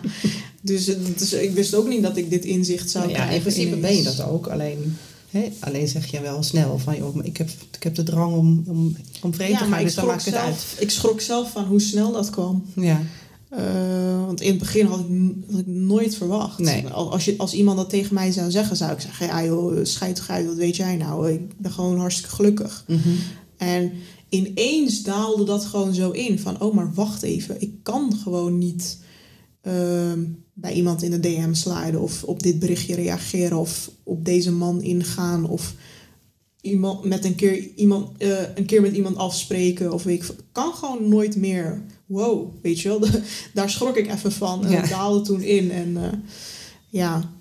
dus, 0.61 0.87
ik 1.33 1.51
wist 1.53 1.75
ook 1.75 1.87
niet 1.87 2.01
dat 2.03 2.17
ik 2.17 2.29
dit 2.29 2.45
inzicht 2.45 2.89
zou 2.89 3.03
Nou 3.05 3.17
ja, 3.17 3.23
krijgen. 3.25 3.45
in 3.47 3.53
principe 3.53 3.81
ben 3.81 3.95
je 3.95 4.03
dat 4.03 4.21
ook. 4.25 4.47
Alleen, 4.47 4.97
hè, 5.29 5.51
alleen 5.59 5.87
zeg 5.87 6.05
je 6.11 6.21
wel 6.21 6.43
snel 6.43 6.77
van, 6.79 6.95
joh, 6.97 7.15
ik 7.25 7.37
heb, 7.37 7.49
ik 7.77 7.83
heb 7.83 7.95
de 7.95 8.03
drang 8.03 8.35
om, 8.35 8.63
om, 8.67 8.95
om 9.21 9.33
vreemd 9.33 9.37
te 9.37 9.53
Ja, 9.53 9.57
gaan, 9.57 9.69
maar 9.69 9.79
ik 9.79 9.85
dus 9.85 9.95
dan 9.95 10.03
het 10.09 10.13
uit. 10.13 10.23
zelf, 10.33 10.75
ik 10.79 10.89
schrok 10.89 11.21
zelf 11.21 11.51
van 11.51 11.63
hoe 11.65 11.81
snel 11.81 12.11
dat 12.11 12.29
kwam. 12.29 12.63
Ja, 12.75 13.01
Eh, 13.51 14.25
want 14.25 14.41
in 14.41 14.49
het 14.49 14.57
begin 14.57 14.85
had 14.85 14.99
ik, 14.99 15.35
had 15.49 15.59
ik 15.59 15.67
nooit 15.67 16.15
verwacht. 16.15 16.59
Nee. 16.59 16.87
Als, 16.87 17.25
je, 17.25 17.33
als 17.37 17.53
iemand 17.53 17.77
dat 17.77 17.89
tegen 17.89 18.13
mij 18.13 18.31
zou 18.31 18.51
zeggen, 18.51 18.75
zou 18.75 18.91
ik 18.91 18.99
zeggen... 18.99 19.25
Ja 19.25 19.45
joh, 19.45 19.79
scheid 19.83 20.15
toch 20.15 20.29
uit, 20.29 20.45
wat 20.45 20.55
weet 20.55 20.75
jij 20.75 20.95
nou? 20.95 21.31
Ik 21.31 21.57
ben 21.57 21.71
gewoon 21.71 21.99
hartstikke 21.99 22.35
gelukkig. 22.35 22.85
Mhm. 22.87 23.09
En 23.57 23.91
ineens 24.29 25.03
daalde 25.03 25.43
dat 25.43 25.65
gewoon 25.65 25.93
zo 25.93 26.11
in. 26.11 26.39
Van, 26.39 26.61
oh, 26.61 26.73
maar 26.73 26.93
wacht 26.93 27.21
even. 27.21 27.61
Ik 27.61 27.73
kan 27.83 28.15
gewoon 28.23 28.57
niet 28.57 28.97
ehm, 29.61 30.19
bij 30.53 30.73
iemand 30.73 31.03
in 31.03 31.11
de 31.11 31.19
DM 31.19 31.53
sliden... 31.53 32.01
of 32.01 32.23
op 32.23 32.43
dit 32.43 32.59
berichtje 32.59 32.95
reageren... 32.95 33.57
of 33.57 33.91
op 34.03 34.25
deze 34.25 34.51
man 34.51 34.81
ingaan... 34.81 35.45
of 35.49 35.75
iemand 36.61 37.03
met 37.03 37.25
een 37.25 37.35
keer, 37.35 37.69
iemand, 37.75 38.17
eh, 38.17 38.55
een 38.55 38.65
keer 38.65 38.81
met 38.81 38.95
iemand 38.95 39.15
afspreken... 39.15 39.93
of 39.93 40.03
weet. 40.03 40.23
Ik 40.23 40.35
kan 40.51 40.73
gewoon 40.73 41.09
nooit 41.09 41.35
meer... 41.35 41.81
Wow, 42.11 42.53
weet 42.61 42.79
je 42.79 42.87
wel? 42.89 42.99
Daar 43.53 43.69
schrok 43.69 43.97
ik 43.97 44.11
even 44.11 44.31
van. 44.31 44.65
En 44.65 44.71
Ja. 44.71 44.87
daalde 44.87 45.21
toen 45.21 45.41
in. 45.41 45.71
En 45.71 45.97
eh, 45.97 46.09
ja, 46.89 47.31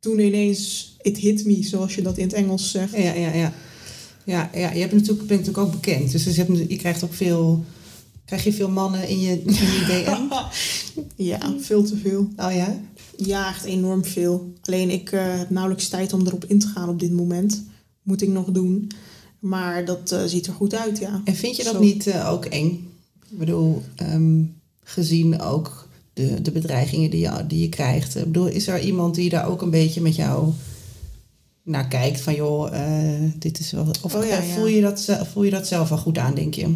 toen 0.00 0.18
ineens... 0.18 0.94
It 1.02 1.16
hit 1.16 1.44
me, 1.44 1.62
zoals 1.62 1.94
je 1.94 2.02
dat 2.02 2.18
in 2.18 2.24
het 2.24 2.32
Engels 2.32 2.70
zegt. 2.70 2.92
ja, 2.92 3.12
ja, 3.12 3.32
ja. 3.32 3.52
Ja, 4.24 4.50
ja 4.54 4.72
je 4.72 4.80
hebt 4.80 4.92
natuurlijk, 4.92 5.26
bent 5.26 5.40
natuurlijk 5.40 5.66
ook 5.66 5.80
bekend. 5.80 6.12
Dus 6.12 6.24
je, 6.24 6.32
hebt, 6.32 6.58
je 6.70 6.76
krijgt 6.76 7.04
ook 7.04 7.14
veel... 7.14 7.64
Krijg 8.24 8.44
je 8.44 8.52
veel 8.52 8.68
mannen 8.70 9.08
in 9.08 9.20
je, 9.20 9.30
in 9.42 9.52
je 9.54 10.04
DM? 10.04 10.34
Ja, 11.16 11.54
veel 11.60 11.84
te 11.84 11.96
veel. 11.96 12.28
Oh 12.36 12.52
ja? 12.54 12.80
Ja, 13.16 13.48
echt 13.48 13.64
enorm 13.64 14.04
veel. 14.04 14.52
Alleen 14.62 14.90
ik 14.90 15.12
eh, 15.12 15.38
heb 15.38 15.50
nauwelijks 15.50 15.88
tijd 15.88 16.12
om 16.12 16.26
erop 16.26 16.44
in 16.44 16.58
te 16.58 16.66
gaan 16.66 16.88
op 16.88 17.00
dit 17.00 17.12
moment. 17.12 17.62
Moet 18.02 18.22
ik 18.22 18.28
nog 18.28 18.46
doen. 18.46 18.90
Maar 19.38 19.84
dat 19.84 20.12
eh, 20.12 20.22
ziet 20.26 20.46
er 20.46 20.52
goed 20.52 20.74
uit, 20.74 20.98
ja. 20.98 21.20
En 21.24 21.34
vind 21.34 21.56
je 21.56 21.64
dat 21.64 21.72
Zo. 21.74 21.80
niet 21.80 22.12
ook 22.26 22.44
eng? 22.44 22.88
Ik 23.30 23.38
bedoel, 23.38 23.82
ehm, 23.96 24.42
gezien 24.82 25.40
ook 25.40 25.88
de, 26.12 26.42
de 26.42 26.50
bedreigingen 26.50 27.10
die 27.10 27.20
je, 27.20 27.46
die 27.48 27.60
je 27.60 27.68
krijgt. 27.68 28.16
Ik 28.16 28.24
bedoel, 28.24 28.46
is 28.46 28.68
er 28.68 28.80
iemand 28.80 29.14
die 29.14 29.30
daar 29.30 29.48
ook 29.48 29.62
een 29.62 29.70
beetje 29.70 30.00
met 30.00 30.16
jou 30.16 30.52
naar 31.62 31.88
kijkt? 31.88 32.20
Van 32.20 32.34
joh, 32.34 32.74
eh, 32.74 33.30
dit 33.38 33.58
is 33.58 33.72
wel... 33.72 33.86
Of 34.02 34.14
Oh 34.14 34.24
ja, 34.24 34.36
ja. 34.36 34.42
Voel, 34.42 34.66
je 34.66 34.80
dat, 34.80 35.18
voel 35.32 35.42
je 35.42 35.50
dat 35.50 35.66
zelf 35.66 35.88
wel 35.88 35.98
goed 35.98 36.18
aan, 36.18 36.34
denk 36.34 36.54
je? 36.54 36.74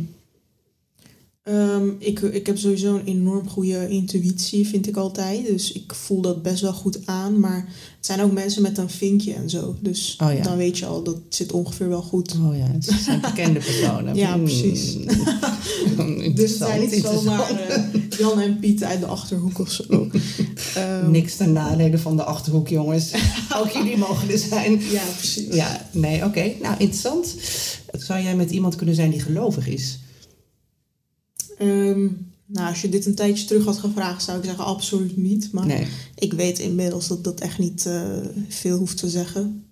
Ehm, 1.42 1.88
ik, 1.98 2.20
ik 2.20 2.46
heb 2.46 2.58
sowieso 2.58 2.94
een 2.94 3.04
enorm 3.04 3.48
goede 3.48 3.88
intuïtie, 3.88 4.66
vind 4.66 4.88
ik 4.88 4.96
altijd. 4.96 5.46
Dus 5.46 5.72
ik 5.72 5.94
voel 5.94 6.20
dat 6.20 6.42
best 6.42 6.60
wel 6.62 6.72
goed 6.72 6.98
aan. 7.06 7.40
Maar 7.40 7.56
het 7.96 8.06
zijn 8.06 8.20
ook 8.20 8.32
mensen 8.32 8.62
met 8.62 8.78
een 8.78 8.90
vinkje 8.90 9.32
en 9.32 9.50
zo. 9.50 9.76
Dus 9.80 10.16
Oh 10.22 10.32
ja. 10.32 10.42
dan 10.42 10.56
weet 10.56 10.78
je 10.78 10.86
al, 10.86 11.02
dat 11.02 11.16
zit 11.28 11.52
ongeveer 11.52 11.88
wel 11.88 12.02
goed. 12.02 12.34
Oh 12.46 12.56
ja, 12.56 12.66
het 12.72 12.84
zijn 13.04 13.20
bekende 13.20 13.58
personen. 13.60 14.14
Ja, 14.24 14.32
Hmm. 14.32 14.44
precies. 14.44 14.96
Dus 16.34 16.50
het 16.50 16.58
zijn 16.58 16.80
niet 16.80 17.02
zomaar 17.04 17.50
eh, 17.50 17.82
Jan 18.18 18.40
en 18.40 18.58
Piet 18.58 18.84
uit 18.84 19.00
de 19.00 19.06
Achterhoek 19.06 19.58
of 19.58 19.70
zo. 19.70 19.82
Ehm, 20.74 21.10
Niks 21.10 21.36
ten 21.36 21.52
nadele 21.52 21.98
van 21.98 22.16
de 22.16 22.24
Achterhoek, 22.24 22.68
jongens. 22.68 23.10
ook 23.56 23.68
jullie 23.70 23.96
mogen 23.96 24.30
er 24.30 24.38
zijn. 24.38 24.80
Ja, 24.90 25.02
precies. 25.16 25.54
Ja, 25.54 25.86
nee, 25.92 26.24
oké. 26.24 26.52
Nou, 26.62 26.74
interessant. 26.78 27.34
Zou 27.92 28.22
jij 28.22 28.36
met 28.36 28.50
iemand 28.50 28.74
kunnen 28.76 28.94
zijn 28.94 29.10
die 29.10 29.20
gelovig 29.20 29.68
is? 29.68 29.98
Ehm, 31.60 32.06
nou, 32.46 32.68
als 32.68 32.80
je 32.80 32.88
dit 32.88 33.06
een 33.06 33.14
tijdje 33.14 33.44
terug 33.46 33.64
had 33.64 33.78
gevraagd, 33.78 34.22
zou 34.22 34.38
ik 34.38 34.44
zeggen 34.44 34.64
absoluut 34.64 35.16
niet. 35.16 35.52
Maar 35.52 35.66
Nee. 35.66 35.86
ik 36.14 36.32
weet 36.32 36.58
inmiddels 36.58 37.08
dat 37.08 37.24
dat 37.24 37.40
echt 37.40 37.58
niet 37.58 37.86
eh, 37.86 38.02
veel 38.48 38.78
hoeft 38.78 38.96
te 38.96 39.08
zeggen. 39.10 39.64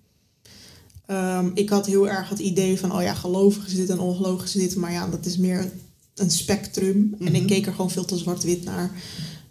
Ehm, 1.05 1.49
ik 1.53 1.69
had 1.69 1.85
heel 1.85 2.09
erg 2.09 2.29
het 2.29 2.39
idee 2.39 2.79
van, 2.79 2.91
oh 2.95 3.01
ja, 3.01 3.13
gelovig 3.13 3.67
is 3.67 3.75
dit 3.75 3.89
en 3.89 3.99
ongelovig 3.99 4.43
is 4.45 4.51
dit. 4.51 4.75
Maar 4.75 4.91
ja, 4.91 5.07
dat 5.07 5.25
is 5.25 5.37
meer 5.37 5.71
een 6.15 6.31
spectrum. 6.31 7.15
En 7.19 7.27
ik 7.35 7.41
Mhm. 7.41 7.45
keek 7.45 7.65
er 7.65 7.71
gewoon 7.71 7.91
veel 7.91 8.05
te 8.05 8.17
zwart-wit 8.17 8.63
naar. 8.63 8.91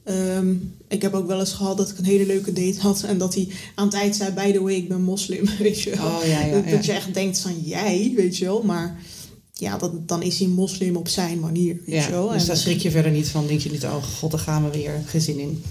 Ehm, 0.05 0.55
ik 0.89 1.03
heb 1.03 1.14
ook 1.14 1.26
wel 1.26 1.41
eens 1.41 1.53
gehad 1.53 1.76
dat 1.76 1.91
ik 1.91 1.99
een 1.99 2.05
hele 2.05 2.26
leuke 2.26 2.53
date 2.53 2.80
had. 2.80 3.03
En 3.03 3.18
dat 3.18 3.34
hij 3.34 3.49
aan 3.74 3.86
het 3.86 3.95
eind 3.95 4.16
zei, 4.16 4.32
by 4.32 4.53
the 4.53 4.62
way, 4.62 4.74
ik 4.74 4.89
ben 4.89 5.03
moslim. 5.03 5.45
Weet 5.59 5.80
je 5.80 5.97
wel. 5.97 6.07
Oh 6.07 6.24
ja, 6.26 6.41
ja, 6.45 6.55
Dat, 6.55 6.70
dat 6.70 6.84
je 6.84 6.93
echt 6.93 7.14
denkt 7.14 7.39
van, 7.41 7.61
jij, 7.64 8.12
weet 8.16 8.36
je 8.36 8.45
wel. 8.45 8.62
Maar 8.62 9.01
ja, 9.61 9.78
dat, 9.78 10.09
dan 10.09 10.22
is 10.22 10.38
hij 10.38 10.48
moslim 10.48 10.96
op 10.96 11.09
zijn 11.09 11.40
manier, 11.40 11.74
weet 11.86 11.94
dus 12.32 12.40
En- 12.42 12.46
daar 12.46 12.56
schrik 12.56 12.80
je 12.80 12.90
verder 12.90 13.11
niet 13.12 13.28
van. 13.28 13.46
Denk 13.46 13.61
je 13.61 13.70
niet, 13.70 13.84
oh 13.84 14.02
god, 14.18 14.30
daar 14.30 14.40
gaan 14.40 14.64
we 14.64 14.70
weer. 14.78 15.02
Geen 15.06 15.20
zin 15.20 15.38
in. 15.38 15.62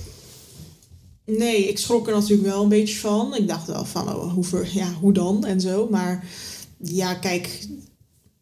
Nee, 1.26 1.68
ik 1.68 1.78
schrok 1.78 2.08
er 2.08 2.14
natuurlijk 2.14 2.48
wel 2.48 2.64
een 2.64 2.70
beetje 2.70 2.96
van. 2.98 3.36
Ik 3.36 3.48
dacht 3.48 3.68
wel 3.68 3.86
van, 3.86 4.16
oh, 4.16 4.34
hoe, 4.34 4.44
ver- 4.44 4.70
ja, 4.74 4.94
hoe 4.94 5.14
dan 5.14 5.46
en 5.46 5.62
zo. 5.62 5.88
Maar 5.92 6.26
ja, 6.78 7.14
kijk, 7.14 7.68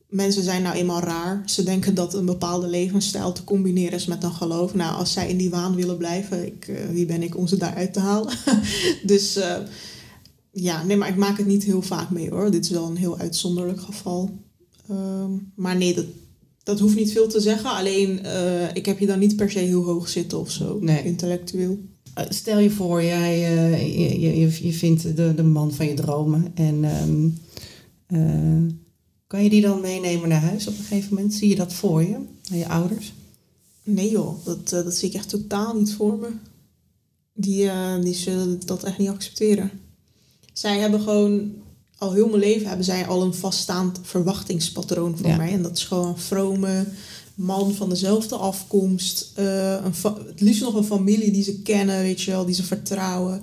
mensen 0.10 0.44
zijn 0.44 0.62
nou 0.62 0.76
eenmaal 0.76 1.00
raar. 1.00 1.42
Ze 1.46 1.64
denken 1.64 1.96
dat 1.96 2.14
een 2.14 2.26
bepaalde 2.26 2.68
levensstijl 2.68 3.32
te 3.32 3.44
combineren 3.44 3.94
is 3.94 4.06
met 4.06 4.24
een 4.24 4.32
geloof. 4.34 4.74
Nou, 4.74 4.96
als 4.96 5.12
zij 5.14 5.30
in 5.30 5.38
die 5.38 5.50
waan 5.50 5.76
willen 5.76 5.98
blijven, 5.98 6.46
ik, 6.46 6.68
eh, 6.68 6.90
wie 6.92 7.06
ben 7.06 7.24
ik 7.24 7.38
om 7.38 7.48
ze 7.48 7.58
daaruit 7.58 7.94
te 7.94 8.00
halen? 8.00 8.34
dus 9.06 9.36
eh, 9.36 9.58
ja, 10.52 10.84
nee, 10.84 10.98
maar 10.98 11.10
ik 11.10 11.16
maak 11.16 11.38
het 11.38 11.48
niet 11.48 11.64
heel 11.64 11.82
vaak 11.82 12.10
mee 12.10 12.30
hoor. 12.30 12.52
Dit 12.52 12.64
is 12.66 12.72
wel 12.72 12.86
een 12.88 12.98
heel 12.98 13.18
uitzonderlijk 13.18 13.82
geval. 13.82 14.44
Ehm, 14.90 15.32
maar 15.56 15.76
nee, 15.78 15.94
dat, 15.94 16.06
dat 16.64 16.80
hoeft 16.80 16.96
niet 16.96 17.12
veel 17.12 17.28
te 17.28 17.40
zeggen. 17.40 17.70
Alleen, 17.70 18.24
eh, 18.24 18.76
ik 18.76 18.86
heb 18.86 19.00
je 19.00 19.06
dan 19.06 19.20
niet 19.20 19.36
per 19.36 19.52
se 19.52 19.60
heel 19.60 19.84
hoog 19.84 20.10
zitten 20.10 20.40
of 20.40 20.52
zo, 20.52 20.78
Nee. 20.82 21.04
intellectueel. 21.04 21.80
Eh, 22.14 22.26
Stel 22.30 22.60
je 22.60 22.70
voor, 22.70 23.04
jij, 23.04 23.34
eh, 23.58 23.98
je, 24.00 24.20
je, 24.40 24.66
je 24.68 24.74
vindt 24.74 25.16
de, 25.16 25.34
de 25.36 25.44
man 25.44 25.74
van 25.74 25.86
je 25.86 25.94
dromen. 25.94 26.52
En 26.56 26.84
ehm, 26.84 27.30
eh, 28.08 28.74
Kan 29.28 29.44
je 29.44 29.50
die 29.50 29.62
dan 29.62 29.82
meenemen 29.82 30.30
naar 30.30 30.42
huis 30.42 30.68
op 30.68 30.78
een 30.78 30.84
gegeven 30.84 31.14
moment? 31.16 31.34
Zie 31.34 31.50
je 31.50 31.56
dat 31.56 31.74
voor 31.74 32.02
je, 32.02 32.18
naar 32.50 32.60
je 32.60 32.68
ouders? 32.68 33.14
Nee 33.84 34.10
joh, 34.12 34.46
dat, 34.46 34.70
dat 34.70 34.94
zie 34.96 35.10
ik 35.10 35.16
echt 35.16 35.30
totaal 35.30 35.76
niet 35.76 35.94
voor 35.94 36.18
me. 36.18 36.28
Die, 37.34 37.70
die 38.02 38.14
zullen 38.14 38.60
dat 38.66 38.84
echt 38.84 38.98
niet 38.98 39.10
accepteren. 39.10 39.72
Zij 40.54 40.80
hebben 40.80 41.02
gewoon, 41.02 41.52
al 42.06 42.14
heel 42.14 42.28
mijn 42.28 42.40
leven 42.40 42.68
hebben 42.68 42.86
zij 42.86 43.06
al 43.08 43.22
een 43.22 43.34
vaststaand 43.34 44.00
verwachtingspatroon 44.04 45.16
Ja. 45.24 45.36
mij. 45.38 45.52
En 45.52 45.62
dat 45.62 45.78
is 45.78 45.84
gewoon 45.84 46.08
een 46.08 46.18
vrome 46.18 46.86
man 47.36 47.74
van 47.74 47.90
dezelfde 47.90 48.36
afkomst. 48.36 49.32
eh, 49.36 49.72
een 49.72 49.94
het 50.28 50.42
liefst 50.42 50.62
nog 50.62 50.76
een 50.76 50.84
familie 50.84 51.32
die 51.32 51.44
ze 51.44 51.62
kennen, 51.62 52.02
weet 52.02 52.22
je 52.22 52.32
wel, 52.32 52.46
die 52.46 52.56
ze 52.56 52.64
vertrouwen. 52.64 53.42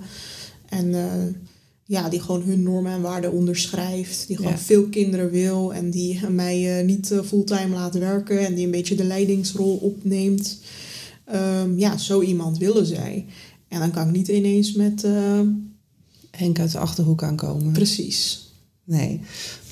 En 0.69 0.93
eh, 0.95 1.33
ja, 1.85 2.09
die 2.09 2.19
gewoon 2.21 2.41
hun 2.41 2.63
normen 2.63 2.91
en 2.91 3.01
waarden 3.01 3.31
onderschrijft. 3.31 4.27
Die 4.27 4.35
gewoon 4.35 4.51
Ja. 4.51 4.57
veel 4.57 4.83
kinderen 4.89 5.29
wil 5.31 5.73
en 5.73 5.89
die 5.89 6.27
mij 6.29 6.79
eh, 6.79 6.85
niet 6.85 7.13
fulltime 7.25 7.75
laat 7.75 7.93
werken. 7.95 8.45
En 8.45 8.55
die 8.55 8.65
een 8.65 8.71
beetje 8.71 8.95
de 8.95 9.03
leidingsrol 9.03 9.75
opneemt. 9.75 10.57
Ehm, 11.25 11.77
ja, 11.79 11.97
zo 11.97 12.21
iemand 12.21 12.57
willen 12.57 12.85
zij. 12.85 13.25
En 13.67 13.79
dan 13.79 13.91
kan 13.91 14.07
ik 14.07 14.13
niet 14.15 14.27
ineens 14.27 14.73
met... 14.73 15.05
Henk 16.31 16.59
uit 16.59 16.71
de 16.71 16.77
Achterhoek 16.77 17.23
aankomen. 17.23 17.71
precies. 17.71 18.42
Nee. 18.83 19.21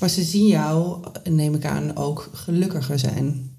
Maar 0.00 0.10
ze 0.10 0.22
zien 0.22 0.46
jou, 0.46 1.04
neem 1.30 1.54
ik 1.54 1.64
aan, 1.64 1.96
ook 1.96 2.30
gelukkiger 2.32 2.98
zijn. 2.98 3.50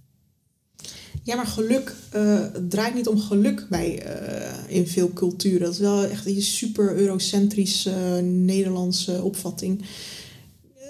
Ja, 1.23 1.35
maar 1.35 1.47
geluk 1.47 1.95
eh, 2.09 2.39
het 2.53 2.69
draait 2.69 2.93
niet 2.95 3.07
om 3.07 3.19
geluk 3.19 3.65
bij, 3.69 4.01
eh, 4.01 4.75
in 4.75 4.87
veel 4.87 5.13
culturen. 5.13 5.59
Dat 5.59 5.73
is 5.73 5.79
wel 5.79 6.03
echt 6.05 6.25
die 6.25 6.41
super 6.41 6.95
eurocentrische 6.95 7.89
eh, 7.91 8.23
Nederlandse 8.23 9.21
opvatting. 9.21 9.85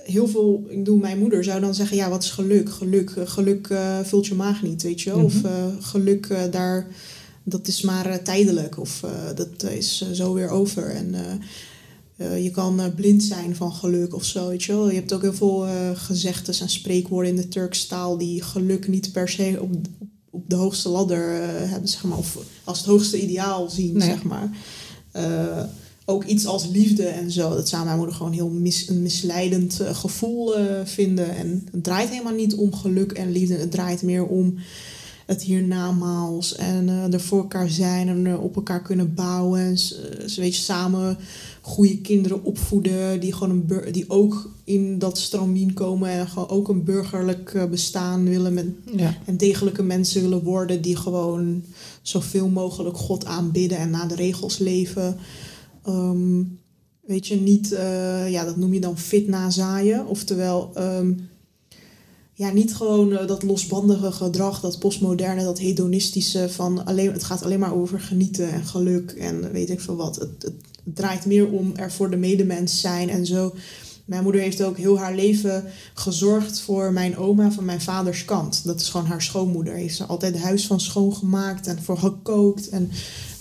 Heel 0.04 0.28
veel, 0.28 0.66
ik 0.70 0.78
bedoel, 0.78 0.98
mijn 0.98 1.20
moeder 1.20 1.44
zou 1.44 1.60
dan 1.62 1.76
zeggen: 1.76 1.98
ja, 1.98 2.10
wat 2.10 2.24
is 2.24 2.30
geluk? 2.30 2.70
Geluk, 2.72 3.12
geluk 3.26 3.68
vult 4.04 4.28
je 4.28 4.36
maag 4.36 4.62
niet, 4.62 4.82
weet 4.82 5.02
je 5.02 5.10
wel? 5.10 5.24
Of 5.24 5.42
Mhm. 5.42 5.82
geluk, 5.82 6.28
daar, 6.52 6.88
dat 7.44 7.68
is 7.68 7.82
maar 7.82 8.22
tijdelijk. 8.24 8.80
Of 8.80 9.04
dat 9.36 9.64
is 9.64 10.12
zo 10.14 10.34
weer 10.34 10.50
over. 10.50 10.90
En 10.90 11.16
eh, 12.18 12.44
je 12.44 12.52
kan 12.52 12.80
eh, 12.80 12.94
blind 12.96 13.24
zijn 13.24 13.56
van 13.56 13.74
geluk 13.74 14.16
of 14.16 14.24
zo, 14.24 14.48
weet 14.48 14.64
je 14.64 14.72
wel. 14.72 14.90
Je 14.90 14.96
hebt 14.96 15.14
ook 15.14 15.22
heel 15.22 15.34
veel 15.34 15.68
eh 15.68 15.90
gezegdes 15.94 16.62
en 16.62 16.70
spreekwoorden 16.70 17.32
in 17.32 17.38
de 17.42 17.48
Turkse 17.48 17.88
taal 17.88 18.18
die 18.18 18.42
geluk 18.42 18.88
niet 18.88 19.12
per 19.12 19.30
se 19.30 19.58
op, 19.62 19.72
op, 20.30 20.44
de 20.50 20.56
hoogste 20.56 20.90
ladder 20.90 21.28
hebben, 21.70 21.90
zeg 21.90 22.04
maar. 22.04 22.18
Of 22.18 22.38
als 22.64 22.78
het 22.78 22.88
hoogste 22.88 23.22
ideaal 23.22 23.70
zien, 23.70 23.98
Nee. 23.98 24.10
zeg 24.10 24.24
maar. 24.24 24.50
Ook 26.06 26.24
iets 26.24 26.46
als 26.46 26.68
liefde 26.68 27.06
en 27.06 27.32
zo. 27.32 27.50
Dat 27.50 27.70
zou 27.70 27.86
mijn 27.86 27.98
moeder 27.98 28.16
gewoon 28.16 28.32
heel 28.32 28.50
mis, 28.50 28.88
een 28.90 29.02
misleidend 29.02 29.80
gevoel 29.92 30.54
vinden. 30.84 31.36
En 31.36 31.68
het 31.72 31.84
draait 31.84 32.10
helemaal 32.10 32.34
niet 32.34 32.56
om 32.56 32.76
geluk 32.76 33.12
en 33.12 33.32
liefde. 33.32 33.56
Het 33.56 33.72
draait 33.72 34.02
meer 34.02 34.26
om 34.26 34.56
het 35.34 35.44
hiernamaals 35.44 36.56
en 36.56 36.90
eh, 36.90 37.14
er 37.14 37.22
voor 37.22 37.38
elkaar 37.40 37.70
zijn 37.70 38.08
en 38.08 38.28
eh, 38.28 38.44
op 38.44 38.56
elkaar 38.56 38.82
kunnen 38.82 39.14
bouwen. 39.14 39.60
En 39.60 39.72
eh, 39.72 40.28
ze 40.28 40.42
weet 40.42 40.56
je, 40.56 40.62
samen 40.62 41.18
goede 41.62 41.98
kinderen 42.02 42.44
opvoeden 42.44 43.20
die, 43.20 43.34
gewoon 43.34 43.50
een 43.50 43.66
bur- 43.66 43.92
die 43.92 44.10
ook 44.10 44.50
in 44.64 45.00
dat 45.00 45.18
stramien 45.18 45.74
komen 45.74 46.10
en 46.10 46.28
gewoon 46.28 46.50
ook 46.50 46.70
een 46.70 46.84
burgerlijk 46.84 47.68
bestaan 47.70 48.24
willen 48.24 48.54
met 48.54 48.66
Ja. 48.96 49.18
en 49.26 49.38
degelijke 49.38 49.84
mensen 49.84 50.22
willen 50.22 50.44
worden 50.44 50.82
die 50.82 50.96
gewoon 50.96 51.64
zoveel 52.02 52.50
mogelijk 52.50 52.98
God 52.98 53.26
aanbidden 53.26 53.78
en 53.78 53.90
naar 53.90 54.08
de 54.08 54.16
regels 54.16 54.58
leven. 54.58 55.18
Ehm, 55.84 56.44
weet 57.02 57.28
je, 57.28 57.36
niet, 57.36 57.70
ja, 58.30 58.46
dat 58.46 58.58
noem 58.58 58.74
je 58.74 58.80
dan 58.80 58.98
fit 58.98 59.28
nazaaien. 59.28 60.08
Oftewel, 60.08 60.72
ehm, 60.74 61.12
ja, 62.36 62.52
niet 62.52 62.76
gewoon 62.76 63.18
eh, 63.18 63.28
dat 63.28 63.44
losbandige 63.44 64.12
gedrag, 64.12 64.60
dat 64.60 64.80
postmoderne, 64.80 65.44
dat 65.44 65.60
hedonistische 65.60 66.50
van 66.50 66.86
alleen, 66.86 67.12
het 67.12 67.24
gaat 67.24 67.44
alleen 67.44 67.60
maar 67.60 67.76
over 67.76 68.00
genieten 68.00 68.52
en 68.52 68.66
geluk 68.66 69.12
en 69.12 69.52
weet 69.52 69.70
ik 69.70 69.82
veel 69.82 69.96
wat. 69.96 70.16
Het, 70.16 70.30
het 70.40 70.54
draait 70.84 71.26
meer 71.26 71.52
om 71.52 71.72
er 71.76 71.92
voor 71.92 72.10
de 72.10 72.18
medemens 72.18 72.82
zijn 72.82 73.10
en 73.10 73.26
zo. 73.26 73.54
Mijn 74.06 74.24
moeder 74.24 74.42
heeft 74.42 74.64
ook 74.64 74.78
heel 74.78 75.00
haar 75.00 75.16
leven 75.16 75.64
gezorgd 75.94 76.62
voor 76.62 76.94
mijn 76.94 77.18
oma 77.18 77.52
van 77.52 77.66
mijn 77.66 77.82
vaders 77.82 78.26
kant. 78.26 78.62
Dat 78.66 78.82
is 78.82 78.90
gewoon 78.90 79.06
haar 79.06 79.22
schoonmoeder. 79.22 79.74
Heeft 79.74 79.96
ze 79.96 80.06
altijd 80.06 80.34
het 80.34 80.44
huis 80.44 80.68
van 80.68 80.80
schoongemaakt 80.80 81.68
en 81.68 81.84
voor 81.84 81.98
gekookt 81.98 82.70
en 82.70 82.92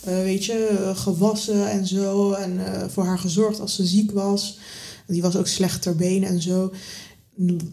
eh, 0.05 0.14
weet 0.14 0.45
je, 0.45 0.66
eh, 0.66 0.97
gewassen 0.97 1.70
en 1.70 1.86
zo. 1.86 2.32
En 2.32 2.61
voor 2.90 3.05
haar 3.05 3.18
gezorgd 3.18 3.61
als 3.61 3.74
ze 3.74 3.86
ziek 3.86 4.11
was. 4.11 4.59
Die 5.07 5.22
was 5.22 5.36
ook 5.36 5.47
slecht 5.47 5.82
ter 5.82 5.97
been 5.97 6.24
en 6.24 6.43
zo. 6.43 6.72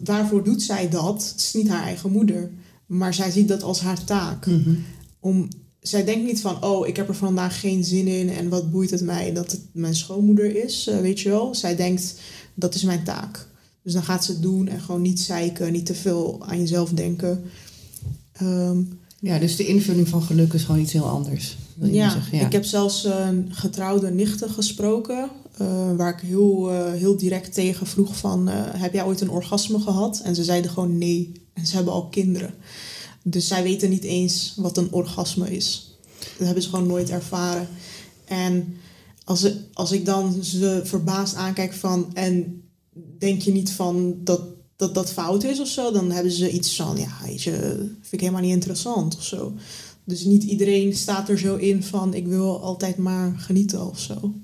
Waarvoor 0.04 0.44
doet 0.44 0.62
zij 0.62 0.88
dat? 0.88 1.28
Het 1.30 1.40
is 1.40 1.54
niet 1.54 1.68
haar 1.68 1.82
eigen 1.82 2.12
moeder. 2.12 2.50
Maar 2.86 3.14
zij 3.14 3.30
ziet 3.30 3.48
dat 3.48 3.62
als 3.62 3.80
haar 3.80 4.04
taak. 4.04 4.46
Mhm. 4.46 4.74
Om, 5.20 5.48
zij 5.80 6.04
denkt 6.04 6.26
niet 6.26 6.40
van, 6.40 6.64
oh, 6.64 6.86
ik 6.86 6.96
heb 6.96 7.08
er 7.08 7.14
vandaag 7.14 7.60
geen 7.60 7.84
zin 7.84 8.06
in 8.06 8.28
en 8.28 8.48
wat 8.48 8.70
boeit 8.70 8.90
het 8.90 9.02
mij 9.02 9.32
dat 9.32 9.52
het 9.52 9.60
mijn 9.72 9.94
schoonmoeder 9.94 10.64
is, 10.64 10.86
eh, 10.86 11.00
weet 11.00 11.20
je 11.20 11.28
wel. 11.28 11.54
Zij 11.54 11.76
denkt, 11.76 12.14
dat 12.54 12.74
is 12.74 12.82
mijn 12.82 13.04
taak. 13.04 13.48
Dus 13.82 13.92
dan 13.92 14.02
gaat 14.02 14.24
ze 14.24 14.32
het 14.32 14.42
doen 14.42 14.68
en 14.68 14.80
gewoon 14.80 15.02
niet 15.02 15.20
zeiken, 15.20 15.72
niet 15.72 15.86
te 15.86 15.94
veel 15.94 16.38
aan 16.46 16.58
jezelf 16.58 16.90
denken. 16.90 17.42
Ehm, 18.32 18.78
Ja, 19.22 19.38
dus 19.38 19.56
de 19.56 19.66
invulling 19.66 20.08
van 20.08 20.22
geluk 20.22 20.52
is 20.52 20.64
gewoon 20.64 20.80
iets 20.80 20.92
heel 20.92 21.08
anders. 21.08 21.56
Wil 21.80 21.88
je 21.88 21.94
ja, 21.94 22.10
zeggen? 22.10 22.38
ja. 22.38 22.46
ik 22.46 22.52
heb 22.52 22.64
zelfs 22.64 23.04
een 23.04 23.48
getrouwde 23.50 24.10
nichten 24.10 24.50
gesproken. 24.50 25.30
eh, 25.56 25.96
waar 25.96 26.12
ik 26.12 26.20
heel, 26.20 26.70
eh, 26.70 26.92
heel 26.92 27.16
direct 27.16 27.54
tegen 27.54 27.86
vroeg 27.86 28.16
van... 28.16 28.48
eh, 28.48 28.54
heb 28.56 28.92
jij 28.92 29.04
ooit 29.04 29.20
een 29.20 29.30
orgasme 29.30 29.80
gehad? 29.80 30.20
En 30.24 30.34
ze 30.34 30.44
zeiden 30.44 30.70
gewoon 30.70 30.98
nee. 30.98 31.32
En 31.52 31.66
ze 31.66 31.74
hebben 31.76 31.92
al 31.92 32.08
kinderen. 32.08 32.54
Dus 33.22 33.46
zij 33.46 33.62
weten 33.62 33.90
niet 33.90 34.04
eens 34.04 34.54
wat 34.56 34.76
een 34.76 34.92
orgasme 34.92 35.56
is. 35.56 35.98
Dat 36.18 36.46
hebben 36.46 36.62
ze 36.62 36.68
gewoon 36.68 36.86
nooit 36.86 37.10
ervaren. 37.10 37.68
En 38.24 38.76
als, 39.24 39.52
als 39.72 39.92
ik 39.92 40.04
dan 40.04 40.44
ze 40.44 40.80
verbaasd 40.84 41.34
aankijk 41.34 41.72
van... 41.72 42.10
en 42.14 42.62
denk 43.18 43.40
je 43.42 43.52
niet 43.52 43.72
van 43.72 44.14
dat 44.24 44.40
dat, 44.76 44.94
dat 44.94 45.12
fout 45.12 45.44
is 45.44 45.60
of 45.60 45.68
zo... 45.68 45.92
dan 45.92 46.10
hebben 46.10 46.32
ze 46.32 46.50
iets 46.50 46.76
van, 46.76 46.96
ja, 46.96 47.18
je, 47.36 47.50
vind 48.00 48.12
ik 48.12 48.20
helemaal 48.20 48.40
niet 48.40 48.52
interessant 48.52 49.16
of 49.16 49.24
zo. 49.24 49.52
Dus 50.04 50.24
niet 50.24 50.42
iedereen 50.42 50.94
staat 50.94 51.28
er 51.28 51.38
zo 51.38 51.56
in 51.56 51.82
van 51.82 52.14
ik 52.14 52.26
wil 52.26 52.60
altijd 52.62 52.96
maar 52.96 53.34
genieten 53.36 53.86
of 53.88 53.98
zo. 53.98 54.34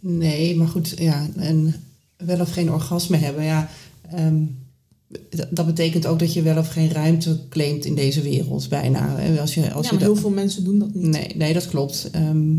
Nee, 0.00 0.56
maar 0.56 0.68
goed, 0.68 0.94
ja, 0.98 1.28
en 1.36 1.74
wel 2.16 2.40
of 2.40 2.50
geen 2.52 2.72
orgasme 2.72 3.16
hebben, 3.16 3.44
ja. 3.44 3.68
ehm, 4.10 4.42
dat 5.50 5.66
betekent 5.66 6.06
ook 6.06 6.18
dat 6.18 6.32
je 6.32 6.42
wel 6.42 6.58
of 6.58 6.68
geen 6.68 6.90
ruimte 6.90 7.40
claimt 7.48 7.84
in 7.84 7.94
deze 7.94 8.22
wereld, 8.22 8.68
bijna. 8.68 9.16
Als 9.40 9.54
je, 9.54 9.72
als 9.72 9.84
ja, 9.84 9.92
je 9.92 9.96
maar 9.98 10.04
heel 10.04 10.16
veel 10.16 10.30
mensen 10.30 10.64
doen 10.64 10.78
dat 10.78 10.94
niet. 10.94 11.06
Nee, 11.06 11.32
nee, 11.36 11.52
dat 11.52 11.68
klopt. 11.68 12.08
Ehm, 12.12 12.56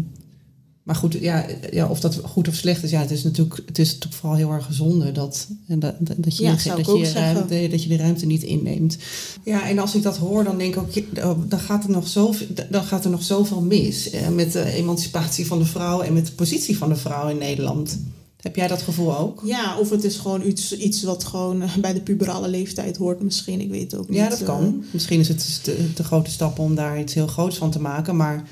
maar 0.86 0.95
goed, 0.95 1.13
ja, 1.13 1.45
ja, 1.71 1.88
of 1.88 1.99
dat 1.99 2.19
goed 2.23 2.47
of 2.47 2.55
slecht 2.55 2.83
is, 2.83 2.91
ja, 2.91 2.99
het 2.99 3.11
is 3.11 3.23
natuurlijk, 3.23 3.61
het 3.65 3.79
is 3.79 3.88
natuurlijk 3.88 4.15
vooral 4.15 4.38
heel 4.38 4.51
erg 4.51 4.65
gezonde 4.65 5.11
dat, 5.11 5.47
en 5.67 5.79
dat, 5.79 5.95
dat 5.99 6.38
je, 6.38 6.43
Ja, 6.43 6.51
dat, 6.51 6.86
je 6.86 7.05
zeggen. 7.05 7.33
ruimte, 7.33 7.67
dat 7.69 7.83
je 7.83 7.89
de 7.89 7.97
ruimte 7.97 8.25
niet 8.25 8.43
inneemt. 8.43 8.97
Ja, 9.43 9.69
en 9.69 9.79
als 9.79 9.95
ik 9.95 10.03
dat 10.03 10.17
hoor, 10.17 10.43
dan 10.43 10.57
denk 10.57 10.75
ik 10.75 10.81
ook, 10.81 11.25
oh, 11.25 11.39
dan 11.47 11.59
gaat 11.59 11.83
er 11.83 11.89
nog 11.89 12.07
zoveel, 12.07 12.47
dan 12.69 12.83
gaat 12.83 13.05
er 13.05 13.11
nog 13.11 13.23
zoveel 13.23 13.61
mis 13.61 14.09
eh, 14.09 14.29
met 14.29 14.51
de 14.51 14.63
emancipatie 14.63 15.45
van 15.47 15.59
de 15.59 15.65
vrouw 15.65 16.01
en 16.01 16.13
met 16.13 16.25
de 16.25 16.31
positie 16.31 16.77
van 16.77 16.89
de 16.89 16.95
vrouw 16.95 17.29
in 17.29 17.38
Nederland. 17.38 17.97
Heb 18.41 18.55
jij 18.55 18.67
dat 18.67 18.81
gevoel 18.81 19.17
ook? 19.17 19.41
Ja, 19.45 19.77
of 19.79 19.89
het 19.89 20.03
is 20.03 20.17
gewoon 20.17 20.47
iets, 20.47 20.77
iets 20.77 21.03
wat 21.03 21.23
gewoon 21.23 21.61
eh, 21.61 21.75
bij 21.75 21.93
de 21.93 22.01
puberale 22.01 22.47
leeftijd 22.47 22.97
hoort 22.97 23.21
misschien. 23.21 23.61
Ik 23.61 23.69
weet 23.69 23.91
het 23.91 23.99
ook 23.99 24.09
niet. 24.09 24.17
Ja, 24.17 24.29
dat 24.29 24.39
eh. 24.39 24.45
kan. 24.45 24.83
Misschien 24.91 25.19
is 25.19 25.27
het 25.27 25.63
te, 25.63 25.93
te 25.93 26.03
grote 26.03 26.31
stap 26.31 26.59
om 26.59 26.75
daar 26.75 26.99
iets 26.99 27.13
heel 27.13 27.27
groots 27.27 27.57
van 27.57 27.71
te 27.71 27.81
maken. 27.81 28.15
Maar 28.15 28.43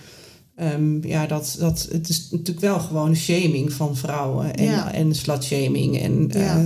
ehm, 0.56 1.08
ja, 1.08 1.28
dat, 1.28 1.56
dat, 1.60 1.88
het 1.91 2.10
is 2.10 2.28
natuurlijk 2.32 2.60
wel 2.60 2.80
gewoon 2.80 3.16
shaming 3.16 3.74
van 3.74 3.97
vrouwen. 3.97 4.56
En, 4.56 4.64
Ja. 4.66 4.93
en 4.93 5.16
slutshaming. 5.16 5.99
En, 5.99 6.28
Ja. 6.32 6.58
eh, 6.58 6.66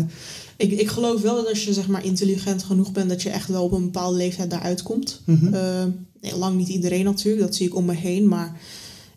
Ik, 0.58 0.72
ik 0.72 0.88
geloof 0.88 1.22
wel 1.22 1.36
dat 1.36 1.50
als 1.50 1.64
je 1.64 1.74
zeg 1.74 1.88
maar 1.88 2.06
intelligent 2.06 2.64
genoeg 2.64 2.92
bent, 2.92 3.10
dat 3.10 3.22
je 3.22 3.30
echt 3.30 3.48
wel 3.48 3.64
op 3.64 3.72
een 3.72 3.84
bepaalde 3.84 4.18
leeftijd 4.18 4.50
daaruit 4.50 4.84
komt. 4.84 5.22
mhm. 5.26 5.54
Eh, 5.54 5.84
nee, 6.22 6.38
lang 6.38 6.58
niet 6.58 6.68
iedereen 6.68 7.04
natuurlijk, 7.04 7.44
dat 7.44 7.56
zie 7.56 7.68
ik 7.68 7.76
om 7.76 7.86
me 7.86 7.94
heen. 7.94 8.28
Maar 8.28 8.58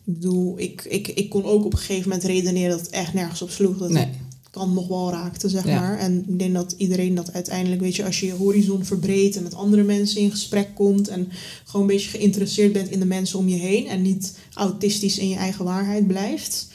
ik 0.05 0.13
bedoel, 0.13 0.59
ik, 0.59 0.83
ik, 0.89 1.07
ik 1.07 1.29
kon 1.29 1.45
ook 1.45 1.65
op 1.65 1.73
een 1.73 1.79
gegeven 1.79 2.09
moment 2.09 2.27
redeneren 2.27 2.69
dat 2.69 2.79
het 2.79 2.89
echt 2.89 3.13
nergens 3.13 3.41
op 3.41 3.49
sloeg. 3.49 3.77
Dat 3.77 3.89
nee. 3.89 4.07
Kan 4.51 4.73
nog 4.73 4.87
wel 4.87 5.09
raakte, 5.11 5.49
zeg 5.49 5.65
Ja. 5.67 5.79
maar. 5.79 5.97
En 5.99 6.25
ik 6.27 6.39
denk 6.39 6.53
dat 6.53 6.73
iedereen 6.77 7.15
dat 7.15 7.33
uiteindelijk, 7.33 7.81
weet 7.81 7.95
je, 7.95 8.05
als 8.05 8.19
je 8.19 8.25
je 8.25 8.33
horizon 8.33 8.85
verbreedt 8.85 9.35
en 9.35 9.43
met 9.43 9.53
andere 9.55 9.83
mensen 9.83 10.21
in 10.21 10.31
gesprek 10.31 10.75
komt 10.75 11.07
en 11.07 11.27
gewoon 11.65 11.81
een 11.81 11.93
beetje 11.93 12.09
geïnteresseerd 12.09 12.73
bent 12.73 12.89
in 12.89 12.99
de 12.99 13.05
mensen 13.05 13.39
om 13.39 13.47
je 13.49 13.55
heen 13.57 13.87
en 13.87 14.01
niet 14.01 14.37
autistisch 14.53 15.17
in 15.17 15.29
je 15.29 15.35
eigen 15.35 15.65
waarheid 15.65 16.07
blijft, 16.07 16.67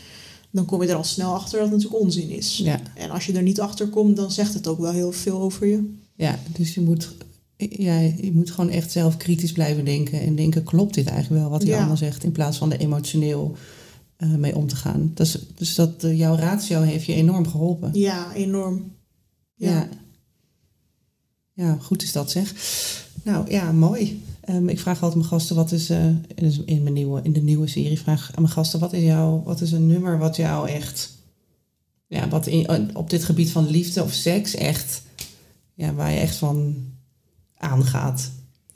dan 0.50 0.64
kom 0.64 0.82
je 0.82 0.88
er 0.88 0.94
al 0.94 1.04
snel 1.04 1.34
achter 1.34 1.58
dat 1.58 1.68
het 1.68 1.76
natuurlijk 1.76 2.02
onzin 2.02 2.30
is. 2.30 2.60
Ja. 2.64 2.80
En 2.94 3.10
als 3.10 3.26
je 3.26 3.32
er 3.32 3.42
niet 3.42 3.60
achter 3.60 3.88
komt, 3.88 4.16
dan 4.16 4.30
zegt 4.30 4.54
het 4.54 4.66
ook 4.66 4.78
wel 4.78 4.92
heel 4.92 5.12
veel 5.12 5.40
over 5.40 5.66
je. 5.66 5.94
ja, 6.14 6.38
dus 6.52 6.74
je 6.74 6.80
moet, 6.80 7.08
ja, 7.56 7.98
je 8.00 8.30
moet 8.32 8.50
gewoon 8.50 8.70
echt 8.70 8.90
zelf 8.92 9.16
kritisch 9.16 9.52
blijven 9.52 9.84
denken. 9.84 10.20
En 10.20 10.34
denken, 10.36 10.62
klopt 10.62 10.94
dit 10.94 11.06
eigenlijk 11.06 11.40
wel 11.42 11.50
wat 11.50 11.62
hij 11.62 11.70
Ja. 11.70 11.76
allemaal 11.78 11.96
zegt? 11.96 12.24
In 12.24 12.32
plaats 12.32 12.58
van 12.58 12.72
er 12.72 12.80
emotioneel 12.80 13.56
eh, 14.16 14.34
mee 14.34 14.56
om 14.56 14.66
te 14.66 14.76
gaan. 14.76 15.10
Dus, 15.14 15.38
dus 15.54 15.74
dat, 15.74 16.04
eh, 16.04 16.18
jouw 16.18 16.34
ratio 16.34 16.80
heeft 16.80 17.04
je 17.04 17.14
enorm 17.14 17.48
geholpen. 17.48 17.90
Ja, 17.92 18.34
enorm. 18.34 18.92
Ja. 19.54 19.70
Ja. 19.70 19.88
Ja, 21.52 21.78
goed 21.80 22.02
is 22.02 22.12
dat 22.12 22.30
zeg. 22.30 22.54
Nou 23.22 23.50
ja, 23.50 23.72
mooi. 23.72 24.22
Ehm, 24.40 24.68
ik 24.68 24.80
vraag 24.80 25.02
altijd 25.02 25.14
mijn 25.14 25.28
gasten, 25.28 25.56
wat 25.56 25.72
is, 25.72 25.90
uh, 25.90 26.06
in, 26.64 26.82
mijn 26.82 26.92
nieuwe, 26.92 27.20
in 27.22 27.32
de 27.32 27.40
nieuwe 27.40 27.66
serie, 27.66 27.98
vraag 27.98 28.30
aan 28.34 28.42
mijn 28.42 28.54
gasten, 28.54 28.80
wat 28.80 28.92
is, 28.92 29.02
jouw, 29.02 29.42
wat 29.44 29.60
is 29.60 29.72
een 29.72 29.86
nummer 29.86 30.18
wat 30.18 30.36
jou 30.36 30.68
echt, 30.68 31.10
ja, 32.06 32.28
wat 32.28 32.46
in, 32.46 32.96
op 32.96 33.10
dit 33.10 33.24
gebied 33.24 33.50
van 33.50 33.70
liefde 33.70 34.02
of 34.02 34.12
seks 34.12 34.54
echt, 34.54 35.02
ja, 35.74 35.94
waar 35.94 36.12
je 36.12 36.18
echt 36.18 36.36
van 36.36 36.84
aangaat? 37.56 38.30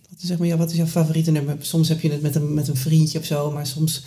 Wat 0.08 0.18
is, 0.20 0.28
zeg 0.28 0.38
maar, 0.38 0.46
ja, 0.46 0.56
wat 0.56 0.70
is 0.70 0.76
jouw 0.76 0.86
favoriete 0.86 1.30
nummer? 1.30 1.56
Soms 1.60 1.88
heb 1.88 2.00
je 2.00 2.10
het 2.10 2.22
met 2.22 2.34
een, 2.34 2.54
met 2.54 2.68
een 2.68 2.76
vriendje 2.76 3.18
of 3.18 3.24
zo, 3.24 3.50
maar 3.50 3.66
soms, 3.66 4.04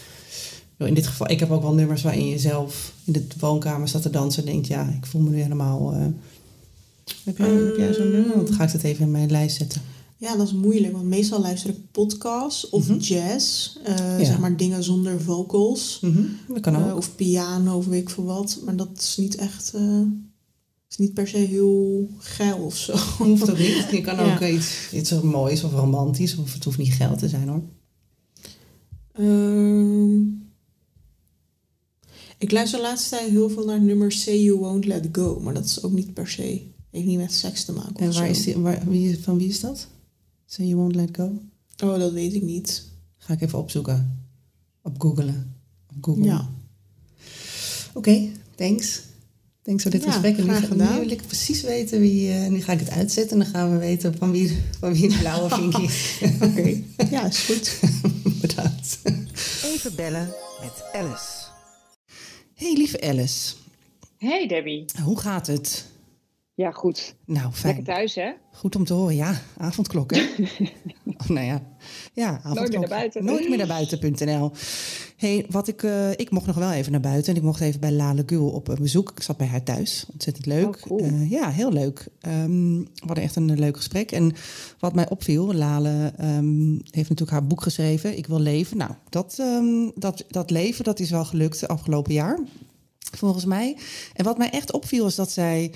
in 0.78 0.94
dit 0.94 1.08
geval, 1.08 1.30
ik 1.30 1.40
heb 1.40 1.52
ook 1.52 1.62
wel 1.62 1.74
nummers 1.74 2.02
waarin 2.02 2.28
je 2.28 2.40
zelf 2.40 2.94
in 3.04 3.14
de 3.14 3.26
woonkamer 3.40 3.88
staat 3.88 4.02
te 4.02 4.10
dansen 4.10 4.44
en 4.46 4.52
denkt, 4.52 4.68
ja, 4.68 4.90
ik 4.98 5.06
voel 5.06 5.22
me 5.22 5.30
nu 5.30 5.42
helemaal... 5.42 5.94
Uh, 5.94 6.06
heb 7.24 7.38
jij, 7.38 7.94
zo'n 7.94 8.12
nummer? 8.12 8.46
Dan 8.46 8.54
ga 8.54 8.64
ik 8.64 8.72
het 8.72 8.84
even 8.84 9.06
in 9.06 9.12
mijn 9.12 9.32
lijst 9.32 9.58
zetten. 9.58 9.82
Ja, 10.18 10.36
dat 10.36 10.48
is 10.48 10.54
moeilijk, 10.54 10.94
want 10.94 11.06
meestal 11.06 11.42
luister 11.42 11.70
ik 11.70 11.92
podcasts 11.92 12.70
of 12.70 12.88
mhm. 12.88 12.98
jazz. 12.98 13.76
Uh, 13.88 14.26
Zeg 14.26 14.40
maar 14.40 14.58
dingen 14.58 14.84
zonder 14.84 15.22
vocals. 15.22 16.00
Mm 16.02 16.38
Dat 16.48 16.60
kan 16.60 16.76
ook. 16.76 16.88
Uh, 16.88 16.96
of 16.96 17.16
piano 17.16 17.78
of 17.78 17.86
weet 17.86 18.02
ik 18.02 18.10
veel 18.10 18.24
wat. 18.24 18.60
Maar 18.66 18.76
dat 18.76 18.90
is 18.94 19.18
niet 19.18 19.36
echt... 19.36 19.72
Uh, 19.76 20.02
is 20.90 20.98
niet 20.98 21.14
per 21.14 21.28
se 21.28 21.38
heel 21.38 22.10
geil 22.18 22.58
of 22.58 22.78
zo. 22.78 22.96
Hoeft 23.24 23.50
ook 23.50 23.58
niet. 23.58 23.88
Je 23.92 24.02
kan 24.02 24.20
ook 24.20 24.42
iets, 24.42 24.90
iets 24.94 25.12
moois 25.22 25.64
of 25.64 25.74
romantisch. 25.74 26.36
Of 26.36 26.54
het 26.54 26.64
hoeft 26.64 26.78
niet 26.78 26.94
geil 26.94 27.16
te 27.16 27.30
zijn 27.30 27.48
hoor. 27.48 27.62
Ehm, 29.14 30.22
ik 32.44 32.52
luister 32.52 32.80
de 32.80 32.86
laatste 32.86 33.10
tijd 33.10 33.30
heel 33.30 33.50
veel 33.50 33.66
naar 33.66 33.82
nummer 33.82 34.12
Say 34.12 34.40
You 34.40 34.58
Won't 34.58 34.86
Let 34.86 35.08
Go. 35.12 35.40
Maar 35.40 35.54
dat 35.54 35.66
is 35.66 35.84
ook 35.84 35.92
niet 35.92 36.14
per 36.14 36.28
se... 36.28 36.62
Heeft 36.90 37.06
niet 37.06 37.18
met 37.18 37.34
seks 37.34 37.66
te 37.66 37.72
maken. 37.72 37.96
En 37.96 38.14
waar 38.14 38.30
is 38.30 38.44
die, 38.44 38.58
waar, 38.58 38.84
wie, 38.88 39.20
van 39.20 39.38
wie 39.38 39.48
is 39.48 39.60
dat? 39.60 39.88
Say 40.46 40.66
You 40.66 40.78
Won't 40.78 40.96
Let 40.96 41.10
Go? 41.12 41.42
Oh, 41.84 42.00
dat 42.00 42.12
weet 42.12 42.34
ik 42.34 42.42
niet. 42.42 42.84
Ga 43.18 43.34
ik 43.34 43.42
even 43.42 43.60
opzoeken. 43.60 44.26
Op 44.82 45.02
googlen. 45.02 45.56
Op 45.90 46.04
Google. 46.04 46.24
Ja. 46.24 46.50
Oké, 47.94 48.30
thanks. 48.56 49.02
Thanks 49.62 49.82
voor 49.82 49.92
dit 49.92 50.04
gesprek. 50.04 50.38
En 50.38 50.46
nu, 50.46 50.54
gedaan. 50.54 50.94
nu 50.94 51.00
wil 51.00 51.12
ik 51.12 51.28
precies 51.28 51.62
weten 51.62 52.00
wie... 52.00 52.30
Uh, 52.30 52.48
nu 52.48 52.62
ga 52.62 52.72
ik 52.74 52.80
het 52.80 52.90
uitzetten 52.90 53.38
en 53.38 53.44
dan 53.44 53.54
gaan 53.54 53.72
we 53.72 53.78
weten 53.78 54.18
van 54.18 54.32
wie, 54.32 54.58
van 54.80 54.94
wie 54.94 55.10
de 55.10 55.18
blauwe 55.18 55.50
vinkje 55.60 55.84
is. 55.84 56.20
Oké. 56.42 56.82
Ja, 57.10 57.28
is 57.28 57.40
goed. 57.40 57.80
Bedankt. 58.42 59.00
Even 59.64 59.96
bellen 59.96 60.34
met 60.62 60.84
Alice. 60.94 61.44
Hey, 62.56 62.74
lieve 62.74 63.02
Alice. 63.02 63.56
Hey, 64.18 64.48
Debbie. 64.48 64.86
Hoe 65.04 65.20
gaat 65.20 65.48
het? 65.48 65.92
Ja, 66.56 66.72
goed. 66.72 67.16
Nou, 67.26 67.52
fijn. 67.52 67.76
Lekker 67.76 67.94
thuis, 67.94 68.16
hè? 68.16 68.32
Goed 68.52 68.76
om 68.76 68.86
te 68.86 68.94
horen, 68.94 69.16
ja. 69.16 69.42
Avondklok, 69.58 70.16
hè? 70.16 70.22
oh, 71.18 71.28
nou 71.28 71.46
ja. 71.46 71.62
Ja, 72.14 72.42
avondklok. 72.44 72.56
Nooit 72.56 72.70
meer 72.72 72.80
naar 72.80 72.90
buiten. 72.90 73.26
Nooit 73.26 73.50
meer 73.50 73.58
naar 73.58 73.68
buiten.nl. 73.68 74.52
hey, 75.18 75.46
wat 75.50 75.68
ik, 75.68 75.84
uh, 75.84 76.12
ik 76.12 76.32
mocht 76.32 76.46
nog 76.46 76.56
wel 76.56 76.72
even 76.72 76.92
naar 76.92 77.02
buiten. 77.02 77.32
En 77.32 77.40
ik 77.40 77.46
mocht 77.46 77.62
even 77.62 77.80
bij 77.80 77.92
Lale 77.92 78.24
Gul 78.26 78.50
op 78.50 78.70
uh, 78.70 78.76
bezoek. 78.76 79.12
Ik 79.16 79.22
zat 79.22 79.38
bij 79.38 79.48
haar 79.48 79.64
thuis. 79.64 80.06
Ontzettend 80.12 80.46
leuk. 80.46 80.66
Oh, 80.66 80.82
cool. 80.82 81.04
uh, 81.04 81.32
ja, 81.32 81.50
heel 81.50 81.72
leuk. 81.72 82.08
Um, 82.28 82.80
we 82.80 83.06
hadden 83.06 83.24
echt 83.24 83.36
een 83.36 83.60
leuk 83.60 83.78
gesprek. 83.78 84.12
En 84.12 84.34
wat 84.80 84.96
mij 84.96 85.10
opviel, 85.10 85.54
Lale 85.54 86.14
um, 86.22 86.72
heeft 86.74 87.10
natuurlijk 87.10 87.32
haar 87.32 87.48
boek 87.48 87.62
geschreven. 87.62 88.18
Ik 88.18 88.28
wil 88.28 88.40
leven. 88.40 88.78
Nou, 88.78 88.92
dat, 89.10 89.38
um, 89.40 89.92
dat, 89.96 90.26
dat 90.28 90.52
leven, 90.52 90.84
dat 90.84 91.00
is 91.00 91.10
wel 91.10 91.26
gelukt 91.26 91.68
afgelopen 91.68 92.14
jaar. 92.14 92.40
Volgens 93.18 93.46
mij. 93.46 93.78
En 94.14 94.24
wat 94.24 94.38
mij 94.38 94.50
echt 94.50 94.72
opviel 94.74 95.06
is 95.06 95.16
dat 95.16 95.32
zij 95.32 95.72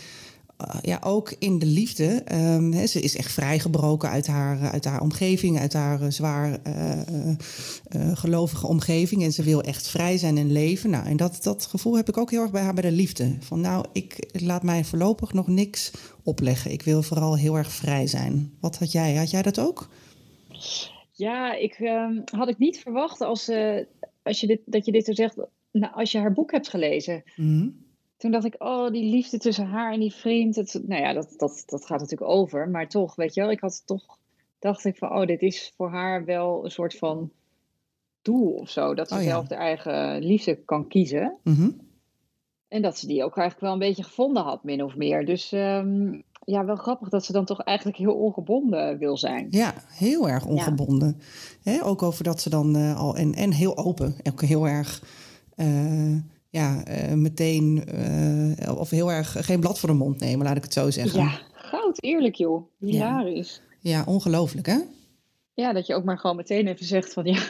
ja, 0.81 0.99
ook 1.03 1.35
in 1.39 1.59
de 1.59 1.65
liefde. 1.65 2.23
Um, 2.31 2.73
he, 2.73 2.85
ze 2.85 2.99
is 2.99 3.15
echt 3.15 3.31
vrijgebroken 3.31 4.09
uit 4.09 4.27
haar, 4.27 4.71
uit 4.71 4.85
haar 4.85 5.01
omgeving, 5.01 5.59
uit 5.59 5.73
haar 5.73 6.01
uh, 6.01 6.09
zwaar 6.09 6.59
uh, 6.67 8.17
gelovige 8.17 8.67
omgeving. 8.67 9.23
En 9.23 9.31
ze 9.31 9.43
wil 9.43 9.61
echt 9.61 9.87
vrij 9.87 10.17
zijn 10.17 10.37
en 10.37 10.51
leven. 10.51 10.89
Nou, 10.89 11.05
en 11.05 11.17
dat, 11.17 11.43
dat 11.43 11.65
gevoel 11.65 11.95
heb 11.95 12.07
ik 12.07 12.17
ook 12.17 12.31
heel 12.31 12.41
erg 12.41 12.51
bij 12.51 12.61
haar 12.61 12.73
bij 12.73 12.89
de 12.89 12.91
liefde. 12.91 13.35
Van 13.39 13.61
nou, 13.61 13.85
ik 13.91 14.29
laat 14.31 14.63
mij 14.63 14.83
voorlopig 14.83 15.33
nog 15.33 15.47
niks 15.47 15.91
opleggen. 16.23 16.71
Ik 16.71 16.81
wil 16.81 17.03
vooral 17.03 17.37
heel 17.37 17.57
erg 17.57 17.71
vrij 17.71 18.07
zijn. 18.07 18.53
Wat 18.59 18.77
had 18.77 18.91
jij? 18.91 19.15
Had 19.15 19.31
jij 19.31 19.41
dat 19.41 19.59
ook? 19.59 19.89
Ja, 21.11 21.53
ik 21.53 21.73
ehm, 21.73 22.21
had 22.25 22.47
ik 22.47 22.57
niet 22.57 22.79
verwacht 22.79 23.21
als, 23.21 23.51
als 24.23 24.39
je 24.39 24.47
dit, 24.47 24.59
dat 24.65 24.85
je 24.85 24.91
dit 24.91 25.05
zo 25.05 25.13
zegt. 25.13 25.35
Nou, 25.71 25.93
als 25.93 26.11
je 26.11 26.17
haar 26.17 26.33
boek 26.33 26.51
hebt 26.51 26.69
gelezen. 26.69 27.23
Mm 27.35 27.45
-hmm 27.45 27.85
toen 28.17 28.31
dacht 28.31 28.45
ik, 28.45 28.55
oh, 28.57 28.91
die 28.91 29.09
liefde 29.09 29.37
tussen 29.37 29.67
haar 29.67 29.93
en 29.93 29.99
die 29.99 30.13
vriend. 30.13 30.55
Het, 30.55 30.81
nou 30.85 31.01
ja, 31.01 31.13
dat, 31.13 31.33
dat, 31.37 31.63
dat 31.65 31.85
gaat 31.85 31.99
natuurlijk 31.99 32.31
over. 32.31 32.69
Maar 32.69 32.89
toch, 32.89 33.15
weet 33.15 33.33
je 33.33 33.41
wel, 33.41 33.51
ik 33.51 33.59
had 33.59 33.83
toch, 33.85 34.17
dacht 34.59 34.85
ik 34.85 34.97
van, 34.97 35.09
oh, 35.09 35.25
dit 35.25 35.41
is 35.41 35.73
voor 35.75 35.89
haar 35.89 36.25
wel 36.25 36.63
een 36.65 36.71
soort 36.71 36.97
van 36.97 37.31
doel 38.21 38.51
of 38.51 38.69
zo. 38.69 38.93
Dat 38.93 39.07
ze 39.07 39.15
oh, 39.15 39.21
ja. 39.21 39.27
zelf 39.27 39.47
de 39.47 39.55
eigen 39.55 40.23
liefde 40.23 40.55
kan 40.55 40.87
kiezen. 40.87 41.37
Mm 41.43 41.55
-hmm. 41.55 41.85
En 42.67 42.81
dat 42.81 42.97
ze 42.97 43.07
die 43.07 43.23
ook 43.23 43.37
eigenlijk 43.37 43.59
wel 43.59 43.73
een 43.73 43.87
beetje 43.87 44.03
gevonden 44.03 44.43
had, 44.43 44.63
min 44.63 44.83
of 44.83 44.95
meer. 44.95 45.25
Dus 45.25 45.51
um, 45.51 46.23
ja, 46.45 46.65
wel 46.65 46.75
grappig 46.75 47.09
dat 47.09 47.25
ze 47.25 47.31
dan 47.31 47.45
toch 47.45 47.61
eigenlijk 47.61 47.97
heel 47.97 48.13
ongebonden 48.13 48.97
wil 48.97 49.17
zijn. 49.17 49.47
Ja, 49.49 49.73
heel 49.87 50.29
erg 50.29 50.45
ongebonden. 50.45 51.21
Ja. 51.61 51.71
He, 51.71 51.85
ook 51.85 52.01
over 52.03 52.23
dat 52.23 52.41
ze 52.41 52.49
dan 52.49 52.77
uh, 52.77 52.99
al, 52.99 53.15
en, 53.15 53.33
en 53.33 53.51
heel 53.51 53.77
open, 53.77 54.15
ook 54.29 54.41
heel 54.41 54.67
erg... 54.67 55.03
Uh, 55.55 56.15
ja, 56.49 56.83
uh, 56.87 57.13
meteen 57.13 57.83
uh, 58.59 58.79
of 58.79 58.89
heel 58.89 59.11
erg 59.11 59.35
geen 59.45 59.59
blad 59.59 59.79
voor 59.79 59.89
de 59.89 59.95
mond 59.95 60.19
nemen, 60.19 60.45
laat 60.45 60.57
ik 60.57 60.63
het 60.63 60.73
zo 60.73 60.91
zeggen. 60.91 61.19
Ja, 61.19 61.39
goud, 61.53 62.03
eerlijk 62.03 62.35
joh. 62.35 62.63
Hilarisch. 62.79 63.61
Ja, 63.79 63.97
ja 63.97 64.03
ongelooflijk 64.05 64.67
hè? 64.67 64.77
Ja, 65.53 65.73
dat 65.73 65.87
je 65.87 65.95
ook 65.95 66.03
maar 66.03 66.17
gewoon 66.17 66.35
meteen 66.35 66.67
even 66.67 66.85
zegt 66.85 67.13
van 67.13 67.25
ja, 67.25 67.41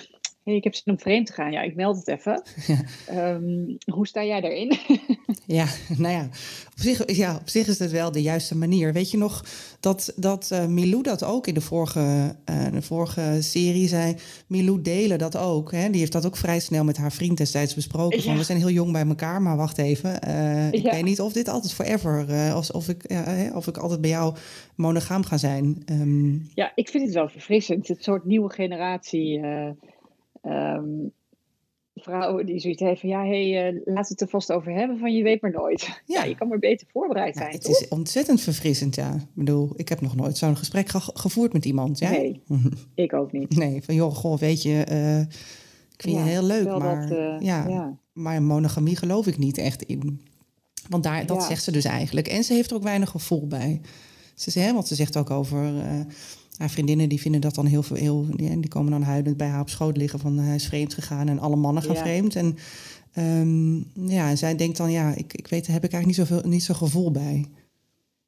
hey, 0.47 0.55
ik 0.55 0.63
heb 0.63 0.75
zin 0.75 0.93
om 0.93 0.99
vreemd 0.99 1.25
te 1.27 1.33
gaan. 1.33 1.51
Ja, 1.51 1.61
ik 1.61 1.75
meld 1.75 1.97
het 1.97 2.07
even. 2.07 2.41
Ja. 3.07 3.29
Um, 3.29 3.77
hoe 3.85 4.07
sta 4.07 4.23
jij 4.23 4.41
daarin? 4.41 4.77
ja, 5.59 5.65
nou 5.97 6.13
ja 6.13 6.23
op, 6.71 6.83
zich, 6.83 7.15
ja, 7.15 7.35
op 7.35 7.49
zich 7.49 7.67
is 7.67 7.79
het 7.79 7.91
wel 7.91 8.11
de 8.11 8.21
juiste 8.21 8.55
manier. 8.57 8.93
Weet 8.93 9.11
je 9.11 9.17
nog 9.17 9.43
dat, 9.79 10.13
dat 10.15 10.49
uh, 10.53 10.65
Milou 10.65 11.03
dat 11.03 11.23
ook 11.23 11.47
in 11.47 11.53
de 11.53 11.61
vorige, 11.61 12.35
uh, 12.49 12.71
de 12.71 12.81
vorige 12.81 13.37
serie 13.39 13.87
zei? 13.87 14.15
Milou 14.47 14.81
delen 14.81 15.17
dat 15.17 15.37
ook. 15.37 15.71
Hè? 15.71 15.89
Die 15.89 15.99
heeft 15.99 16.11
dat 16.11 16.25
ook 16.25 16.37
vrij 16.37 16.59
snel 16.59 16.83
met 16.83 16.97
haar 16.97 17.11
vriend 17.11 17.37
destijds 17.37 17.75
besproken. 17.75 18.17
Ja. 18.17 18.23
Van, 18.23 18.37
we 18.37 18.43
zijn 18.43 18.57
heel 18.57 18.69
jong 18.69 18.91
bij 18.91 19.05
elkaar, 19.07 19.41
maar 19.41 19.57
wacht 19.57 19.77
even. 19.77 20.19
Uh, 20.27 20.71
ik 20.71 20.83
Ja. 20.83 20.91
weet 20.91 21.03
niet 21.03 21.21
of 21.21 21.33
dit 21.33 21.47
altijd 21.47 21.73
forever, 21.73 22.25
uh, 22.29 22.55
of, 22.57 22.69
of, 22.69 22.89
ik, 22.89 23.03
hè, 23.07 23.55
of 23.55 23.67
ik 23.67 23.77
altijd 23.77 24.01
bij 24.01 24.09
jou 24.09 24.35
monogaam 24.75 25.23
ga 25.23 25.37
zijn. 25.37 25.81
Ehm, 25.85 26.33
Ja, 26.53 26.71
ik 26.75 26.89
vind 26.89 27.03
het 27.05 27.13
wel 27.13 27.29
verfrissend. 27.29 27.87
Het 27.87 28.03
soort 28.03 28.25
nieuwe 28.25 28.49
generatie 28.53 29.39
eh, 30.41 30.71
ehm, 30.73 30.85
vrouwen 31.95 32.45
die 32.45 32.59
zoiets 32.59 32.81
heeft 32.81 32.99
van... 32.99 33.09
ja, 33.09 33.23
hé, 33.23 33.49
hey, 33.49 33.67
eh, 33.67 33.73
laten 33.73 33.93
we 34.03 34.07
het 34.07 34.21
er 34.21 34.27
vast 34.27 34.51
over 34.51 34.71
hebben 34.73 34.99
van 34.99 35.13
je 35.15 35.23
weet 35.23 35.41
maar 35.41 35.51
nooit. 35.51 35.81
Ja. 35.87 35.95
Ja, 36.05 36.23
je 36.23 36.35
kan 36.35 36.47
maar 36.47 36.59
beter 36.59 36.87
voorbereid 36.91 37.33
ja, 37.33 37.39
zijn, 37.41 37.53
het 37.53 37.63
toch? 37.63 37.81
is 37.81 37.87
ontzettend 37.87 38.41
verfrissend, 38.41 38.95
ja. 38.95 39.13
Ik 39.13 39.21
bedoel, 39.33 39.73
ik 39.75 39.89
heb 39.89 40.01
nog 40.01 40.15
nooit 40.15 40.37
zo'n 40.37 40.57
gesprek 40.57 40.89
ge- 40.89 41.11
gevoerd 41.13 41.53
met 41.53 41.65
iemand. 41.65 41.99
Ja? 41.99 42.09
Nee, 42.09 42.41
ik 42.95 43.13
ook 43.13 43.31
niet. 43.31 43.55
Nee, 43.55 43.83
van 43.83 43.95
joh, 43.95 44.15
goh, 44.15 44.37
weet 44.37 44.61
je, 44.61 44.83
eh, 44.83 45.19
ik 45.19 46.01
vind 46.03 46.15
je 46.15 46.21
heel 46.21 46.43
leuk, 46.43 46.77
maar, 46.77 47.07
dat, 47.07 47.17
eh, 47.17 47.35
ja, 47.39 47.97
maar 48.13 48.41
monogamie 48.41 48.95
geloof 48.95 49.27
ik 49.27 49.37
niet 49.37 49.57
echt 49.57 49.81
in. 49.81 50.21
Want 50.89 51.03
daar, 51.03 51.25
dat 51.25 51.43
zegt 51.43 51.63
ze 51.63 51.71
dus 51.71 51.85
eigenlijk. 51.85 52.27
En 52.27 52.43
ze 52.43 52.53
heeft 52.53 52.69
er 52.69 52.75
ook 52.75 52.83
weinig 52.83 53.09
gevoel 53.09 53.47
bij. 53.47 53.81
Ze, 54.35 54.59
hè, 54.59 54.73
want 54.73 54.87
ze 54.87 54.95
zegt 54.95 55.17
ook 55.17 55.29
over 55.29 55.73
haar 56.57 56.69
vriendinnen, 56.69 57.09
die 57.09 57.21
vinden 57.21 57.41
dat 57.41 57.55
dan 57.55 57.65
heel 57.65 57.83
veel, 57.83 57.95
heel, 57.95 58.25
die, 58.35 58.59
die 58.59 58.69
komen 58.69 58.91
dan 58.91 59.01
huilend 59.01 59.37
bij 59.37 59.47
haar 59.47 59.61
op 59.61 59.69
schoot 59.69 59.97
liggen 59.97 60.19
van 60.19 60.39
eh, 60.39 60.45
hij 60.45 60.55
is 60.55 60.67
vreemd 60.67 60.93
gegaan 60.93 61.27
en 61.27 61.39
alle 61.39 61.55
mannen 61.55 61.83
gaan 61.83 61.95
Ja. 61.95 62.01
vreemd. 62.01 62.35
En 62.35 62.55
ehm, 63.13 63.75
ja, 64.09 64.35
zij 64.35 64.55
denkt 64.55 64.77
dan, 64.77 64.91
ja, 64.91 65.15
ik, 65.15 65.33
ik 65.33 65.47
weet, 65.47 65.65
daar 65.65 65.75
heb 65.75 65.83
ik 65.83 65.91
eigenlijk 65.93 66.05
niet 66.05 66.27
zoveel, 66.27 66.49
niet 66.49 66.63
zo 66.63 66.73
gevoel 66.73 67.11
bij. 67.11 67.45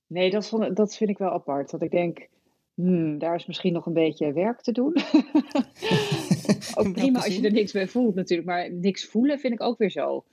Nee, 0.08 0.30
dat, 0.30 0.48
vond, 0.48 0.76
dat 0.76 0.96
vind 0.96 1.10
ik 1.10 1.18
wel 1.18 1.32
apart. 1.32 1.72
Dat 1.72 1.82
ik 1.82 1.92
denk, 1.92 2.28
hmm, 2.74 3.18
daar 3.18 3.36
is 3.36 3.46
misschien 3.46 3.74
nog 3.74 3.86
een 3.86 3.94
beetje 3.94 4.34
werk 4.34 4.62
te 4.62 4.72
doen. 4.72 4.96
ook 6.76 6.94
prima 6.94 7.24
als 7.24 7.36
je 7.36 7.42
er 7.42 7.52
niks 7.52 7.72
bij 7.72 7.88
voelt 7.88 8.16
natuurlijk. 8.16 8.48
Maar 8.50 8.72
niks 8.72 9.06
voelen 9.06 9.40
vind 9.40 9.54
ik 9.54 9.62
ook 9.62 9.78
weer 9.78 9.92
zo. 9.92 10.24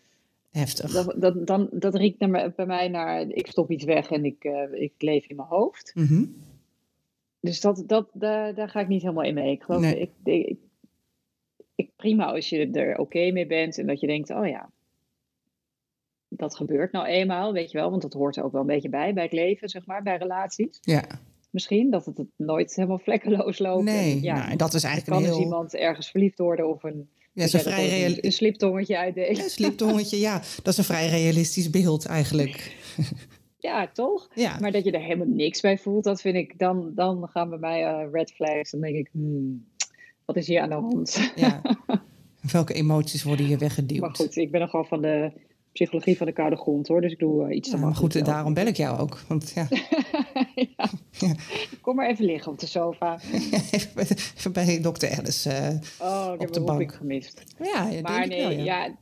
Heftig. 0.50 0.92
Dat, 0.92 1.14
dat, 1.16 1.46
dan, 1.46 1.68
dat 1.72 1.94
riekt 1.94 2.18
naar, 2.18 2.52
bij 2.56 2.66
mij 2.66 2.88
naar, 2.88 3.28
ik 3.28 3.46
stop 3.46 3.70
iets 3.70 3.84
weg 3.84 4.10
en 4.10 4.24
ik, 4.24 4.44
eh, 4.44 4.82
ik 4.82 4.92
leef 4.98 5.26
in 5.26 5.36
mijn 5.36 5.48
hoofd. 5.48 5.92
Mhm. 5.94 6.24
Dus 7.46 7.60
dat, 7.60 7.82
dat, 7.86 8.08
daar, 8.12 8.54
daar 8.54 8.68
ga 8.68 8.80
ik 8.80 8.88
niet 8.88 9.02
helemaal 9.02 9.24
in 9.24 9.34
mee. 9.34 9.50
Ik 9.50 9.62
geloof, 9.62 9.80
Nee. 9.80 10.00
ik, 10.00 10.10
ik, 10.24 10.58
ik, 11.74 11.90
prima 11.96 12.32
als 12.32 12.48
je 12.48 12.70
er 12.70 12.98
oké 12.98 13.30
mee 13.30 13.46
bent 13.46 13.78
en 13.78 13.86
dat 13.86 14.00
je 14.00 14.06
denkt, 14.06 14.30
oh 14.30 14.46
ja, 14.46 14.70
dat 16.28 16.56
gebeurt 16.56 16.92
nou 16.92 17.06
eenmaal, 17.06 17.52
weet 17.52 17.70
je 17.70 17.78
wel. 17.78 17.90
Want 17.90 18.02
dat 18.02 18.12
hoort 18.12 18.36
er 18.36 18.44
ook 18.44 18.52
wel 18.52 18.60
een 18.60 18.66
beetje 18.66 18.88
bij, 18.88 19.14
bij 19.14 19.22
het 19.22 19.32
leven, 19.32 19.68
zeg 19.68 19.86
maar, 19.86 20.02
bij 20.02 20.16
relaties. 20.16 20.78
Ja, 20.80 21.04
Misschien, 21.50 21.90
dat 21.90 22.04
het 22.04 22.22
nooit 22.36 22.74
helemaal 22.74 22.98
vlekkeloos 22.98 23.58
loopt. 23.58 23.84
nee, 23.84 24.12
En, 24.12 24.22
ja, 24.22 24.34
nou, 24.34 24.50
en 24.50 24.56
dat 24.56 24.74
is 24.74 24.84
eigenlijk 24.84 25.12
kan 25.12 25.22
een 25.22 25.28
dus 25.28 25.38
heel... 25.38 25.44
iemand 25.44 25.74
ergens 25.74 26.10
verliefd 26.10 26.38
worden 26.38 26.68
of 26.68 26.82
een, 26.82 27.08
Ja, 27.32 27.44
ja, 27.44 27.50
dat 27.50 27.62
vrij 27.62 28.06
een, 28.06 28.18
een 28.20 28.32
sliptongetje 28.32 28.98
uitdelen. 28.98 29.42
Een 29.42 29.50
sliptongetje, 29.50 30.18
ja. 30.18 30.38
Dat 30.38 30.66
is 30.66 30.78
een 30.78 30.84
vrij 30.84 31.08
realistisch 31.08 31.70
beeld 31.70 32.06
eigenlijk. 32.06 32.76
ja, 33.66 33.88
toch? 33.92 34.28
Ja. 34.34 34.56
Maar 34.60 34.72
dat 34.72 34.84
je 34.84 34.90
er 34.90 35.00
helemaal 35.00 35.26
niks 35.36 35.60
bij 35.60 35.78
voelt, 35.78 36.04
dat 36.04 36.20
vind 36.20 36.36
ik, 36.36 36.58
dan, 36.58 36.92
dan 36.94 37.28
gaan 37.28 37.48
bij 37.48 37.58
mij 37.58 37.84
eh, 37.84 38.10
red 38.12 38.32
flags. 38.32 38.70
Dan 38.70 38.80
denk 38.80 38.96
ik, 38.96 39.08
hmm, 39.12 39.66
wat 40.24 40.36
is 40.36 40.46
hier 40.46 40.60
aan 40.60 40.68
de 40.68 40.74
hand? 40.74 41.32
ja. 41.34 41.60
Welke 42.52 42.74
emoties 42.74 43.22
worden 43.22 43.46
hier 43.46 43.58
weggeduwd? 43.58 44.00
Maar 44.00 44.14
goed, 44.14 44.36
ik 44.36 44.50
ben 44.50 44.60
nog 44.60 44.70
gewoon 44.70 44.86
van 44.86 45.02
de 45.02 45.32
psychologie 45.72 46.16
van 46.16 46.26
de 46.26 46.32
koude 46.32 46.56
grond 46.56 46.88
hoor. 46.88 47.00
Dus 47.00 47.12
ik 47.12 47.18
doe 47.18 47.44
eh, 47.48 47.56
iets 47.56 47.70
Ja, 47.70 47.76
maar 47.76 47.90
goed, 47.92 48.00
makkelijk. 48.00 48.26
daarom 48.28 48.54
bel 48.54 48.66
ik 48.66 48.76
jou 48.76 48.98
ook. 48.98 49.20
Want 49.28 49.52
ja, 49.54 49.68
ja. 50.54 50.88
Kom 51.80 51.94
maar 51.96 52.08
even 52.08 52.24
liggen 52.24 52.52
op 52.52 52.58
de 52.58 52.66
sofa. 52.66 53.18
even, 53.72 53.90
bij, 53.94 54.06
even 54.36 54.52
bij 54.52 54.80
dokter 54.80 55.18
Alice. 55.18 55.50
eh, 55.50 55.68
Oh, 56.08 56.26
ik 56.26 56.32
Op 56.32 56.40
heb 56.40 56.52
de 56.52 56.60
bank. 56.60 56.94
gemist. 56.94 57.42
ja, 57.62 57.88
Maar 58.02 58.26
nee, 58.26 58.40
wel, 58.56 58.64
ja. 58.64 58.96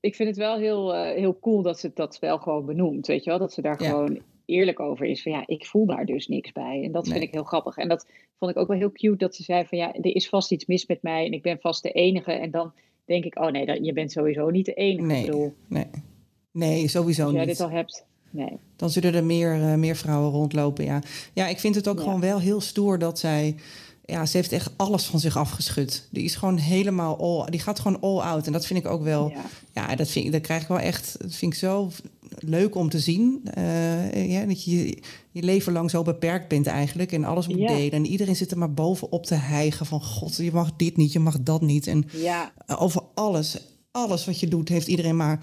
Ik 0.00 0.14
vind 0.14 0.28
het 0.28 0.38
wel 0.38 0.58
heel, 0.58 0.94
eh, 0.94 1.16
heel 1.16 1.38
cool 1.40 1.62
dat 1.62 1.78
ze 1.80 1.90
dat 1.94 2.18
wel 2.18 2.38
gewoon 2.38 2.66
benoemt. 2.66 3.06
Weet 3.06 3.24
je 3.24 3.30
wel? 3.30 3.38
Dat 3.38 3.52
ze 3.52 3.62
daar 3.62 3.82
Ja. 3.82 3.88
gewoon 3.88 4.18
eerlijk 4.44 4.80
over 4.80 5.06
is. 5.06 5.22
Van 5.22 5.32
ja, 5.32 5.42
ik 5.46 5.66
voel 5.66 5.86
daar 5.86 6.06
dus 6.06 6.28
niks 6.28 6.52
bij. 6.52 6.82
En 6.84 6.92
dat 6.92 7.04
Nee. 7.04 7.12
vind 7.12 7.24
ik 7.24 7.32
heel 7.32 7.44
grappig. 7.44 7.76
En 7.76 7.88
dat 7.88 8.06
vond 8.38 8.50
ik 8.50 8.56
ook 8.56 8.68
wel 8.68 8.78
heel 8.78 8.92
cute 8.92 9.16
dat 9.16 9.34
ze 9.34 9.42
zei 9.42 9.64
van 9.66 9.78
ja, 9.78 9.94
er 9.94 10.14
is 10.14 10.28
vast 10.28 10.52
iets 10.52 10.66
mis 10.66 10.86
met 10.86 11.02
mij 11.02 11.26
en 11.26 11.32
ik 11.32 11.42
ben 11.42 11.58
vast 11.60 11.82
de 11.82 11.90
enige. 11.92 12.32
En 12.32 12.50
dan 12.50 12.72
denk 13.04 13.24
ik, 13.24 13.38
oh 13.38 13.50
nee, 13.50 13.66
dat, 13.66 13.78
je 13.82 13.92
bent 13.92 14.12
sowieso 14.12 14.50
niet 14.50 14.66
de 14.66 14.74
enige. 14.74 15.06
Nee. 15.06 15.20
Ik 15.20 15.26
bedoel, 15.26 15.54
Nee. 15.68 15.86
nee, 16.50 16.88
sowieso 16.88 17.22
als 17.24 17.32
jij 17.32 17.40
niet. 17.44 17.50
dit 17.58 17.60
al 17.66 17.70
hebt. 17.70 18.06
Nee. 18.30 18.56
Dan 18.76 18.90
zullen 18.90 19.14
er 19.14 19.24
meer, 19.24 19.52
eh, 19.52 19.74
meer 19.74 19.96
vrouwen 19.96 20.30
rondlopen, 20.30 20.84
ja. 20.84 21.02
Ja, 21.34 21.46
ik 21.46 21.58
vind 21.58 21.74
het 21.74 21.88
ook 21.88 21.96
Ja. 21.98 22.02
gewoon 22.02 22.20
wel 22.20 22.40
heel 22.40 22.60
stoer 22.60 22.98
dat 22.98 23.18
zij... 23.18 23.54
Ja, 24.10 24.26
ze 24.26 24.36
heeft 24.36 24.52
echt 24.52 24.70
alles 24.76 25.04
van 25.04 25.20
zich 25.20 25.36
afgeschud. 25.36 26.08
Die 26.10 26.24
is 26.24 26.34
gewoon 26.34 26.56
helemaal 26.56 27.18
all... 27.18 27.50
Die 27.50 27.60
gaat 27.60 27.80
gewoon 27.80 28.00
all 28.00 28.18
out. 28.18 28.46
En 28.46 28.52
dat 28.52 28.66
vind 28.66 28.78
ik 28.78 28.86
ook 28.86 29.02
wel... 29.02 29.28
Ja. 29.28 29.44
Ja, 29.74 29.96
dat, 29.96 30.08
vind 30.08 30.24
ik, 30.26 30.32
dat 30.32 30.40
krijg 30.40 30.62
ik 30.62 30.68
wel 30.68 30.78
echt... 30.78 31.16
Dat 31.20 31.34
vind 31.34 31.52
ik 31.52 31.58
zo 31.58 31.90
leuk 32.38 32.74
om 32.74 32.88
te 32.88 32.98
zien. 33.00 33.40
Eh, 33.54 34.30
ja, 34.30 34.44
dat 34.44 34.64
je 34.64 34.98
je 35.30 35.42
leven 35.42 35.72
lang 35.72 35.90
zo 35.90 36.02
beperkt 36.02 36.48
bent 36.48 36.66
eigenlijk. 36.66 37.12
En 37.12 37.24
alles 37.24 37.48
moet 37.48 37.58
Ja. 37.58 37.66
delen. 37.66 37.90
En 37.92 38.06
iedereen 38.06 38.36
zit 38.36 38.50
er 38.50 38.58
maar 38.58 38.74
bovenop 38.74 39.26
te 39.26 39.34
hijgen 39.34 39.86
van... 39.86 40.02
God, 40.02 40.36
je 40.36 40.52
mag 40.52 40.70
dit 40.76 40.96
niet, 40.96 41.12
je 41.12 41.18
mag 41.18 41.40
dat 41.40 41.60
niet. 41.62 41.86
En 41.86 42.04
Ja, 42.12 42.52
eh, 42.66 42.82
over 42.82 43.02
alles, 43.14 43.58
alles 43.90 44.24
wat 44.24 44.40
je 44.40 44.48
doet, 44.48 44.68
heeft 44.68 44.86
iedereen 44.86 45.16
maar 45.16 45.42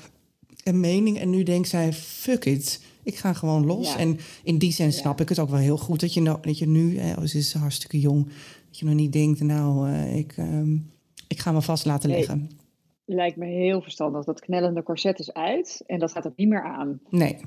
een 0.63 0.79
mening. 0.79 1.19
En 1.19 1.29
nu 1.29 1.43
denkt 1.43 1.67
zij, 1.67 1.93
fuck 1.93 2.45
it, 2.45 2.81
ik 3.03 3.15
ga 3.15 3.33
gewoon 3.33 3.65
los. 3.65 3.87
Ja. 3.87 3.97
En 3.97 4.19
in 4.43 4.57
die 4.57 4.73
zin 4.73 4.93
snap 4.93 5.21
ik 5.21 5.29
het 5.29 5.39
ook 5.39 5.49
wel 5.49 5.59
heel 5.59 5.77
goed 5.77 5.99
dat 5.99 6.13
je, 6.13 6.21
nou, 6.21 6.37
dat 6.41 6.57
je 6.57 6.67
nu, 6.67 6.99
hè, 6.99 7.27
ze 7.27 7.37
is 7.37 7.53
hartstikke 7.53 7.99
jong, 7.99 8.27
dat 8.77 8.87
je 8.89 8.95
nog 8.95 9.03
niet 9.03 9.13
denkt, 9.13 9.39
nou, 9.41 9.89
eh, 9.89 10.17
ik, 10.17 10.33
ehm, 10.37 10.73
ik 11.27 11.39
ga 11.39 11.51
me 11.51 11.61
vast 11.61 11.85
laten 11.85 12.09
Nee. 12.09 12.17
liggen. 12.17 12.49
lijkt 13.05 13.37
me 13.37 13.45
heel 13.45 13.81
verstandig. 13.81 14.23
Dat 14.25 14.39
knellende 14.39 14.83
corset 14.83 15.19
is 15.19 15.33
uit 15.33 15.83
en 15.85 15.99
dat 15.99 16.11
gaat 16.11 16.27
ook 16.27 16.35
niet 16.37 16.47
meer 16.47 16.63
aan. 16.63 16.99
Nee, 17.09 17.37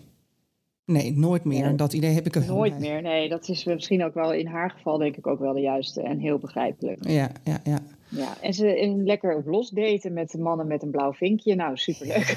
nee, 0.84 1.12
nooit 1.18 1.44
meer. 1.44 1.64
Nee. 1.66 1.74
Dat 1.74 1.92
idee 1.92 2.10
heb 2.14 2.26
ik 2.26 2.34
er 2.34 2.46
Nooit 2.46 2.78
bij. 2.78 2.80
meer. 2.80 3.02
Nee, 3.02 3.28
dat 3.28 3.48
is 3.48 3.64
misschien 3.64 4.04
ook 4.04 4.14
wel 4.14 4.32
in 4.32 4.46
haar 4.46 4.70
geval 4.70 4.98
denk 4.98 5.16
ik 5.16 5.26
ook 5.26 5.38
wel 5.38 5.52
de 5.52 5.60
juiste 5.60 6.02
en 6.02 6.18
heel 6.18 6.38
begrijpelijk. 6.38 7.08
Ja, 7.08 7.30
ja, 7.44 7.60
ja. 7.64 7.78
Ja, 8.08 8.40
en 8.40 8.54
ze 8.54 8.78
en 8.78 9.04
lekker 9.04 9.36
op 9.36 9.46
los 9.46 9.70
daten 9.70 10.12
met 10.12 10.30
de 10.30 10.38
mannen 10.38 10.66
met 10.66 10.82
een 10.82 10.90
blauw 10.90 11.12
vinkje. 11.12 11.54
Nou, 11.54 11.76
superleuk. 11.76 12.36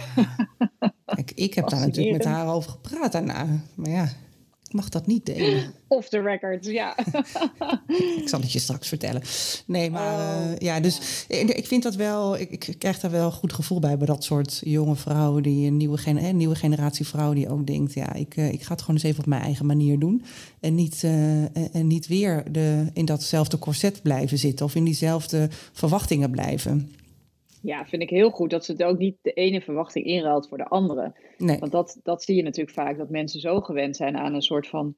Kijk, 1.05 1.31
ik 1.31 1.53
heb 1.53 1.69
daar 1.69 1.79
natuurlijk 1.79 2.17
met 2.17 2.25
haar 2.25 2.53
over 2.53 2.71
gepraat 2.71 3.11
daarna. 3.11 3.45
Maar 3.75 3.89
ja, 3.91 4.07
ik 4.73 4.79
mag 4.79 4.89
dat 4.89 5.07
niet 5.07 5.25
delen. 5.25 5.73
Off 5.87 6.09
the 6.09 6.21
record, 6.21 6.65
ja. 6.65 6.97
Ik 8.21 8.29
zal 8.29 8.39
het 8.39 8.51
je 8.51 8.59
straks 8.59 8.87
vertellen. 8.87 9.21
Nee, 9.65 9.91
maar 9.91 10.13
Oh, 10.13 10.51
eh, 10.51 10.57
ja, 10.57 10.79
dus 10.79 11.25
ik, 11.27 11.49
ik 11.49 11.67
vind 11.67 11.83
dat 11.83 11.95
wel, 11.95 12.37
ik, 12.37 12.67
ik 12.67 12.75
krijg 12.79 12.99
daar 12.99 13.11
wel 13.11 13.25
een 13.25 13.31
goed 13.31 13.53
gevoel 13.53 13.79
bij, 13.79 13.97
bij 13.97 14.07
dat 14.07 14.23
soort 14.23 14.61
jonge 14.63 14.95
vrouwen, 14.95 15.43
die 15.43 15.67
een 15.67 15.77
nieuwe, 15.77 15.97
gen, 15.97 16.23
een 16.23 16.37
nieuwe 16.37 16.55
generatie 16.55 17.07
vrouw 17.07 17.33
die 17.33 17.49
ook 17.49 17.67
denkt, 17.67 17.93
ja, 17.93 18.13
ik, 18.13 18.35
eh, 18.35 18.53
ik 18.53 18.61
ga 18.63 18.71
het 18.71 18.81
gewoon 18.81 18.95
eens 18.95 19.05
even 19.05 19.19
op 19.19 19.29
mijn 19.29 19.41
eigen 19.41 19.65
manier 19.65 19.99
doen. 19.99 20.23
En 20.59 20.75
niet, 20.75 21.03
eh, 21.03 21.41
en, 21.41 21.69
en 21.73 21.87
niet 21.87 22.07
weer 22.07 22.51
de, 22.51 22.85
in 22.93 23.05
datzelfde 23.05 23.59
corset 23.59 24.01
blijven 24.01 24.37
zitten 24.37 24.65
of 24.65 24.75
in 24.75 24.83
diezelfde 24.83 25.49
verwachtingen 25.71 26.31
blijven. 26.31 26.91
Ja, 27.65 27.85
vind 27.85 28.01
ik 28.01 28.09
heel 28.09 28.29
goed 28.29 28.49
dat 28.49 28.65
ze 28.65 28.71
het 28.71 28.83
ook 28.83 28.97
niet 28.97 29.15
de 29.21 29.33
ene 29.33 29.61
verwachting 29.61 30.05
inruilt 30.05 30.47
voor 30.47 30.57
de 30.57 30.67
andere. 30.67 31.13
Nee, 31.37 31.59
Want 31.59 31.71
dat, 31.71 31.99
dat 32.03 32.23
zie 32.23 32.35
je 32.35 32.43
natuurlijk 32.43 32.75
vaak, 32.75 32.97
dat 32.97 33.09
mensen 33.09 33.39
zo 33.39 33.61
gewend 33.61 33.95
zijn 33.95 34.17
aan 34.17 34.33
een 34.33 34.41
soort 34.41 34.67
van... 34.67 34.95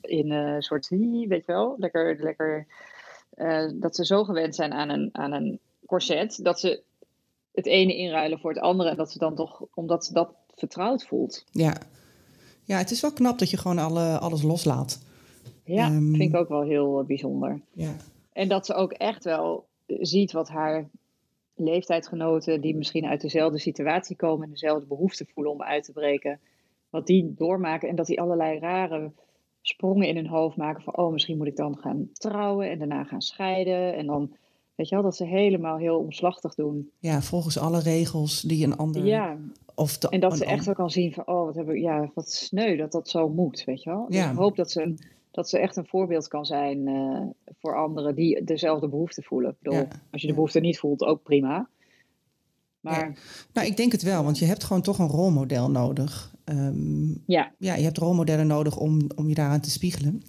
In 0.00 0.30
een 0.30 0.62
soort, 0.62 0.88
weet 0.88 1.28
je 1.28 1.52
wel, 1.52 1.74
lekker... 1.78 2.16
lekker 2.20 2.66
eh, 3.34 3.70
dat 3.74 3.96
ze 3.96 4.04
zo 4.04 4.24
gewend 4.24 4.54
zijn 4.54 4.72
aan 4.72 4.88
een, 4.88 5.08
aan 5.12 5.32
een 5.32 5.58
corset, 5.86 6.38
dat 6.42 6.60
ze 6.60 6.82
het 7.54 7.66
ene 7.66 7.96
inruilen 7.96 8.38
voor 8.38 8.50
het 8.50 8.60
andere. 8.62 8.90
En 8.90 8.96
dat 8.96 9.12
ze 9.12 9.18
dan 9.18 9.34
toch, 9.34 9.62
omdat 9.74 10.04
ze 10.04 10.12
dat 10.12 10.34
vertrouwd 10.54 11.06
voelt. 11.06 11.44
ja. 11.50 11.76
Ja, 12.66 12.78
het 12.78 12.90
is 12.90 13.00
wel 13.00 13.12
knap 13.12 13.38
dat 13.38 13.50
je 13.50 13.56
gewoon 13.56 13.78
alle, 13.78 14.18
alles 14.18 14.42
loslaat. 14.42 15.02
Ja, 15.64 15.84
Ehm. 15.86 16.10
vind 16.10 16.20
ik 16.34 16.36
ook 16.36 16.48
wel 16.48 16.62
heel 16.62 17.00
eh, 17.00 17.06
bijzonder. 17.06 17.60
Ja, 17.72 17.96
En 18.32 18.48
dat 18.48 18.66
ze 18.66 18.74
ook 18.74 18.92
echt 18.92 19.24
wel 19.24 19.66
eh, 19.86 19.96
ziet 20.00 20.32
wat 20.32 20.48
haar 20.48 20.88
leeftijdsgenoten, 21.56 22.60
die 22.60 22.76
misschien 22.76 23.06
uit 23.06 23.20
dezelfde 23.20 23.58
situatie 23.58 24.16
komen 24.16 24.44
en 24.44 24.50
dezelfde 24.50 24.86
behoefte 24.86 25.26
voelen 25.34 25.52
om 25.52 25.62
uit 25.62 25.84
te 25.84 25.92
breken, 25.92 26.40
wat 26.90 27.06
die 27.06 27.34
doormaken 27.36 27.88
en 27.88 27.96
dat 27.96 28.06
die 28.06 28.20
allerlei 28.20 28.58
rare 28.58 29.12
sprongen 29.60 30.08
in 30.08 30.16
hun 30.16 30.26
hoofd 30.28 30.56
maken 30.56 30.82
van, 30.82 30.96
oh, 30.96 31.12
misschien 31.12 31.36
moet 31.36 31.46
ik 31.46 31.56
dan 31.56 31.78
gaan 31.78 32.08
trouwen 32.12 32.70
en 32.70 32.78
daarna 32.78 33.04
gaan 33.04 33.22
scheiden. 33.22 33.94
En 33.94 34.06
dan, 34.06 34.36
weet 34.74 34.88
je 34.88 34.94
wel, 34.94 35.04
dat 35.04 35.16
ze 35.16 35.24
helemaal 35.24 35.76
heel 35.76 35.98
omslachtig 35.98 36.54
doen. 36.54 36.90
ja 36.98 37.20
volgens 37.22 37.58
alle 37.58 37.80
regels 37.80 38.40
die 38.40 38.64
een 38.64 38.76
ander... 38.76 39.04
Ja, 39.06 39.38
Of 39.74 39.98
de, 39.98 40.08
en 40.08 40.20
dat 40.20 40.36
ze 40.36 40.44
echt 40.44 40.64
wel 40.64 40.74
kan 40.74 40.90
zien 40.90 41.12
van, 41.12 41.26
oh, 41.26 41.44
wat 41.44 41.54
hebben 41.54 41.74
we, 41.74 41.80
ja, 41.80 42.10
wat 42.14 42.30
sneu 42.30 42.76
dat 42.76 42.92
dat 42.92 43.08
zo 43.08 43.28
moet, 43.28 43.64
weet 43.64 43.82
je 43.82 43.90
wel. 43.90 44.06
Dus 44.08 44.16
Ja. 44.16 44.30
ik 44.30 44.36
hoop 44.36 44.56
dat 44.56 44.70
ze, 44.70 44.82
een- 44.82 44.98
dat 45.34 45.48
ze 45.48 45.58
echt 45.58 45.76
een 45.76 45.86
voorbeeld 45.86 46.28
kan 46.28 46.44
zijn 46.46 46.88
eh, 46.88 47.20
voor 47.58 47.76
anderen 47.76 48.14
die 48.14 48.44
dezelfde 48.44 48.88
behoefte 48.88 49.22
voelen. 49.22 49.50
Ik 49.50 49.56
bedoel, 49.62 49.78
Ja. 49.78 49.88
als 50.10 50.20
je 50.20 50.26
de 50.26 50.34
behoefte 50.34 50.60
niet 50.60 50.78
voelt, 50.78 51.02
ook 51.02 51.22
prima. 51.22 51.68
Maar 52.80 53.18
Nou, 53.52 53.66
ik 53.66 53.76
denk 53.76 53.92
het 53.92 54.02
wel, 54.02 54.24
want 54.24 54.38
je 54.38 54.44
hebt 54.44 54.64
gewoon 54.64 54.82
toch 54.82 54.98
een 54.98 55.06
rolmodel 55.08 55.70
nodig. 55.70 56.34
Ehm, 56.44 57.08
ja, 57.26 57.52
ja, 57.58 57.74
je 57.74 57.84
hebt 57.84 57.98
rolmodellen 57.98 58.46
nodig 58.46 58.76
om, 58.76 59.00
om 59.16 59.28
je 59.28 59.34
daaraan 59.34 59.60
te 59.60 59.70
spiegelen. 59.70 60.22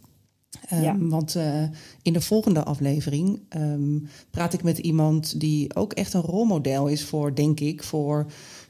Ehm, 0.70 0.82
Ja. 0.82 0.98
Want 1.00 1.36
eh, 1.36 1.64
in 2.02 2.14
de 2.14 2.22
volgende 2.22 2.64
aflevering 2.64 3.40
ehm, 3.50 4.00
praat 4.32 4.54
ik 4.54 4.64
met 4.64 4.78
iemand 4.78 5.40
die 5.40 5.76
ook 5.76 5.94
echt 5.94 6.14
een 6.14 6.22
rolmodel 6.22 6.88
is 6.88 7.06
voor, 7.06 7.36
denk 7.36 7.60
ik, 7.60 7.84
voor. 7.84 8.26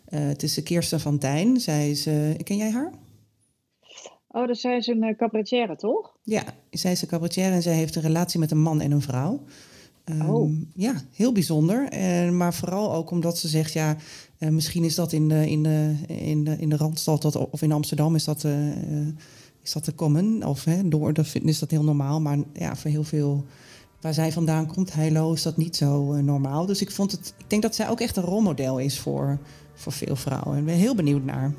eh, 0.06 0.20
het 0.20 0.44
is 0.44 0.64
Kirsten 0.64 1.00
van 1.00 1.18
Tijn. 1.18 1.60
Zij 1.60 1.90
is, 1.90 2.04
ken 2.44 2.58
jij 2.58 2.72
haar? 2.72 2.92
Oh, 4.42 4.48
dus 4.48 4.62
zij 4.62 4.78
is 4.78 4.88
een 4.88 5.04
uh, 5.04 5.16
cabaretière, 5.18 5.76
toch? 5.76 6.14
Ja, 6.24 6.44
zij 6.70 6.92
is 6.92 7.02
een 7.02 7.08
cabaretier 7.08 7.52
en 7.52 7.62
zij 7.62 7.74
heeft 7.74 7.96
een 7.96 8.02
relatie 8.02 8.40
met 8.40 8.52
een 8.52 8.62
man 8.62 8.82
en 8.82 8.92
een 8.92 9.02
vrouw. 9.02 9.40
Ehm, 10.04 10.30
Oh. 10.30 10.52
Ja, 10.74 10.94
heel 11.14 11.32
bijzonder. 11.32 11.90
En, 11.90 12.38
maar 12.38 12.54
vooral 12.54 12.94
ook 12.94 13.12
omdat 13.12 13.38
ze 13.38 13.48
zegt, 13.48 13.74
ja, 13.74 13.96
eh, 14.38 14.50
misschien 14.50 14.84
is 14.84 14.96
dat 14.96 15.12
in 15.12 15.28
de, 15.28 15.50
in 15.50 15.64
de, 15.64 15.96
in 16.08 16.44
de, 16.44 16.56
in 16.60 16.70
de 16.70 16.78
Randstad 16.78 17.22
dat, 17.22 17.50
of 17.50 17.62
in 17.62 17.72
Amsterdam 17.72 18.16
is 18.16 18.24
dat, 18.24 18.44
eh, 18.44 18.72
eh, 18.72 19.08
is 19.62 19.72
dat 19.72 19.86
de 19.86 19.96
common. 19.96 20.46
Of 20.46 20.64
hè, 20.64 20.88
door 20.88 21.14
de 21.14 21.24
is 21.44 21.60
dat 21.60 21.72
heel 21.72 21.84
normaal. 21.84 22.22
Maar 22.22 22.38
ja, 22.54 22.76
voor 22.76 22.92
heel 22.92 23.04
veel 23.04 23.46
waar 24.06 24.14
zij 24.14 24.32
vandaan 24.32 24.68
komt, 24.68 24.94
Heilo, 24.94 25.34
is 25.34 25.42
dat 25.42 25.58
niet 25.58 25.76
zo 25.76 26.14
eh, 26.14 26.24
normaal. 26.24 26.66
Dus 26.66 26.82
ik, 26.82 26.92
vond 26.92 27.12
het, 27.12 27.34
ik 27.38 27.50
denk 27.50 27.62
dat 27.62 27.76
zij 27.76 27.90
ook 27.90 28.00
echt 28.00 28.18
een 28.18 28.24
rolmodel 28.24 28.80
is 28.80 29.00
voor, 29.00 29.40
voor 29.74 29.92
veel 29.92 30.16
vrouwen. 30.16 30.52
En 30.54 30.60
ik 30.60 30.66
ben 30.66 30.76
heel 30.76 30.96
benieuwd 30.96 31.24
naar. 31.24 31.54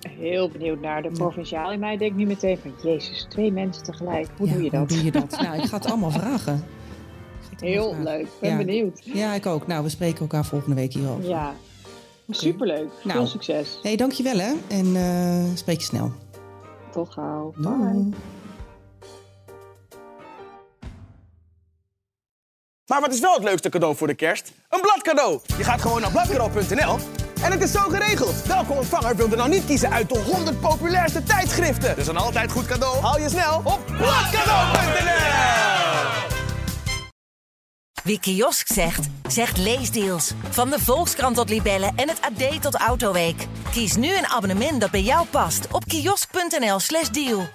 Heel 0.00 0.48
benieuwd 0.48 0.80
naar 0.80 1.02
de 1.02 1.10
provinciaal 1.10 1.72
in 1.72 1.78
mij. 1.78 1.96
Denk 1.96 2.14
nu 2.14 2.26
meteen 2.26 2.58
van, 2.58 2.72
jezus, 2.82 3.26
twee 3.28 3.52
mensen 3.52 3.82
tegelijk. 3.82 4.28
Hoe 4.36 4.46
Ja, 4.46 4.52
doe 4.54 4.62
je 4.62 4.70
dat? 4.70 4.78
Hoe 4.78 4.88
doe 4.88 5.04
je 5.04 5.10
dat? 5.10 5.30
nou, 5.42 5.56
ik 5.56 5.64
ga 5.64 5.76
het 5.76 5.86
allemaal 5.86 6.10
vragen. 6.10 6.64
Het 7.50 7.62
allemaal 7.62 7.80
Heel 7.82 7.88
vragen. 7.94 8.04
leuk, 8.04 8.26
ben 8.40 8.50
Ja. 8.50 8.56
benieuwd. 8.56 9.00
Ja, 9.04 9.32
ik 9.34 9.46
ook. 9.46 9.66
Nou, 9.66 9.82
we 9.82 9.88
spreken 9.88 10.20
elkaar 10.20 10.44
volgende 10.44 10.74
week 10.76 10.92
hierover. 10.92 11.28
Ja, 11.28 11.52
superleuk. 12.30 12.88
Veel 13.00 13.12
Nou. 13.14 13.26
succes. 13.26 13.78
Hey, 13.82 13.96
dankjewel 13.96 14.38
hè. 14.38 14.52
En 14.68 14.96
eh, 14.96 15.44
spreek 15.54 15.78
je 15.78 15.84
snel. 15.84 16.12
Tot 16.92 17.10
gauw. 17.10 17.52
Doei. 17.56 17.76
Bye. 17.92 18.08
Maar 22.88 23.00
wat 23.00 23.12
is 23.12 23.20
wel 23.20 23.34
het 23.34 23.42
leukste 23.42 23.68
cadeau 23.68 23.96
voor 23.96 24.06
de 24.06 24.14
kerst? 24.14 24.52
Een 24.68 24.80
bladcadeau. 24.80 25.40
Je 25.56 25.64
gaat 25.64 25.80
gewoon 25.80 26.00
naar 26.00 26.10
bladcadeau.nl 26.10 26.98
en 27.42 27.52
het 27.52 27.62
is 27.62 27.70
zo 27.70 27.80
geregeld. 27.80 28.42
Welke 28.46 28.72
ontvanger 28.72 29.16
wil 29.16 29.30
er 29.30 29.36
nou 29.36 29.48
niet 29.48 29.64
kiezen 29.64 29.90
uit 29.90 30.08
de 30.08 30.18
100 30.18 30.60
populairste 30.60 31.22
tijdschriften? 31.22 31.96
Dus 31.96 32.06
een 32.06 32.16
altijd 32.16 32.52
goed 32.52 32.66
cadeau 32.66 33.00
haal 33.00 33.18
je 33.18 33.28
snel 33.28 33.56
op 33.64 33.80
bladcadeau.nl. 33.86 35.06
Wie 38.02 38.20
kiosk 38.20 38.66
zegt, 38.72 39.06
zegt 39.28 39.56
leesdeals. 39.56 40.32
Van 40.50 40.70
de 40.70 40.78
Volkskrant 40.78 41.36
tot 41.36 41.48
Libellen 41.48 41.92
en 41.96 42.08
het 42.08 42.20
AD 42.20 42.62
tot 42.62 42.74
Autoweek. 42.74 43.46
Kies 43.70 43.96
nu 43.96 44.16
een 44.16 44.26
abonnement 44.26 44.80
dat 44.80 44.90
bij 44.90 45.02
jou 45.02 45.26
past 45.26 45.66
op 45.72 45.84
kiosk.nl/slash 45.84 47.08
deal. 47.08 47.48